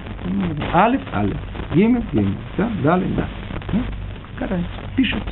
Алиф, 0.72 1.00
алиф. 1.12 1.36
Гимел, 1.74 2.04
гимел. 2.12 2.34
Да, 2.56 2.70
далее, 2.84 3.08
да. 3.16 3.26
Ну, 3.72 3.80
какая 4.34 4.50
разница? 4.50 4.70
Пишет. 4.94 5.22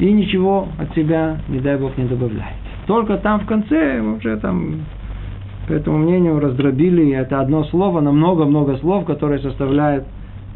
И 0.00 0.10
ничего 0.12 0.66
от 0.78 0.94
себя, 0.94 1.36
не 1.48 1.58
дай 1.58 1.76
Бог, 1.76 1.94
не 1.98 2.06
добавляет. 2.06 2.56
Только 2.86 3.18
там 3.18 3.40
в 3.40 3.46
конце 3.46 4.00
уже 4.00 4.38
там 4.38 4.80
по 5.66 5.72
этому 5.72 5.98
мнению 5.98 6.38
раздробили 6.38 7.10
это 7.12 7.40
одно 7.40 7.64
слово 7.64 8.00
на 8.00 8.12
много-много 8.12 8.76
слов, 8.78 9.04
которые 9.04 9.40
составляют 9.40 10.04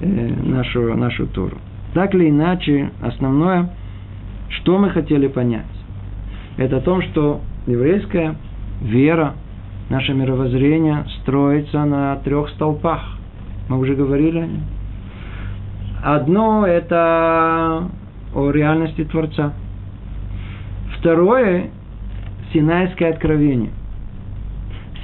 э, 0.01 0.07
нашу, 0.07 0.97
нашу 0.97 1.27
Туру. 1.27 1.59
Так 1.95 2.15
или 2.15 2.31
иначе, 2.31 2.91
основное, 3.03 3.71
что 4.49 4.79
мы 4.79 4.91
хотели 4.91 5.27
понять, 5.27 5.65
это 6.57 6.77
о 6.77 6.81
том, 6.81 7.03
что 7.03 7.41
еврейская 7.67 8.37
вера, 8.83 9.35
наше 9.89 10.15
мировоззрение 10.15 11.05
строится 11.23 11.85
на 11.85 12.17
трех 12.17 12.49
столпах. 12.51 13.03
Мы 13.69 13.79
уже 13.79 13.95
говорили 13.95 14.39
о 14.39 14.47
нем. 14.47 14.63
Одно– 16.03 16.67
это 16.69 17.89
о 18.35 18.51
реальности 18.51 19.05
Творца. 19.05 19.53
Второе– 20.99 21.71
Синайское 22.53 23.11
откровение. 23.11 23.71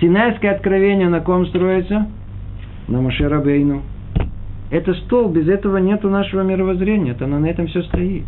Синайское 0.01 0.53
откровение 0.53 1.09
на 1.09 1.21
ком 1.21 1.47
строится? 1.47 2.07
На 2.89 3.01
Машерабейну. 3.01 3.83
Это 4.71 4.95
стол, 4.95 5.29
без 5.29 5.49
этого 5.49 5.77
нет 5.79 6.03
нашего 6.03 6.43
мировоззрения, 6.43 7.13
это 7.13 7.27
на 7.27 7.45
этом 7.47 7.69
все 7.69 7.83
стоит. 7.83 8.25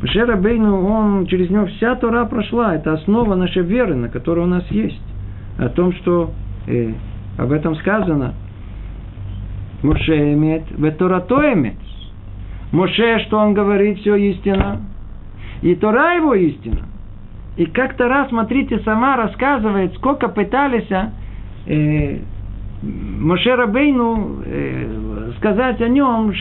Машер 0.00 0.36
Бейну, 0.36 0.86
он, 0.86 1.26
через 1.26 1.48
него 1.50 1.66
вся 1.66 1.94
Тора 1.96 2.26
прошла. 2.26 2.74
Это 2.74 2.92
основа 2.92 3.34
нашей 3.34 3.62
веры, 3.62 3.94
на 3.94 4.08
которой 4.08 4.40
у 4.40 4.48
нас 4.48 4.64
есть. 4.70 5.00
О 5.58 5.68
том, 5.68 5.92
что 5.94 6.32
э, 6.66 6.92
об 7.38 7.50
этом 7.52 7.74
сказано. 7.76 8.34
Моше 9.82 10.34
имеет, 10.34 10.64
то 10.68 11.52
имеет. 11.52 11.76
Моше, 12.72 13.20
что 13.26 13.38
он 13.38 13.54
говорит, 13.54 13.98
все 13.98 14.16
истина. 14.16 14.82
И 15.62 15.74
Тора 15.74 16.16
его 16.16 16.34
истина. 16.34 16.86
И 17.56 17.66
как-то 17.66 18.08
раз, 18.08 18.28
смотрите, 18.28 18.80
сама 18.80 19.16
рассказывает, 19.16 19.94
сколько 19.94 20.28
пытались 20.28 20.90
э, 21.66 22.18
Моше 22.82 23.54
Рабейну 23.54 24.42
э, 24.44 25.32
сказать 25.38 25.80
о 25.80 25.88
нем, 25.88 26.32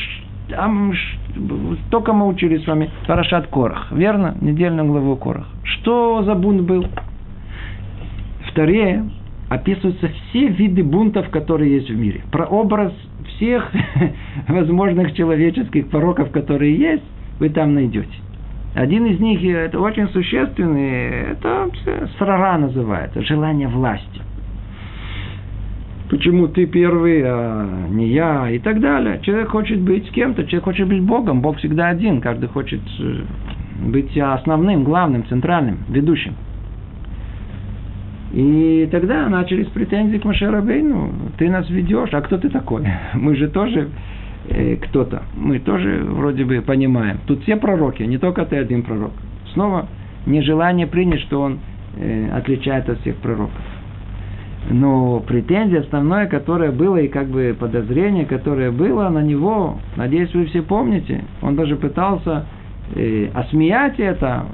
только 1.90 2.14
мы 2.14 2.28
учили 2.28 2.58
с 2.58 2.68
вами 2.68 2.92
Парашат 3.08 3.48
Корах, 3.48 3.92
верно? 3.92 4.36
Недельную 4.42 4.88
главу 4.88 5.16
Корах. 5.16 5.48
Что 5.64 6.24
за 6.24 6.36
бунт 6.36 6.62
был? 6.62 6.86
Второе, 8.52 9.10
описываются 9.50 10.08
все 10.08 10.48
виды 10.48 10.84
бунтов, 10.84 11.30
которые 11.30 11.76
есть 11.76 11.90
в 11.90 11.98
мире. 11.98 12.22
Про 12.32 12.46
образ 12.46 12.94
всех 13.36 13.72
возможных 14.48 15.14
человеческих 15.14 15.90
пороков, 15.90 16.32
которые 16.32 16.78
есть, 16.78 17.04
вы 17.40 17.50
там 17.50 17.74
найдете. 17.74 18.14
Один 18.76 19.06
из 19.06 19.20
них, 19.20 19.44
это 19.44 19.80
очень 19.80 20.08
существенный, 20.10 21.32
это 21.32 21.70
срара 22.18 22.58
называется, 22.58 23.22
желание 23.22 23.68
власти 23.68 24.22
почему 26.10 26.48
ты 26.48 26.66
первый, 26.66 27.24
а 27.26 27.88
не 27.90 28.08
я, 28.08 28.50
и 28.50 28.60
так 28.60 28.80
далее. 28.80 29.20
Человек 29.22 29.50
хочет 29.50 29.80
быть 29.80 30.08
с 30.08 30.12
кем-то, 30.12 30.46
человек 30.46 30.64
хочет 30.64 30.88
быть 30.88 31.02
Богом, 31.02 31.42
Бог 31.42 31.58
всегда 31.58 31.90
один, 31.90 32.22
каждый 32.22 32.48
хочет 32.50 32.82
э, 33.00 33.24
быть 33.88 34.18
основным, 34.18 34.84
главным, 34.84 35.26
центральным, 35.28 35.80
ведущим. 35.90 36.34
И 38.34 38.88
тогда 38.92 39.30
начались 39.30 39.68
претензии 39.68 40.18
к 40.18 40.26
Машерабейну. 40.26 41.14
Ты 41.38 41.50
нас 41.50 41.70
ведешь, 41.70 42.10
а 42.14 42.22
кто 42.22 42.38
ты 42.38 42.50
такой? 42.50 42.86
Мы 43.14 43.36
же 43.36 43.48
тоже 43.48 43.90
кто-то. 44.84 45.24
Мы 45.36 45.60
тоже 45.60 46.04
вроде 46.08 46.46
бы 46.46 46.62
понимаем. 46.62 47.20
Тут 47.26 47.44
все 47.44 47.56
пророки, 47.58 48.04
не 48.04 48.18
только 48.18 48.46
ты 48.46 48.58
один 48.58 48.84
пророк. 48.84 49.12
Снова 49.54 49.88
нежелание 50.26 50.88
принять, 50.88 51.22
что 51.22 51.42
он 51.42 51.60
э, 51.98 52.30
отличается 52.32 52.94
от 52.94 53.02
всех 53.02 53.16
пророков. 53.18 53.62
Но 54.70 55.20
претензия 55.20 55.82
основное, 55.82 56.26
которое 56.26 56.72
было, 56.72 56.98
и 56.98 57.08
как 57.08 57.28
бы 57.28 57.56
подозрение, 57.58 58.26
которое 58.26 58.72
было 58.72 59.10
на 59.10 59.22
него, 59.22 59.78
надеюсь, 59.96 60.34
вы 60.34 60.46
все 60.46 60.64
помните, 60.64 61.24
он 61.42 61.56
даже 61.56 61.76
пытался 61.76 62.46
э, 62.96 63.30
осмеять 63.34 64.00
это, 64.00 64.46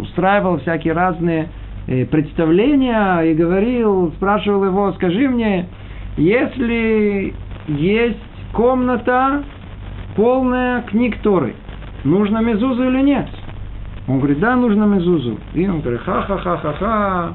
устраивал 0.00 0.58
всякие 0.60 0.94
разные 0.94 1.48
э, 1.86 2.06
представления 2.06 3.20
и 3.20 3.34
говорил, 3.34 4.12
спрашивал 4.16 4.64
его, 4.64 4.92
скажи 4.92 5.28
мне, 5.28 5.66
если 6.16 7.34
есть 7.68 8.18
комната 8.58 9.44
полная 10.16 10.82
книг 10.82 11.18
Торы, 11.22 11.54
нужно 12.02 12.38
мезузу 12.38 12.82
или 12.88 13.02
нет? 13.02 13.28
Он 14.08 14.18
говорит, 14.18 14.40
да, 14.40 14.56
нужно 14.56 14.82
мезузу. 14.82 15.38
И 15.54 15.68
он 15.68 15.80
говорит, 15.80 16.00
ха-ха-ха-ха-ха, 16.00 17.34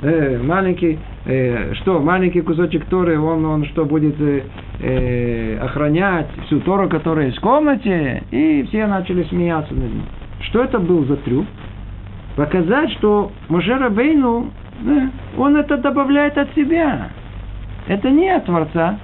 э, 0.00 0.40
маленький 0.42 0.98
э, 1.26 1.74
что 1.74 2.00
маленький 2.00 2.40
кусочек 2.40 2.86
Торы, 2.86 3.20
он, 3.20 3.44
он 3.44 3.66
что 3.66 3.84
будет 3.84 4.18
э, 4.18 4.44
э, 4.80 5.58
охранять 5.58 6.28
всю 6.46 6.60
Тору, 6.60 6.88
которая 6.88 7.26
есть 7.26 7.36
в 7.36 7.42
комнате, 7.42 8.22
и 8.30 8.64
все 8.68 8.86
начали 8.86 9.24
смеяться 9.24 9.74
над 9.74 9.92
ним. 9.92 10.04
Что 10.40 10.64
это 10.64 10.78
был 10.78 11.04
за 11.04 11.16
трюк? 11.16 11.44
Показать, 12.34 12.92
что 12.92 13.30
Мошера 13.50 13.90
Бейну, 13.90 14.50
э, 14.86 15.08
он 15.36 15.54
это 15.54 15.76
добавляет 15.76 16.38
от 16.38 16.54
себя. 16.54 17.08
Это 17.88 18.08
не 18.08 18.30
от 18.30 18.46
Творца. 18.46 18.96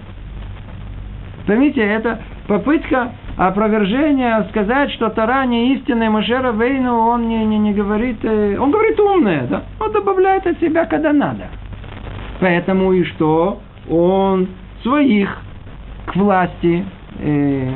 Поймите, 1.49 1.81
это 1.81 2.21
попытка 2.47 3.11
опровержения 3.39 4.47
сказать, 4.51 4.93
что 4.93 5.09
Тара 5.09 5.47
не 5.47 5.73
истинная, 5.77 6.11
Машера 6.11 6.53
Вейну, 6.53 6.95
он 6.95 7.27
не, 7.27 7.43
не, 7.47 7.59
не 7.59 7.73
говорит, 7.73 8.19
э, 8.23 8.59
он 8.59 8.71
говорит 8.71 9.01
умное, 9.01 9.47
да? 9.47 9.63
Он 9.81 9.91
добавляет 9.91 10.47
от 10.47 10.61
себя, 10.61 10.85
когда 10.85 11.11
надо. 11.15 11.47
Поэтому 12.39 12.93
и 12.93 13.03
что? 13.05 13.61
Он 13.89 14.47
своих 14.83 15.39
к 16.05 16.17
власти 16.17 16.85
э, 17.19 17.73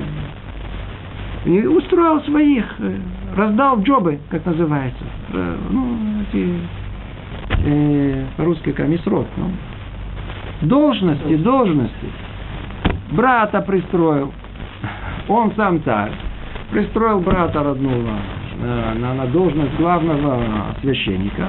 устроил 1.46 2.20
своих, 2.24 2.66
э, 2.78 2.94
раздал 3.34 3.80
джобы, 3.80 4.20
как 4.28 4.44
называется. 4.44 5.04
Э, 5.32 5.56
ну, 5.70 5.96
эти, 6.30 6.58
э, 7.64 8.24
по-русски 8.36 8.72
комиссрод. 8.72 9.28
Ну. 9.38 9.50
Должности, 10.60 11.36
должности. 11.36 12.08
Брата 13.12 13.60
пристроил. 13.60 14.32
Он 15.28 15.52
сам 15.54 15.82
царь. 15.84 16.12
Пристроил 16.70 17.20
брата 17.20 17.62
родного 17.62 18.18
на, 18.58 18.94
на, 18.94 19.14
на 19.14 19.26
должность 19.26 19.76
главного 19.76 20.40
священника. 20.80 21.48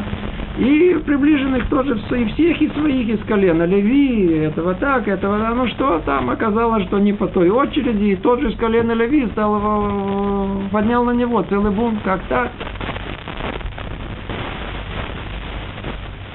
И 0.58 1.02
приближенных 1.06 1.68
тоже 1.70 1.98
и 1.98 2.26
всех 2.34 2.62
и 2.62 2.70
своих 2.70 3.08
из 3.08 3.26
колена 3.26 3.64
Леви, 3.64 4.40
этого 4.40 4.76
так, 4.76 5.08
этого 5.08 5.40
так. 5.40 5.56
Ну 5.56 5.68
что 5.68 6.00
там 6.06 6.30
оказалось, 6.30 6.84
что 6.88 7.00
не 7.00 7.14
по 7.14 7.28
той 7.28 7.50
очереди, 7.50 8.12
и 8.12 8.16
тот 8.18 8.42
же 8.42 8.52
из 8.52 8.58
колена 8.58 8.92
Леви 8.92 9.28
стал 9.28 9.56
его, 9.56 10.64
поднял 10.70 11.06
на 11.06 11.12
него 11.12 11.42
целый 11.44 11.72
бунт, 11.72 12.00
как 12.04 12.22
так. 12.24 12.52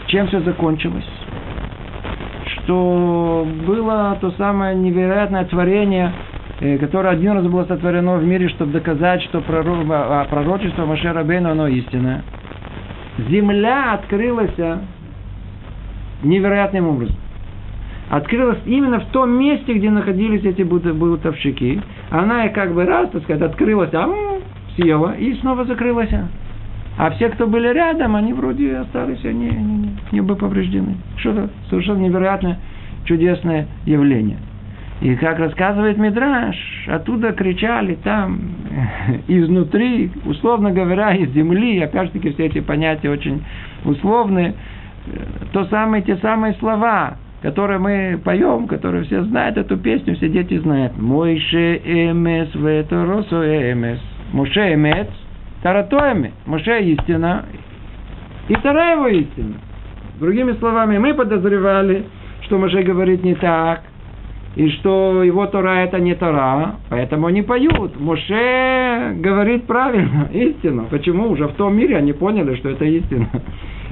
Чем 0.07 0.27
все 0.29 0.41
закончилось? 0.41 1.05
Что 2.69 3.49
было 3.67 4.19
то 4.21 4.31
самое 4.33 4.77
невероятное 4.77 5.47
творение, 5.47 6.13
э, 6.61 6.77
которое 6.77 7.09
один 7.15 7.33
раз 7.33 7.47
было 7.47 7.65
сотворено 7.65 8.19
в 8.19 8.25
мире, 8.25 8.51
чтобы 8.51 8.73
доказать, 8.73 9.23
что 9.23 9.43
а, 9.49 10.27
пророчество 10.29 10.85
Маше 10.85 11.11
Рабейну, 11.11 11.51
оно 11.51 11.67
истинное. 11.67 12.23
Земля 13.31 13.95
открылась 13.95 14.53
невероятным 16.23 16.89
образом. 16.89 17.17
Открылась 18.11 18.59
именно 18.67 19.01
в 19.01 19.07
том 19.07 19.31
месте, 19.31 19.73
где 19.73 19.89
находились 19.89 20.45
эти 20.45 20.63
бутовщики. 20.63 21.81
Она 22.11 22.45
их 22.45 22.53
как 22.53 22.75
бы 22.75 22.85
раз, 22.85 23.09
так 23.11 23.23
сказать, 23.23 23.43
открылась, 23.43 23.95
а 23.95 24.09
съела 24.77 25.15
и 25.15 25.33
снова 25.41 25.65
закрылась. 25.65 26.11
А 26.99 27.11
все, 27.11 27.29
кто 27.29 27.47
были 27.47 27.69
рядом, 27.69 28.17
они 28.17 28.33
вроде 28.33 28.77
остались 28.77 29.23
не, 29.23 29.33
не, 29.33 29.51
не, 29.51 29.97
не 30.11 30.21
бы 30.21 30.35
повреждены. 30.35 30.97
Что-то 31.17 31.49
совершенно 31.71 31.99
невероятное, 31.99 32.59
чудесное 33.05 33.69
явление. 33.87 34.39
И 35.01 35.15
как 35.15 35.39
рассказывает 35.39 35.97
Мидраш, 35.97 36.57
оттуда 36.89 37.33
кричали 37.33 37.95
там 38.03 38.41
изнутри, 39.29 40.11
условно 40.25 40.73
говоря, 40.73 41.15
из 41.15 41.31
земли, 41.31 41.81
опять 41.81 42.07
же 42.07 42.13
таки 42.15 42.33
все 42.33 42.47
эти 42.47 42.59
понятия 42.59 43.11
очень 43.11 43.45
условные, 43.85 44.55
то 45.53 45.67
самые, 45.67 46.03
те 46.03 46.17
самые 46.17 46.55
слова, 46.55 47.17
которые 47.43 47.79
мы 47.79 48.21
поем, 48.25 48.67
которые 48.67 49.05
все 49.05 49.23
знают 49.23 49.57
эту 49.57 49.77
песню, 49.77 50.17
все 50.17 50.29
дети 50.29 50.59
знают. 50.59 50.99
Мойше 50.99 51.81
эмес 51.85 52.53
веторосо 52.57 53.73
эмес. 53.73 54.01
Моше 54.33 54.75
эмес, 54.75 55.07
таратоэме. 55.63 56.33
Моше 56.47 56.83
истина, 56.83 57.45
и 58.49 58.55
вторая 58.55 58.97
его 58.97 59.09
истина. 59.09 59.55
Другими 60.19 60.53
словами, 60.53 60.99
мы 60.99 61.15
подозревали, 61.15 62.05
что 62.43 62.59
Моше 62.59 62.83
говорит 62.83 63.23
не 63.23 63.35
так, 63.35 63.83
и 64.57 64.69
что 64.71 65.23
его 65.23 65.47
Тора 65.47 65.85
это 65.85 66.01
не 66.01 66.15
Тора, 66.15 66.77
поэтому 66.89 67.29
они 67.29 67.43
поют. 67.43 68.01
Моше 68.01 69.15
говорит 69.17 69.67
правильно, 69.67 70.29
истину. 70.33 70.87
Почему? 70.91 71.31
Уже 71.31 71.47
в 71.47 71.53
том 71.53 71.77
мире 71.77 71.97
они 71.97 72.13
поняли, 72.13 72.57
что 72.57 72.71
это 72.71 72.85
истина. 72.85 73.29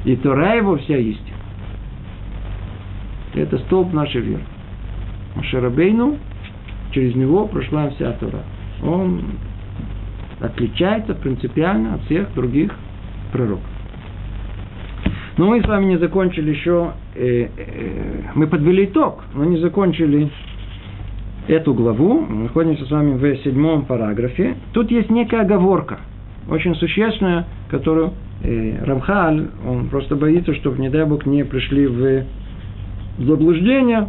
И 0.05 0.17
Тора 0.17 0.57
его 0.57 0.77
вся 0.77 0.97
истина. 0.97 1.37
Это 3.35 3.59
столб 3.59 3.93
нашей 3.93 4.23
веры. 4.23 4.43
Машарабейну, 5.37 6.17
через 6.93 7.15
него 7.15 7.47
прошла 7.47 7.91
вся 7.91 8.13
Тора. 8.13 8.43
Он 8.83 9.23
отличается 10.41 11.15
принципиально 11.15 11.95
от 11.95 12.03
всех 12.03 12.33
других 12.35 12.73
пророков. 13.33 13.65
Но 15.37 15.47
мы 15.47 15.61
с 15.61 15.67
вами 15.67 15.87
не 15.87 15.99
закончили 15.99 16.51
еще, 16.51 16.93
э, 17.15 17.49
э, 17.57 18.23
мы 18.35 18.47
подвели 18.47 18.87
итог, 18.87 19.25
но 19.35 19.45
не 19.45 19.59
закончили 19.59 20.31
эту 21.47 21.75
главу. 21.75 22.21
Мы 22.21 22.45
находимся 22.45 22.87
с 22.87 22.91
вами 22.91 23.17
в 23.17 23.43
седьмом 23.43 23.85
параграфе. 23.85 24.57
Тут 24.73 24.91
есть 24.91 25.11
некая 25.11 25.43
оговорка, 25.43 25.99
очень 26.49 26.75
существенная, 26.77 27.45
которую 27.69 28.13
э, 28.43 28.85
Рамхаль, 28.85 29.49
он 29.67 29.89
просто 29.89 30.17
боится, 30.17 30.55
чтобы, 30.55 30.79
не 30.79 30.89
дай 30.89 31.05
Бог, 31.05 31.27
не 31.27 31.45
пришли 31.45 31.87
в 31.87 32.25
заблуждение 33.19 34.09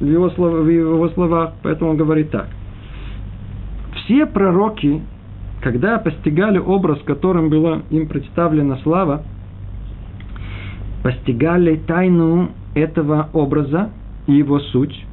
в 0.00 0.04
его, 0.06 0.30
слов, 0.30 0.52
в 0.52 0.68
его 0.68 1.08
словах. 1.10 1.54
Поэтому 1.62 1.92
он 1.92 1.96
говорит 1.96 2.30
так. 2.30 2.48
Все 4.04 4.26
пророки, 4.26 5.00
когда 5.60 5.98
постигали 5.98 6.58
образ, 6.58 7.00
которым 7.04 7.50
была 7.50 7.82
им 7.90 8.06
представлена 8.08 8.78
слава, 8.82 9.22
постигали 11.02 11.76
тайну 11.86 12.50
этого 12.74 13.28
образа 13.32 13.90
и 14.26 14.34
его 14.34 14.60
суть, 14.60 15.04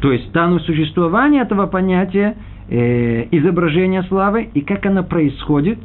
то 0.00 0.12
есть 0.12 0.30
тайну 0.32 0.60
существования 0.60 1.42
этого 1.42 1.66
понятия, 1.66 2.36
э, 2.68 3.26
изображения 3.30 4.02
славы 4.04 4.48
и 4.52 4.60
как 4.60 4.86
она 4.86 5.02
происходит, 5.02 5.78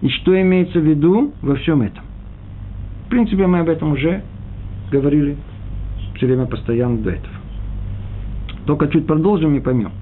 и 0.00 0.08
что 0.08 0.40
имеется 0.40 0.80
в 0.80 0.84
виду 0.84 1.32
во 1.40 1.56
всем 1.56 1.82
этом. 1.82 2.04
В 3.06 3.10
принципе, 3.10 3.46
мы 3.46 3.60
об 3.60 3.68
этом 3.68 3.92
уже 3.92 4.22
говорили 4.90 5.36
все 6.16 6.26
время 6.26 6.46
постоянно 6.46 6.98
до 6.98 7.10
этого. 7.10 7.34
Только 8.66 8.88
чуть 8.88 9.06
продолжим 9.06 9.54
и 9.54 9.60
поймем. 9.60 9.92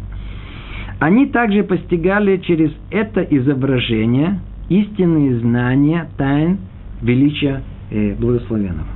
Они 1.03 1.27
также 1.27 1.65
постигали 1.65 2.37
через 2.37 2.71
это 2.93 3.23
изображение 3.23 4.39
истинные 4.69 5.37
знания 5.41 6.09
тайн 6.17 6.59
величия 7.01 7.65
э, 7.91 8.15
благословенного. 8.15 8.87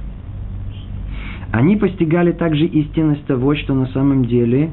Они 1.51 1.75
постигали 1.75 2.31
также 2.31 2.65
истинность 2.67 3.27
того, 3.27 3.57
что 3.57 3.75
на 3.75 3.87
самом 3.87 4.27
деле 4.27 4.71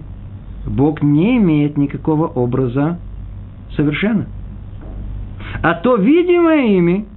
Бог 0.67 1.01
не 1.01 1.38
имеет 1.38 1.75
никакого 1.75 2.27
образа 2.27 2.99
совершенно. 3.75 4.27
А 5.63 5.73
то 5.73 5.95
видимое 5.95 6.77
ими 6.77 7.07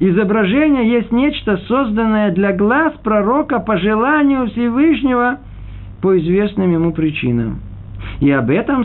изображение 0.00 0.90
есть 0.90 1.12
нечто, 1.12 1.58
созданное 1.68 2.32
для 2.32 2.54
глаз 2.54 2.94
пророка 3.04 3.58
по 3.58 3.76
желанию 3.76 4.46
Всевышнего 4.46 5.36
по 6.00 6.18
известным 6.18 6.72
ему 6.72 6.92
причинам. 6.92 7.60
И 8.20 8.30
об 8.30 8.50
этом 8.50 8.84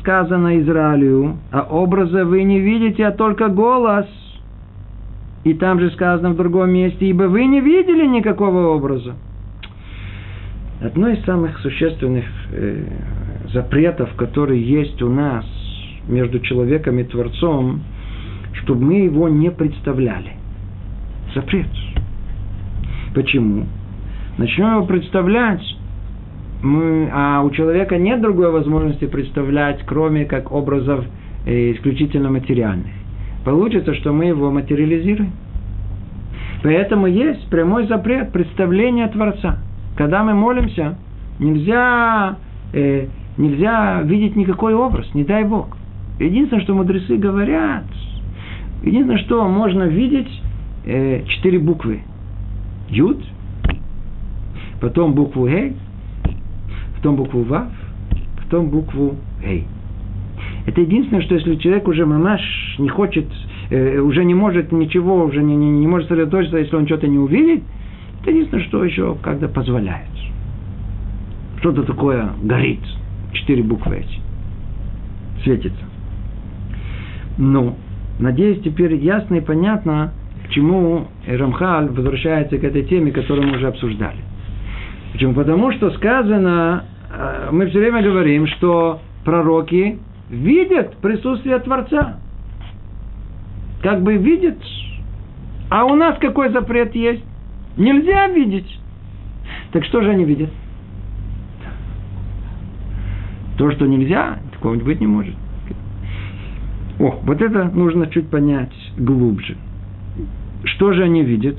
сказано 0.00 0.60
Израилю, 0.60 1.36
а 1.50 1.62
образа 1.62 2.24
вы 2.24 2.42
не 2.42 2.60
видите, 2.60 3.06
а 3.06 3.12
только 3.12 3.48
голос– 3.48 4.06
и 5.44 5.52
там 5.52 5.78
же 5.78 5.90
сказано 5.90 6.30
в 6.30 6.36
другом 6.36 6.70
месте, 6.70 7.06
ибо 7.06 7.24
вы 7.24 7.44
не 7.44 7.60
видели 7.60 8.06
никакого 8.06 8.68
образа. 8.68 9.14
Одно 10.80 11.08
из 11.08 11.22
самых 11.24 11.58
существенных 11.60 12.24
э, 12.50 12.84
запретов, 13.52 14.14
которые 14.16 14.62
есть 14.62 15.00
у 15.02 15.08
нас 15.10 15.44
между 16.08 16.40
человеком 16.40 16.98
и 16.98 17.04
Творцом, 17.04 17.82
чтобы 18.62 18.84
мы 18.84 18.94
его 19.04 19.28
не 19.28 19.50
представляли. 19.50 20.32
Запрет. 21.34 21.68
Почему? 23.14 23.66
Начнем 24.38 24.76
его 24.76 24.86
представлять, 24.86 25.62
мы, 26.64 27.10
а 27.12 27.42
у 27.42 27.50
человека 27.50 27.98
нет 27.98 28.20
другой 28.20 28.50
возможности 28.50 29.04
представлять, 29.06 29.82
кроме 29.86 30.24
как 30.24 30.50
образов 30.50 31.04
э, 31.46 31.72
исключительно 31.72 32.30
материальных 32.30 32.92
получится, 33.44 33.94
что 33.94 34.12
мы 34.12 34.26
его 34.26 34.50
материализируем. 34.50 35.32
Поэтому 36.62 37.06
есть 37.06 37.46
прямой 37.50 37.86
запрет 37.86 38.32
представления 38.32 39.06
Творца. 39.08 39.58
Когда 39.96 40.24
мы 40.24 40.34
молимся, 40.34 40.96
нельзя, 41.38 42.38
э, 42.72 43.06
нельзя 43.36 44.00
видеть 44.02 44.34
никакой 44.34 44.74
образ, 44.74 45.06
не 45.14 45.24
дай 45.24 45.44
Бог. 45.44 45.76
Единственное, 46.18 46.62
что 46.62 46.74
мудрецы 46.74 47.16
говорят, 47.16 47.84
единственное, 48.82 49.18
что 49.18 49.46
можно 49.46 49.84
видеть, 49.84 50.30
э, 50.86 51.24
четыре 51.26 51.58
буквы. 51.58 52.00
Юд, 52.88 53.22
потом 54.80 55.12
букву 55.12 55.46
Гей, 55.46 55.76
потом 57.04 57.16
букву 57.16 57.42
Вав, 57.42 57.68
потом 58.42 58.70
букву 58.70 59.16
Гей. 59.42 59.66
Это 60.66 60.80
единственное, 60.80 61.22
что 61.22 61.34
если 61.34 61.56
человек 61.56 61.86
уже 61.86 62.06
мамаш 62.06 62.40
не 62.78 62.88
хочет, 62.88 63.26
э, 63.68 63.98
уже 63.98 64.24
не 64.24 64.34
может 64.34 64.72
ничего, 64.72 65.24
уже 65.24 65.42
не, 65.42 65.54
не, 65.54 65.70
не 65.70 65.86
может 65.86 66.08
сосредоточиться, 66.08 66.56
если 66.56 66.74
он 66.74 66.86
что-то 66.86 67.06
не 67.06 67.18
увидит, 67.18 67.62
это 68.22 68.30
единственное, 68.30 68.64
что 68.64 68.82
еще 68.82 69.16
когда 69.22 69.48
позволяет. 69.48 70.08
Что-то 71.58 71.82
такое 71.82 72.30
горит. 72.42 72.80
Четыре 73.34 73.62
буквы 73.62 73.96
эти. 73.96 74.20
Светится. 75.42 75.84
Ну, 77.36 77.76
надеюсь, 78.18 78.62
теперь 78.62 78.94
ясно 78.94 79.34
и 79.34 79.40
понятно, 79.40 80.14
к 80.46 80.52
чему 80.52 81.08
Рамхаль 81.26 81.88
возвращается 81.88 82.56
к 82.56 82.64
этой 82.64 82.84
теме, 82.84 83.12
которую 83.12 83.48
мы 83.48 83.56
уже 83.56 83.66
обсуждали. 83.66 84.20
Почему? 85.12 85.34
Потому 85.34 85.70
что 85.72 85.90
сказано, 85.90 86.84
мы 87.52 87.66
все 87.68 87.78
время 87.78 88.02
говорим, 88.02 88.46
что 88.46 89.00
пророки 89.24 89.98
видят 90.28 90.96
присутствие 90.98 91.58
Творца. 91.60 92.18
Как 93.82 94.02
бы 94.02 94.16
видят. 94.16 94.58
А 95.70 95.84
у 95.84 95.94
нас 95.94 96.18
какой 96.18 96.50
запрет 96.50 96.94
есть? 96.94 97.24
Нельзя 97.76 98.28
видеть. 98.28 98.78
Так 99.72 99.84
что 99.84 100.02
же 100.02 100.10
они 100.10 100.24
видят? 100.24 100.50
То, 103.58 103.70
что 103.72 103.86
нельзя, 103.86 104.38
такого 104.52 104.74
быть 104.76 105.00
не 105.00 105.06
может. 105.06 105.34
О, 106.98 107.20
вот 107.22 107.40
это 107.42 107.64
нужно 107.64 108.06
чуть 108.08 108.28
понять 108.28 108.72
глубже. 108.96 109.56
Что 110.64 110.92
же 110.92 111.02
они 111.02 111.22
видят? 111.22 111.58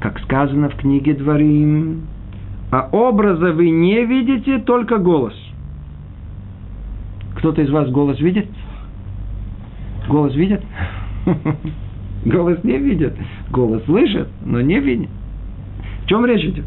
Как 0.00 0.18
сказано 0.20 0.70
в 0.70 0.76
книге 0.76 1.14
Дворим, 1.14 2.06
а 2.70 2.88
образа 2.92 3.52
вы 3.52 3.70
не 3.70 4.04
видите, 4.04 4.58
только 4.58 4.98
голос. 4.98 5.34
Кто-то 7.36 7.62
из 7.62 7.70
вас 7.70 7.90
голос 7.90 8.20
видит? 8.20 8.46
Голос 10.08 10.34
видит? 10.34 10.62
Голос 12.24 12.62
не 12.64 12.76
видит. 12.76 13.14
Голос 13.50 13.82
слышит, 13.84 14.28
но 14.44 14.60
не 14.60 14.78
видит. 14.78 15.08
В 16.04 16.06
чем 16.06 16.26
речь 16.26 16.44
идет? 16.44 16.66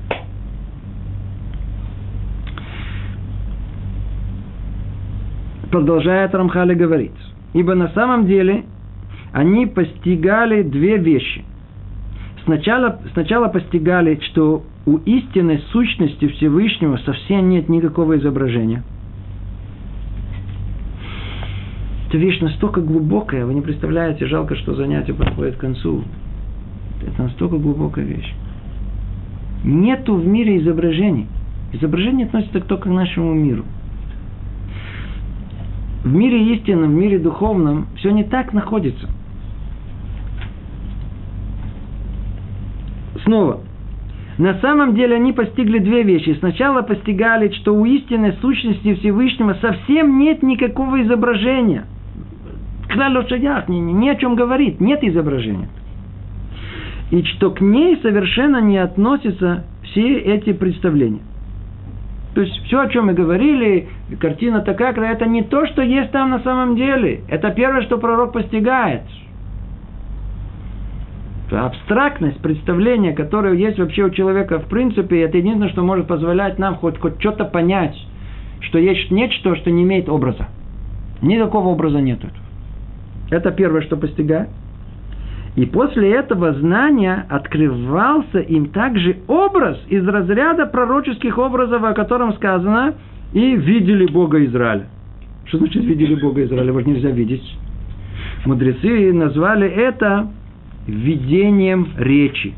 Продолжает 5.70 6.34
Рамхали 6.34 6.74
говорить. 6.74 7.12
Ибо 7.54 7.76
на 7.76 7.90
самом 7.90 8.26
деле 8.26 8.64
они 9.32 9.68
постигали 9.68 10.64
две 10.64 10.98
вещи. 10.98 11.46
Сначала, 12.46 13.00
сначала 13.14 13.48
постигали, 13.48 14.20
что 14.32 14.64
у 14.86 14.98
истинной 14.98 15.60
сущности 15.72 16.28
Всевышнего 16.28 16.98
совсем 16.98 17.50
нет 17.50 17.70
никакого 17.70 18.18
изображения. 18.18 18.84
Эта 22.10 22.18
вещь 22.18 22.42
настолько 22.42 22.82
глубокая, 22.82 23.46
вы 23.46 23.54
не 23.54 23.62
представляете, 23.62 24.28
жалко, 24.28 24.56
что 24.56 24.76
занятие 24.76 25.14
подходит 25.14 25.56
к 25.56 25.60
концу. 25.60 26.04
Это 27.02 27.24
настолько 27.24 27.58
глубокая 27.58 28.06
вещь. 28.06 28.34
Нету 29.64 30.16
в 30.16 30.28
мире 30.28 30.60
изображений. 30.60 31.28
Изображение 31.72 32.28
относится 32.28 32.60
только 32.60 32.90
к 32.90 32.94
нашему 32.94 33.34
миру. 33.34 33.64
В 36.04 36.14
мире 36.14 36.54
истинном, 36.54 36.92
в 36.92 36.94
мире 36.96 37.18
духовном 37.18 37.88
все 37.96 38.12
не 38.12 38.26
так 38.26 38.54
находится. 38.54 39.10
Снова. 43.24 43.62
На 44.38 44.56
самом 44.60 44.96
деле 44.96 45.16
они 45.16 45.32
постигли 45.32 45.80
две 45.80 46.04
вещи. 46.04 46.36
Сначала 46.40 46.82
постигали, 46.82 47.50
что 47.50 47.74
у 47.76 47.86
истинной 47.86 48.34
сущности 48.42 48.96
Всевышнего 48.96 49.56
совсем 49.62 50.18
нет 50.18 50.42
никакого 50.42 51.02
изображения. 51.04 51.86
Клаль 52.92 53.28
шаях, 53.28 53.70
ни, 53.70 53.78
ни 53.78 54.10
о 54.10 54.16
чем 54.16 54.36
говорит, 54.36 54.80
нет 54.80 55.04
изображения. 55.04 55.70
И 57.12 57.24
что 57.24 57.52
к 57.52 57.62
ней 57.62 57.98
совершенно 58.02 58.58
не 58.58 58.78
относятся 58.78 59.66
все 59.84 60.18
эти 60.18 60.54
представления. 60.54 61.22
То 62.34 62.42
есть 62.42 62.66
все, 62.66 62.80
о 62.80 62.90
чем 62.90 63.08
мы 63.08 63.14
говорили, 63.14 63.88
картина 64.20 64.62
такая, 64.62 64.94
это 64.94 65.26
не 65.28 65.44
то, 65.44 65.68
что 65.68 65.84
есть 65.84 66.12
там 66.12 66.32
на 66.32 66.40
самом 66.40 66.76
деле. 66.76 67.22
Это 67.30 67.52
первое, 67.52 67.84
что 67.84 68.00
пророк 68.00 68.34
постигает. 68.34 69.04
Абстрактность 71.54 72.40
представления, 72.40 73.14
которое 73.14 73.54
есть 73.54 73.78
вообще 73.78 74.04
у 74.04 74.10
человека 74.10 74.60
в 74.60 74.66
принципе, 74.66 75.22
это 75.22 75.38
единственное, 75.38 75.70
что 75.70 75.84
может 75.84 76.08
позволять 76.08 76.58
нам 76.58 76.76
хоть, 76.76 76.98
хоть 76.98 77.20
что-то 77.20 77.46
понять, 77.46 77.96
что 78.62 78.80
есть 78.80 79.12
нечто, 79.12 79.56
что 79.56 79.70
не 79.70 79.84
имеет 79.84 80.10
образа. 80.10 80.48
Никакого 81.22 81.70
образа 81.70 82.00
нету. 82.00 82.28
Это 83.30 83.52
первое, 83.52 83.82
что 83.82 83.98
постигает. 83.98 84.50
И 85.56 85.66
после 85.66 86.12
этого 86.14 86.54
знания 86.54 87.26
открывался 87.30 88.40
им 88.40 88.70
также 88.70 89.18
образ 89.28 89.78
из 89.88 90.08
разряда 90.08 90.66
пророческих 90.66 91.38
образов, 91.38 91.84
о 91.84 91.94
котором 91.94 92.34
сказано, 92.34 92.96
и 93.34 93.56
видели 93.56 94.08
Бога 94.08 94.44
Израиля. 94.46 94.88
Что 95.46 95.60
значит 95.60 95.84
видели 95.84 96.16
Бога 96.16 96.44
Израиля? 96.44 96.70
Его 96.70 96.82
нельзя 96.82 97.12
видеть. 97.12 97.44
Мудрецы 98.46 99.14
назвали 99.14 99.68
это 99.68 100.28
видением 100.88 101.90
речи. 101.98 102.54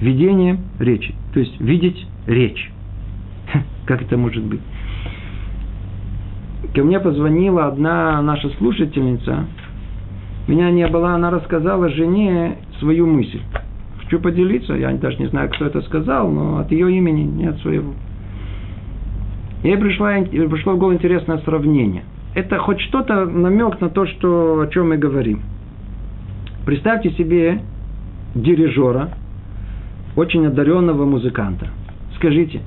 Видением 0.00 0.60
речи. 0.78 1.14
То 1.32 1.40
есть 1.40 1.58
видеть 1.60 2.06
речь. 2.26 2.70
Как 3.86 4.02
это 4.02 4.16
может 4.16 4.44
быть? 4.44 4.60
Ко 6.74 6.82
мне 6.82 7.00
позвонила 7.00 7.66
одна 7.66 8.20
наша 8.20 8.50
слушательница, 8.58 9.46
меня 10.46 10.70
не 10.70 10.86
было, 10.86 11.14
она 11.14 11.30
рассказала 11.30 11.88
жене 11.88 12.58
свою 12.78 13.06
мысль. 13.06 13.40
Хочу 14.02 14.20
поделиться, 14.20 14.74
я 14.74 14.92
даже 14.92 15.18
не 15.18 15.26
знаю, 15.26 15.50
кто 15.50 15.64
это 15.64 15.80
сказал, 15.82 16.30
но 16.30 16.58
от 16.58 16.70
ее 16.70 16.94
имени 16.96 17.22
нет 17.22 17.58
своего. 17.58 17.94
Ей 19.64 19.76
пришло, 19.78 20.06
пришло 20.48 20.74
в 20.74 20.78
голову 20.78 20.94
интересное 20.94 21.38
сравнение. 21.38 22.04
Это 22.36 22.58
хоть 22.58 22.78
что-то 22.82 23.24
намек 23.24 23.80
на 23.80 23.88
то, 23.88 24.06
что, 24.06 24.60
о 24.60 24.66
чем 24.66 24.90
мы 24.90 24.98
говорим. 24.98 25.40
Представьте 26.66 27.10
себе 27.12 27.62
дирижера, 28.34 29.14
очень 30.16 30.46
одаренного 30.46 31.06
музыканта. 31.06 31.68
Скажите, 32.16 32.60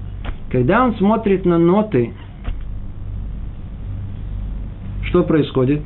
когда 0.49 0.83
он 0.83 0.95
смотрит 0.95 1.45
на 1.45 1.59
ноты, 1.59 2.13
что 5.03 5.21
происходит? 5.21 5.83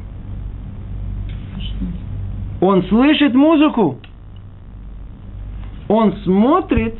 Он 2.61 2.83
слышит 2.83 3.33
музыку. 3.33 3.97
Он 5.89 6.13
смотрит, 6.23 6.95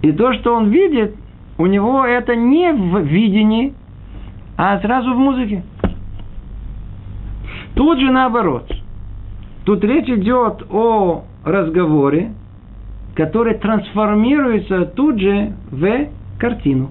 и 0.00 0.10
то, 0.12 0.32
что 0.32 0.54
он 0.54 0.70
видит, 0.70 1.16
у 1.58 1.66
него 1.66 2.02
это 2.02 2.34
не 2.34 2.72
в 2.72 3.02
видении, 3.02 3.74
а 4.56 4.80
сразу 4.80 5.14
в 5.14 5.18
музыке. 5.18 5.62
Тут 7.74 8.00
же 8.00 8.10
наоборот. 8.10 8.70
Тут 9.64 9.84
речь 9.84 10.08
идет 10.08 10.64
о 10.70 11.24
разговоре, 11.44 12.32
который 13.14 13.54
трансформируется 13.54 14.86
тут 14.86 15.20
же 15.20 15.52
в 15.70 16.08
картину. 16.38 16.90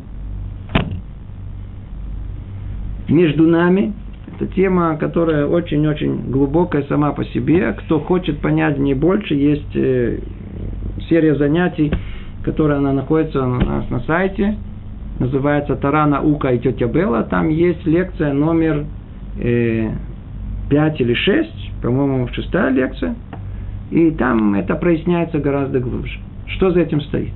Между 3.08 3.48
нами 3.48 3.94
это 4.36 4.48
тема, 4.48 4.98
которая 4.98 5.46
очень-очень 5.46 6.30
глубокая 6.30 6.84
сама 6.84 7.14
по 7.14 7.24
себе. 7.26 7.72
Кто 7.74 8.00
хочет 8.00 8.40
понять 8.42 8.78
не 8.78 8.94
больше, 8.94 9.34
есть 9.34 9.76
э, 9.76 10.20
серия 11.08 11.36
занятий, 11.36 11.92
которая 12.44 12.80
она 12.80 12.92
находится 12.92 13.42
у 13.42 13.56
нас 13.56 13.90
на 13.90 14.02
сайте. 14.02 14.58
Называется 15.20 15.76
«Тара, 15.76 16.06
наука 16.06 16.50
и 16.50 16.60
тетя 16.60 16.88
Белла». 16.88 17.24
Там 17.24 17.50
есть 17.50 17.86
лекция 17.86 18.34
номер 18.34 18.86
э, 19.40 19.92
5 20.70 21.02
или 21.02 21.14
6, 21.14 21.50
по-моему, 21.82 22.28
шестая 22.34 22.70
лекция. 22.72 23.16
И 23.92 24.12
там 24.12 24.56
это 24.56 24.76
проясняется 24.76 25.40
гораздо 25.40 25.80
глубже. 25.80 26.20
Что 26.48 26.72
за 26.72 26.82
этим 26.82 27.00
стоит? 27.02 27.34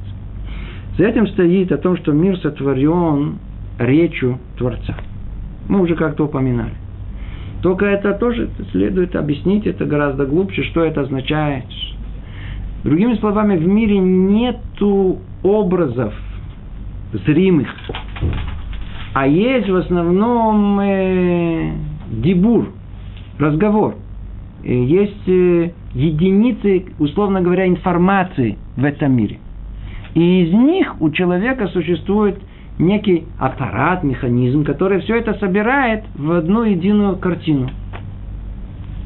За 0.98 1.06
этим 1.06 1.28
стоит 1.28 1.72
о 1.72 1.78
том, 1.78 1.96
что 1.98 2.12
мир 2.12 2.38
сотворен 2.40 3.38
речью 3.78 4.40
Творца. 4.58 4.96
Мы 5.70 5.80
уже 5.82 5.96
как-то 5.96 6.26
упоминали. 6.26 6.74
Только 7.62 7.86
это 7.86 8.14
тоже 8.14 8.50
следует 8.72 9.16
объяснить, 9.16 9.68
это 9.68 9.86
гораздо 9.86 10.26
глубже, 10.26 10.64
что 10.64 10.84
это 10.84 11.02
означает. 11.02 11.66
Другими 12.84 13.16
словами, 13.16 13.58
в 13.58 13.68
мире 13.68 14.00
нету 14.00 15.20
образов 15.44 16.14
зримых, 17.14 17.68
а 19.14 19.28
есть 19.28 19.70
в 19.70 19.76
основном 19.76 20.80
э, 20.80 21.72
дебур, 22.12 22.70
разговор. 23.38 23.96
Есть 24.64 25.28
э, 25.28 25.72
единицы, 25.94 26.86
условно 27.00 27.42
говоря, 27.42 27.68
информации 27.68 28.58
в 28.76 28.84
этом 28.84 29.16
мире. 29.16 29.40
И 30.14 30.44
из 30.44 30.54
них 30.54 31.02
у 31.02 31.10
человека 31.12 31.68
существует 31.68 32.40
некий 32.78 33.26
аппарат, 33.38 34.04
механизм, 34.04 34.64
который 34.64 35.02
все 35.02 35.18
это 35.18 35.34
собирает 35.36 36.04
в 36.16 36.32
одну 36.32 36.64
единую 36.64 37.18
картину. 37.18 37.70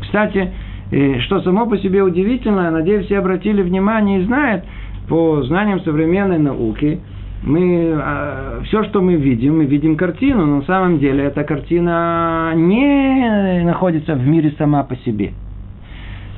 Кстати, 0.02 0.52
э, 0.92 1.20
что 1.22 1.42
само 1.42 1.66
по 1.66 1.78
себе 1.78 2.04
удивительно, 2.04 2.70
надеюсь, 2.72 3.06
все 3.06 3.20
обратили 3.20 3.62
внимание 3.62 4.22
и 4.22 4.26
знают, 4.26 4.66
по 5.08 5.44
знаниям 5.44 5.82
современной 5.82 6.40
науки, 6.40 7.00
мы, 7.46 7.94
а, 8.02 8.62
все, 8.64 8.84
что 8.86 9.02
мы 9.02 9.16
видим, 9.16 9.58
мы 9.58 9.66
видим 9.66 9.98
картину, 9.98 10.46
но 10.46 10.58
на 10.58 10.64
самом 10.64 11.00
деле 11.00 11.26
эта 11.26 11.44
картина 11.44 12.54
не 12.56 13.64
находится 13.64 14.16
в 14.16 14.26
мире 14.26 14.54
сама 14.58 14.84
по 14.84 14.96
себе. 14.98 15.34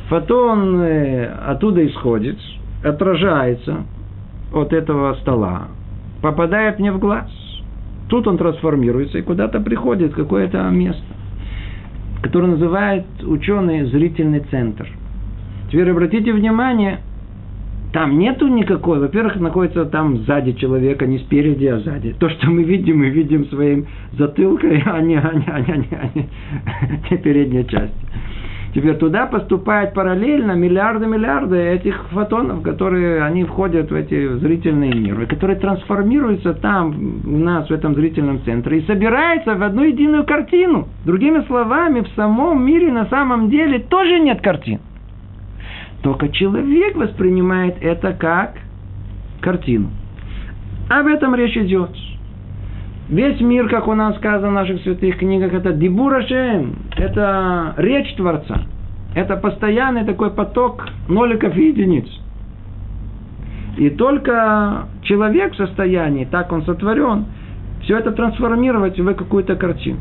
Фотон 0.09 0.81
э, 0.81 1.25
оттуда 1.47 1.85
исходит, 1.85 2.37
отражается 2.83 3.85
от 4.53 4.73
этого 4.73 5.13
стола, 5.21 5.67
попадает 6.21 6.79
мне 6.79 6.91
в 6.91 6.99
глаз. 6.99 7.29
Тут 8.09 8.27
он 8.27 8.37
трансформируется 8.37 9.17
и 9.17 9.23
куда-то 9.23 9.59
приходит 9.59 10.13
какое-то 10.13 10.69
место, 10.69 11.03
которое 12.21 12.47
называют 12.47 13.05
ученые 13.23 13.87
зрительный 13.87 14.41
центр. 14.51 14.87
Теперь 15.71 15.89
обратите 15.89 16.31
внимание, 16.33 16.99
там 17.95 18.19
нету 18.19 18.49
никакой, 18.49 18.99
во-первых, 18.99 19.37
находится 19.37 19.85
там 19.85 20.17
сзади 20.25 20.51
человека, 20.51 21.05
не 21.07 21.19
спереди, 21.19 21.65
а 21.67 21.79
сзади. 21.79 22.13
То, 22.19 22.27
что 22.27 22.47
мы 22.47 22.63
видим, 22.63 22.99
мы 22.99 23.07
видим 23.07 23.45
своим 23.45 23.87
затылкой, 24.17 24.83
а 24.85 24.99
не, 24.99 25.15
а 25.15 25.31
не, 25.33 25.45
а 25.47 25.61
не, 25.61 25.71
а 25.71 25.77
не, 25.77 25.87
а 25.91 26.09
не, 26.13 26.27
не 27.09 27.17
передней 27.17 27.65
части. 27.65 27.95
Теперь 28.73 28.95
туда 28.97 29.27
поступают 29.27 29.93
параллельно 29.93 30.51
миллиарды-миллиарды 30.51 31.55
этих 31.55 31.95
фотонов, 32.11 32.63
которые 32.63 33.23
они 33.23 33.45
входят 33.45 33.89
в 33.89 33.95
эти 33.95 34.39
зрительные 34.39 34.91
нервы, 34.91 35.25
которые 35.25 35.57
трансформируются 35.57 36.53
там, 36.53 37.21
у 37.25 37.37
нас, 37.37 37.69
в 37.69 37.71
этом 37.71 37.95
зрительном 37.95 38.43
центре, 38.43 38.79
и 38.79 38.85
собираются 38.87 39.55
в 39.55 39.63
одну 39.63 39.83
единую 39.83 40.25
картину. 40.25 40.89
Другими 41.05 41.45
словами, 41.47 42.01
в 42.01 42.09
самом 42.17 42.65
мире 42.65 42.91
на 42.91 43.05
самом 43.05 43.49
деле 43.49 43.79
тоже 43.79 44.19
нет 44.19 44.41
картин. 44.41 44.81
Только 46.05 46.29
человек 46.29 46.95
воспринимает 46.97 47.77
это 47.81 48.13
как 48.13 48.53
картину. 49.41 49.89
Об 50.87 51.07
этом 51.07 51.33
речь 51.33 51.57
идет. 51.57 51.89
Весь 53.09 53.41
мир, 53.41 53.67
как 53.69 53.87
у 53.87 53.95
нас 53.95 54.15
сказано 54.17 54.49
в 54.49 54.53
наших 54.53 54.83
святых 54.83 55.17
книгах, 55.17 55.51
это 55.51 55.73
дибурашем, 55.73 56.75
это 56.95 57.73
речь 57.77 58.13
Творца. 58.17 58.65
Это 59.15 59.35
постоянный 59.35 60.05
такой 60.05 60.29
поток 60.29 60.87
ноликов 61.07 61.57
и 61.57 61.69
единиц. 61.69 62.07
И 63.77 63.89
только 63.89 64.87
человек 65.01 65.53
в 65.53 65.57
состоянии, 65.57 66.25
так 66.25 66.51
он 66.51 66.65
сотворен, 66.65 67.25
все 67.81 67.97
это 67.97 68.11
трансформировать 68.11 68.99
в 68.99 69.11
какую-то 69.15 69.55
картину. 69.55 69.97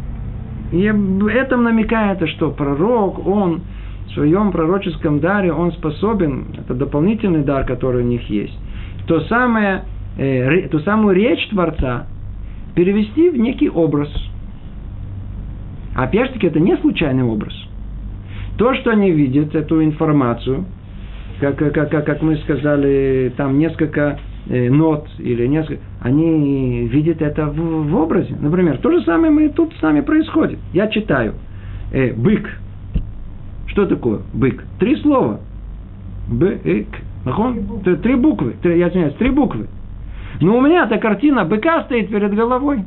И 0.70 0.84
этом 0.84 1.62
намекает, 1.62 2.28
что 2.28 2.50
пророк, 2.50 3.26
он 3.26 3.62
в 4.06 4.12
своем 4.12 4.52
пророческом 4.52 5.20
даре, 5.20 5.52
он 5.52 5.72
способен, 5.72 6.46
это 6.58 6.74
дополнительный 6.74 7.42
дар, 7.42 7.64
который 7.64 8.02
у 8.02 8.06
них 8.06 8.28
есть, 8.28 8.56
то 9.06 9.20
самое, 9.22 9.84
э, 10.16 10.68
ту 10.68 10.78
самую 10.80 11.14
речь 11.14 11.48
Творца 11.48 12.06
перевести 12.74 13.30
в 13.30 13.38
некий 13.38 13.68
образ. 13.68 14.08
Опять 15.94 16.28
же 16.28 16.32
таки, 16.34 16.46
это 16.48 16.60
не 16.60 16.76
случайный 16.78 17.22
образ. 17.22 17.54
То, 18.58 18.74
что 18.74 18.90
они 18.90 19.10
видят, 19.10 19.54
эту 19.54 19.82
информацию, 19.82 20.64
как, 21.40 21.56
как, 21.56 21.72
как, 21.72 22.04
как 22.04 22.22
мы 22.22 22.36
сказали, 22.38 23.32
там 23.36 23.58
несколько 23.58 24.18
э, 24.48 24.70
нот 24.70 25.08
или 25.18 25.46
несколько, 25.46 25.82
они 26.00 26.86
видят 26.86 27.20
это 27.22 27.46
в, 27.46 27.88
в 27.88 27.96
образе. 27.96 28.34
Например, 28.40 28.78
то 28.78 28.90
же 28.90 29.02
самое 29.04 29.32
мы 29.32 29.48
тут 29.48 29.72
с 29.74 29.82
нами 29.82 30.00
происходит. 30.00 30.58
Я 30.72 30.88
читаю. 30.88 31.34
Э, 31.92 32.12
бык. 32.12 32.48
Что 33.74 33.86
такое 33.86 34.20
бык? 34.32 34.64
Три 34.78 34.94
слова. 35.02 35.40
Бык. 36.28 36.62
Три, 36.62 37.96
три 37.96 38.14
буквы. 38.14 38.54
Три, 38.62 38.78
я 38.78 38.88
извиняюсь, 38.88 39.14
три 39.14 39.30
буквы. 39.30 39.66
Но 40.40 40.58
у 40.58 40.60
меня 40.60 40.84
эта 40.84 40.98
картина 40.98 41.44
быка 41.44 41.82
стоит 41.82 42.08
перед 42.08 42.32
головой. 42.34 42.84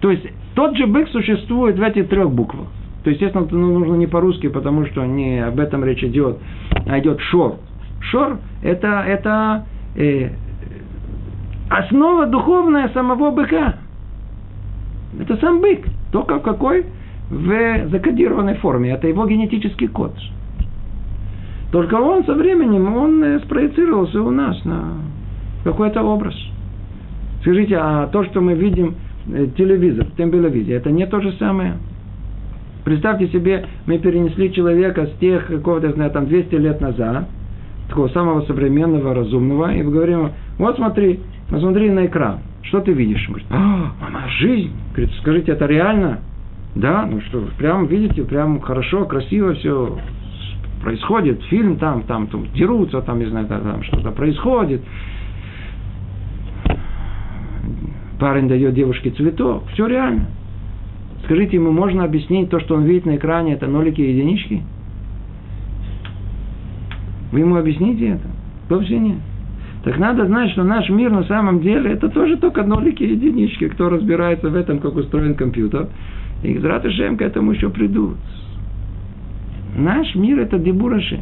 То 0.00 0.10
есть 0.10 0.26
тот 0.54 0.78
же 0.78 0.86
бык 0.86 1.10
существует 1.10 1.78
в 1.78 1.82
этих 1.82 2.08
трех 2.08 2.30
буквах. 2.30 2.68
То 3.02 3.10
есть, 3.10 3.20
естественно, 3.20 3.46
ну, 3.50 3.78
нужно 3.80 3.96
не 3.96 4.06
по-русски, 4.06 4.48
потому 4.48 4.86
что 4.86 5.04
не 5.04 5.46
об 5.46 5.60
этом 5.60 5.84
речь 5.84 6.02
идет, 6.02 6.38
а 6.86 6.98
идет 6.98 7.20
шор. 7.20 7.56
Шор– 8.00 8.38
это, 8.62 9.04
это 9.06 9.66
э, 9.94 10.30
основа 11.68 12.24
духовная 12.24 12.88
самого 12.94 13.30
быка. 13.30 13.74
Это 15.20 15.36
сам 15.36 15.60
бык, 15.60 15.84
только 16.12 16.38
какой? 16.38 16.86
В 17.34 17.88
закодированной 17.88 18.54
форме. 18.54 18.90
Это 18.90 19.08
его 19.08 19.26
генетический 19.26 19.88
код. 19.88 20.14
Только 21.72 21.96
он 21.96 22.24
со 22.24 22.34
временем, 22.34 22.94
он 22.94 23.22
э, 23.24 23.40
спроецировался 23.40 24.22
у 24.22 24.30
нас 24.30 24.64
на 24.64 24.98
какой-то 25.64 26.04
образ. 26.04 26.36
Скажите, 27.40 27.76
а 27.76 28.06
то, 28.06 28.24
что 28.26 28.40
мы 28.40 28.54
видим 28.54 28.94
э, 29.26 29.48
телевизор, 29.56 30.06
тембелевизия, 30.16 30.76
это 30.76 30.92
не 30.92 31.06
то 31.06 31.20
же 31.20 31.32
самое? 31.32 31.74
Представьте 32.84 33.26
себе, 33.28 33.66
мы 33.86 33.98
перенесли 33.98 34.52
человека 34.52 35.06
с 35.06 35.18
тех, 35.18 35.48
какого-то, 35.48 35.90
знаю, 35.92 36.12
там 36.12 36.26
200 36.26 36.54
лет 36.54 36.80
назад, 36.80 37.28
такого 37.88 38.06
самого 38.08 38.42
современного, 38.42 39.12
разумного, 39.12 39.74
и 39.74 39.82
говорим, 39.82 40.30
вот 40.58 40.76
смотри, 40.76 41.18
посмотри 41.50 41.90
на 41.90 42.06
экран, 42.06 42.38
что 42.62 42.80
ты 42.80 42.92
видишь? 42.92 43.24
Он 43.26 43.32
говорит, 43.32 43.48
а, 43.50 43.92
мама, 44.00 44.28
жизнь. 44.38 44.70
Говорит, 44.92 45.12
скажите, 45.20 45.50
это 45.50 45.66
реально? 45.66 46.20
Да, 46.76 47.06
ну 47.06 47.20
что, 47.20 47.48
прям 47.58 47.86
видите, 47.86 48.24
прям 48.24 48.60
хорошо, 48.60 49.04
красиво 49.04 49.54
все 49.54 49.98
происходит, 50.82 51.42
фильм 51.44 51.76
там, 51.76 52.02
там, 52.02 52.26
там 52.26 52.46
дерутся, 52.52 53.00
там, 53.00 53.18
не 53.18 53.26
знаю, 53.26 53.46
там 53.46 53.82
что-то 53.84 54.10
происходит 54.10 54.82
парень 58.24 58.48
дает 58.48 58.72
девушке 58.72 59.10
цветок, 59.10 59.64
все 59.74 59.86
реально. 59.86 60.26
Скажите 61.24 61.56
ему, 61.56 61.72
можно 61.72 62.04
объяснить 62.04 62.48
то, 62.48 62.58
что 62.58 62.74
он 62.74 62.84
видит 62.84 63.04
на 63.04 63.16
экране, 63.16 63.52
это 63.52 63.66
нолики 63.66 64.00
и 64.00 64.12
единички? 64.12 64.62
Вы 67.32 67.40
ему 67.40 67.56
объясните 67.56 68.08
это? 68.08 68.28
Вовсе 68.70 68.98
нет. 68.98 69.18
Так 69.84 69.98
надо 69.98 70.24
знать, 70.24 70.52
что 70.52 70.64
наш 70.64 70.88
мир 70.88 71.10
на 71.10 71.24
самом 71.24 71.60
деле 71.60 71.92
это 71.92 72.08
тоже 72.08 72.38
только 72.38 72.62
нолики 72.62 73.02
и 73.02 73.12
единички. 73.12 73.68
Кто 73.68 73.90
разбирается 73.90 74.48
в 74.48 74.56
этом, 74.56 74.78
как 74.78 74.96
устроен 74.96 75.34
компьютер. 75.34 75.88
И 76.44 76.52
из 76.52 76.64
Ратышем 76.64 77.16
к 77.16 77.22
этому 77.22 77.52
еще 77.52 77.70
придут. 77.70 78.16
Наш 79.76 80.14
мир 80.14 80.38
это 80.40 80.58
Дебурашем. 80.58 81.20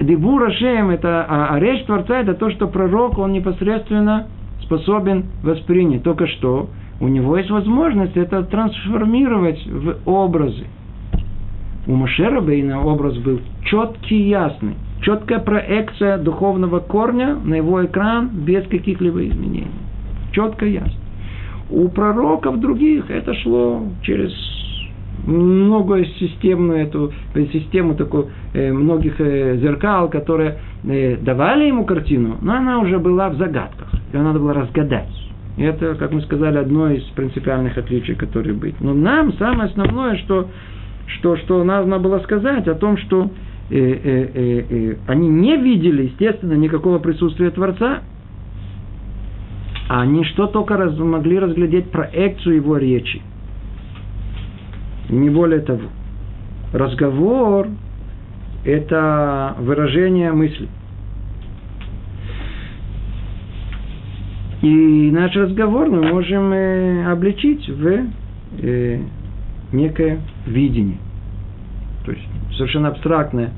Дебурашем 0.00 0.90
это, 0.90 1.24
а, 1.28 1.54
а 1.54 1.60
речь 1.60 1.84
Творца 1.84 2.20
это 2.20 2.34
то, 2.34 2.50
что 2.50 2.66
пророк, 2.66 3.18
он 3.18 3.32
непосредственно 3.32 4.26
способен 4.62 5.26
воспринять. 5.42 6.02
Только 6.02 6.26
что 6.26 6.70
у 7.00 7.08
него 7.08 7.36
есть 7.36 7.50
возможность 7.50 8.16
это 8.16 8.42
трансформировать 8.44 9.64
в 9.66 9.96
образы. 10.06 10.64
У 11.86 11.94
Машера 11.94 12.40
Бейна 12.40 12.82
образ 12.82 13.18
был 13.18 13.40
четкий, 13.64 14.28
ясный. 14.28 14.74
Четкая 15.02 15.38
проекция 15.38 16.16
духовного 16.16 16.80
корня 16.80 17.34
на 17.34 17.54
его 17.54 17.84
экран 17.84 18.30
без 18.32 18.66
каких-либо 18.68 19.28
изменений. 19.28 19.66
Четко, 20.32 20.64
ясно. 20.64 21.03
У 21.70 21.88
пророков 21.88 22.60
других 22.60 23.10
это 23.10 23.34
шло 23.34 23.82
через 24.02 24.32
много 25.26 26.04
системную 26.04 26.80
эту 26.86 27.12
систему 27.52 27.94
такую 27.94 28.28
э, 28.52 28.72
многих 28.72 29.20
э, 29.20 29.56
зеркал, 29.56 30.08
которые 30.10 30.58
э, 30.84 31.16
давали 31.16 31.64
ему 31.64 31.84
картину, 31.84 32.36
но 32.42 32.54
она 32.56 32.78
уже 32.80 32.98
была 32.98 33.30
в 33.30 33.36
загадках. 33.36 33.88
Ее 34.12 34.22
надо 34.22 34.38
было 34.38 34.52
разгадать. 34.52 35.08
И 35.56 35.62
это, 35.62 35.94
как 35.94 36.12
мы 36.12 36.20
сказали, 36.22 36.58
одно 36.58 36.90
из 36.90 37.02
принципиальных 37.14 37.78
отличий, 37.78 38.14
которые 38.14 38.54
быть. 38.54 38.80
Но 38.80 38.92
нам 38.92 39.32
самое 39.34 39.70
основное, 39.70 40.16
что, 40.16 40.48
что, 41.06 41.36
что 41.36 41.62
надо 41.64 41.98
было 41.98 42.18
сказать 42.20 42.66
о 42.66 42.74
том, 42.74 42.96
что 42.98 43.30
э, 43.70 43.76
э, 43.76 44.30
э, 44.34 44.64
э, 44.68 44.96
они 45.06 45.28
не 45.28 45.56
видели, 45.56 46.04
естественно, 46.04 46.54
никакого 46.54 46.98
присутствия 46.98 47.50
Творца, 47.50 48.00
они 49.88 50.24
что 50.24 50.46
только 50.46 50.76
раз, 50.76 50.96
могли 50.98 51.38
разглядеть 51.38 51.90
проекцию 51.90 52.56
его 52.56 52.76
речи– 52.76 53.22
не 55.08 55.30
более 55.30 55.60
того. 55.60 55.88
Разговор– 56.72 57.68
это 58.64 59.54
выражение 59.58 60.32
мысли. 60.32 60.68
И 64.62 65.10
наш 65.12 65.36
разговор 65.36 65.90
мы 65.90 66.02
можем 66.08 66.52
э, 66.52 67.12
обличить 67.12 67.68
в 67.68 68.06
э, 68.62 68.98
некое 69.72 70.20
видение. 70.46 70.96
То 72.06 72.12
есть 72.12 72.26
совершенно 72.56 72.88
абстрактная 72.88 73.50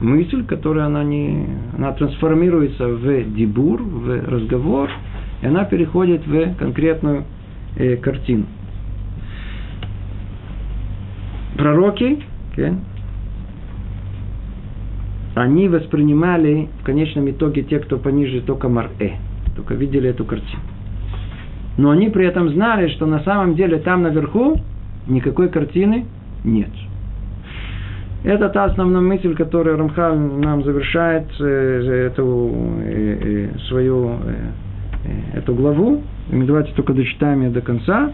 мысль, 0.00 0.44
которая 0.44 0.86
она 0.86 1.02
не, 1.02 1.46
она 1.76 1.92
трансформируется 1.92 2.88
в 2.88 3.34
дебур, 3.34 3.82
в 3.82 4.28
разговор, 4.28 4.90
и 5.44 5.46
она 5.46 5.64
переходит 5.64 6.26
в 6.26 6.54
конкретную 6.54 7.24
э, 7.76 7.96
картину 7.96 8.46
пророки, 11.56 12.18
okay, 12.52 12.74
они 15.34 15.68
воспринимали 15.68 16.68
в 16.80 16.84
конечном 16.84 17.30
итоге 17.30 17.62
те, 17.62 17.78
кто 17.78 17.98
пониже, 17.98 18.40
только 18.40 18.68
Мар-Э, 18.68 19.10
только 19.54 19.74
видели 19.74 20.08
эту 20.08 20.24
картину. 20.24 20.62
Но 21.76 21.90
они 21.90 22.08
при 22.08 22.26
этом 22.26 22.48
знали, 22.50 22.88
что 22.88 23.04
на 23.06 23.20
самом 23.20 23.54
деле 23.54 23.78
там 23.78 24.02
наверху 24.02 24.56
никакой 25.06 25.48
картины 25.48 26.06
нет. 26.44 26.70
Это 28.22 28.48
та 28.48 28.64
основная 28.64 29.02
мысль, 29.02 29.34
которую 29.34 29.76
Рамхал 29.76 30.16
нам 30.16 30.64
завершает 30.64 31.26
э, 31.38 32.06
эту 32.10 32.50
э, 32.80 33.48
э, 33.54 33.58
свою 33.68 34.16
эту 35.34 35.54
главу. 35.54 36.02
И 36.30 36.34
мы 36.34 36.44
давайте 36.44 36.72
только 36.72 36.92
дочитаем 36.92 37.42
ее 37.42 37.50
до 37.50 37.60
конца 37.60 38.12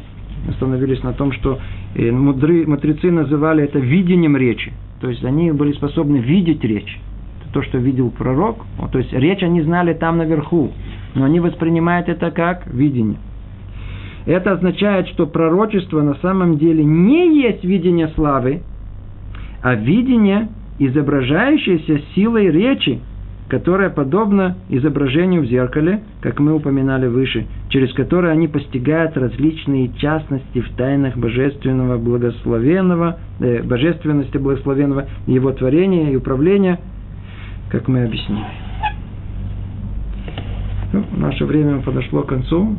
остановились 0.48 1.02
на 1.02 1.12
том, 1.12 1.32
что 1.32 1.58
э, 1.94 2.10
мудры, 2.10 2.66
мудрецы 2.66 3.10
называли 3.10 3.64
это 3.64 3.78
видением 3.78 4.36
речи. 4.36 4.72
То 5.00 5.08
есть 5.08 5.24
они 5.24 5.50
были 5.52 5.72
способны 5.72 6.18
видеть 6.18 6.62
речь. 6.64 6.98
То, 7.52 7.62
что 7.62 7.78
видел 7.78 8.10
пророк. 8.10 8.64
То 8.92 8.98
есть 8.98 9.12
речь 9.12 9.42
они 9.42 9.62
знали 9.62 9.92
там 9.94 10.18
наверху. 10.18 10.70
Но 11.14 11.24
они 11.24 11.40
воспринимают 11.40 12.08
это 12.08 12.30
как 12.30 12.66
видение. 12.66 13.18
Это 14.26 14.52
означает, 14.52 15.08
что 15.08 15.26
пророчество 15.26 16.02
на 16.02 16.14
самом 16.16 16.58
деле 16.58 16.84
не 16.84 17.42
есть 17.42 17.64
видение 17.64 18.08
славы, 18.08 18.60
а 19.62 19.74
видение, 19.74 20.48
изображающееся 20.78 22.02
силой 22.14 22.50
речи, 22.50 23.00
которая 23.50 23.90
подобна 23.90 24.56
изображению 24.68 25.42
в 25.42 25.46
зеркале, 25.46 26.04
как 26.20 26.38
мы 26.38 26.54
упоминали 26.54 27.08
выше, 27.08 27.46
через 27.68 27.92
которое 27.94 28.32
они 28.32 28.46
постигают 28.46 29.16
различные 29.16 29.88
частности 29.94 30.60
в 30.60 30.70
тайнах 30.76 31.16
божественного 31.16 31.98
благословенного, 31.98 33.18
э, 33.40 33.62
божественности 33.64 34.38
благословенного 34.38 35.08
его 35.26 35.50
творения 35.50 36.12
и 36.12 36.16
управления, 36.16 36.78
как 37.70 37.88
мы 37.88 38.04
объяснили. 38.04 38.44
Ну, 40.92 41.04
наше 41.16 41.44
время 41.44 41.82
подошло 41.82 42.22
к 42.22 42.28
концу. 42.28 42.76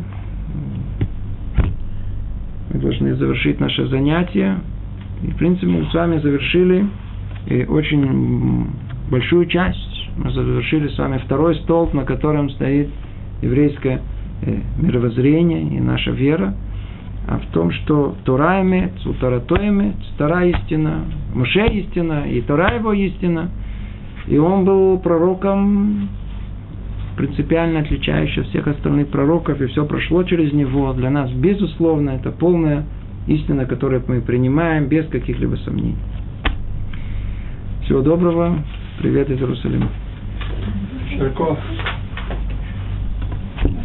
мы 2.74 2.80
должны 2.80 3.14
завершить 3.16 3.60
наше 3.60 3.88
занятие. 3.88 4.60
И, 5.22 5.28
в 5.28 5.36
принципе, 5.36 5.68
мы 5.68 5.86
с 5.86 5.94
вами 5.94 6.20
завершили 6.20 6.86
и 7.48 7.66
очень 7.66 8.68
большую 9.10 9.48
часть. 9.48 9.91
Мы 10.18 10.30
завершили 10.32 10.90
с 10.90 10.98
вами 10.98 11.20
второй 11.20 11.56
столб, 11.56 11.94
на 11.94 12.04
котором 12.04 12.50
стоит 12.50 12.90
еврейское 13.42 14.02
э, 14.42 14.60
мировоззрение 14.78 15.62
и 15.62 15.80
наша 15.80 16.12
вера. 16.12 16.54
А 17.28 17.38
в 17.38 17.46
том, 17.54 17.72
что 17.72 18.16
Тора 18.26 18.62
имеет, 18.62 18.92
Тора 19.20 19.40
то 19.40 19.56
имеет, 19.56 19.96
истина, 20.20 21.06
Муше 21.34 21.66
истина, 21.68 22.30
и 22.30 22.42
Тора 22.42 22.76
его 22.76 22.94
истина. 22.94 23.50
И 24.28 24.38
он 24.38 24.66
был 24.66 25.00
пророком 25.00 26.10
принципиально 27.16 27.82
отличающий 27.82 28.44
всех 28.44 28.68
остальных 28.68 29.10
пророков, 29.10 29.62
и 29.62 29.68
все 29.68 29.86
прошло 29.86 30.24
через 30.24 30.52
него. 30.54 30.92
Для 30.94 31.10
нас, 31.10 31.30
безусловно, 31.32 32.12
это 32.12 32.32
полная 32.32 32.86
истина, 33.28 33.66
которую 33.66 34.04
мы 34.08 34.22
принимаем 34.22 34.88
без 34.88 35.06
каких-либо 35.08 35.56
сомнений. 35.58 35.96
Всего 37.84 38.02
доброго. 38.02 38.64
Привет 39.00 39.30
из 39.30 39.40
Иерусалима. 39.40 39.90
Sarcófago. 41.18 42.01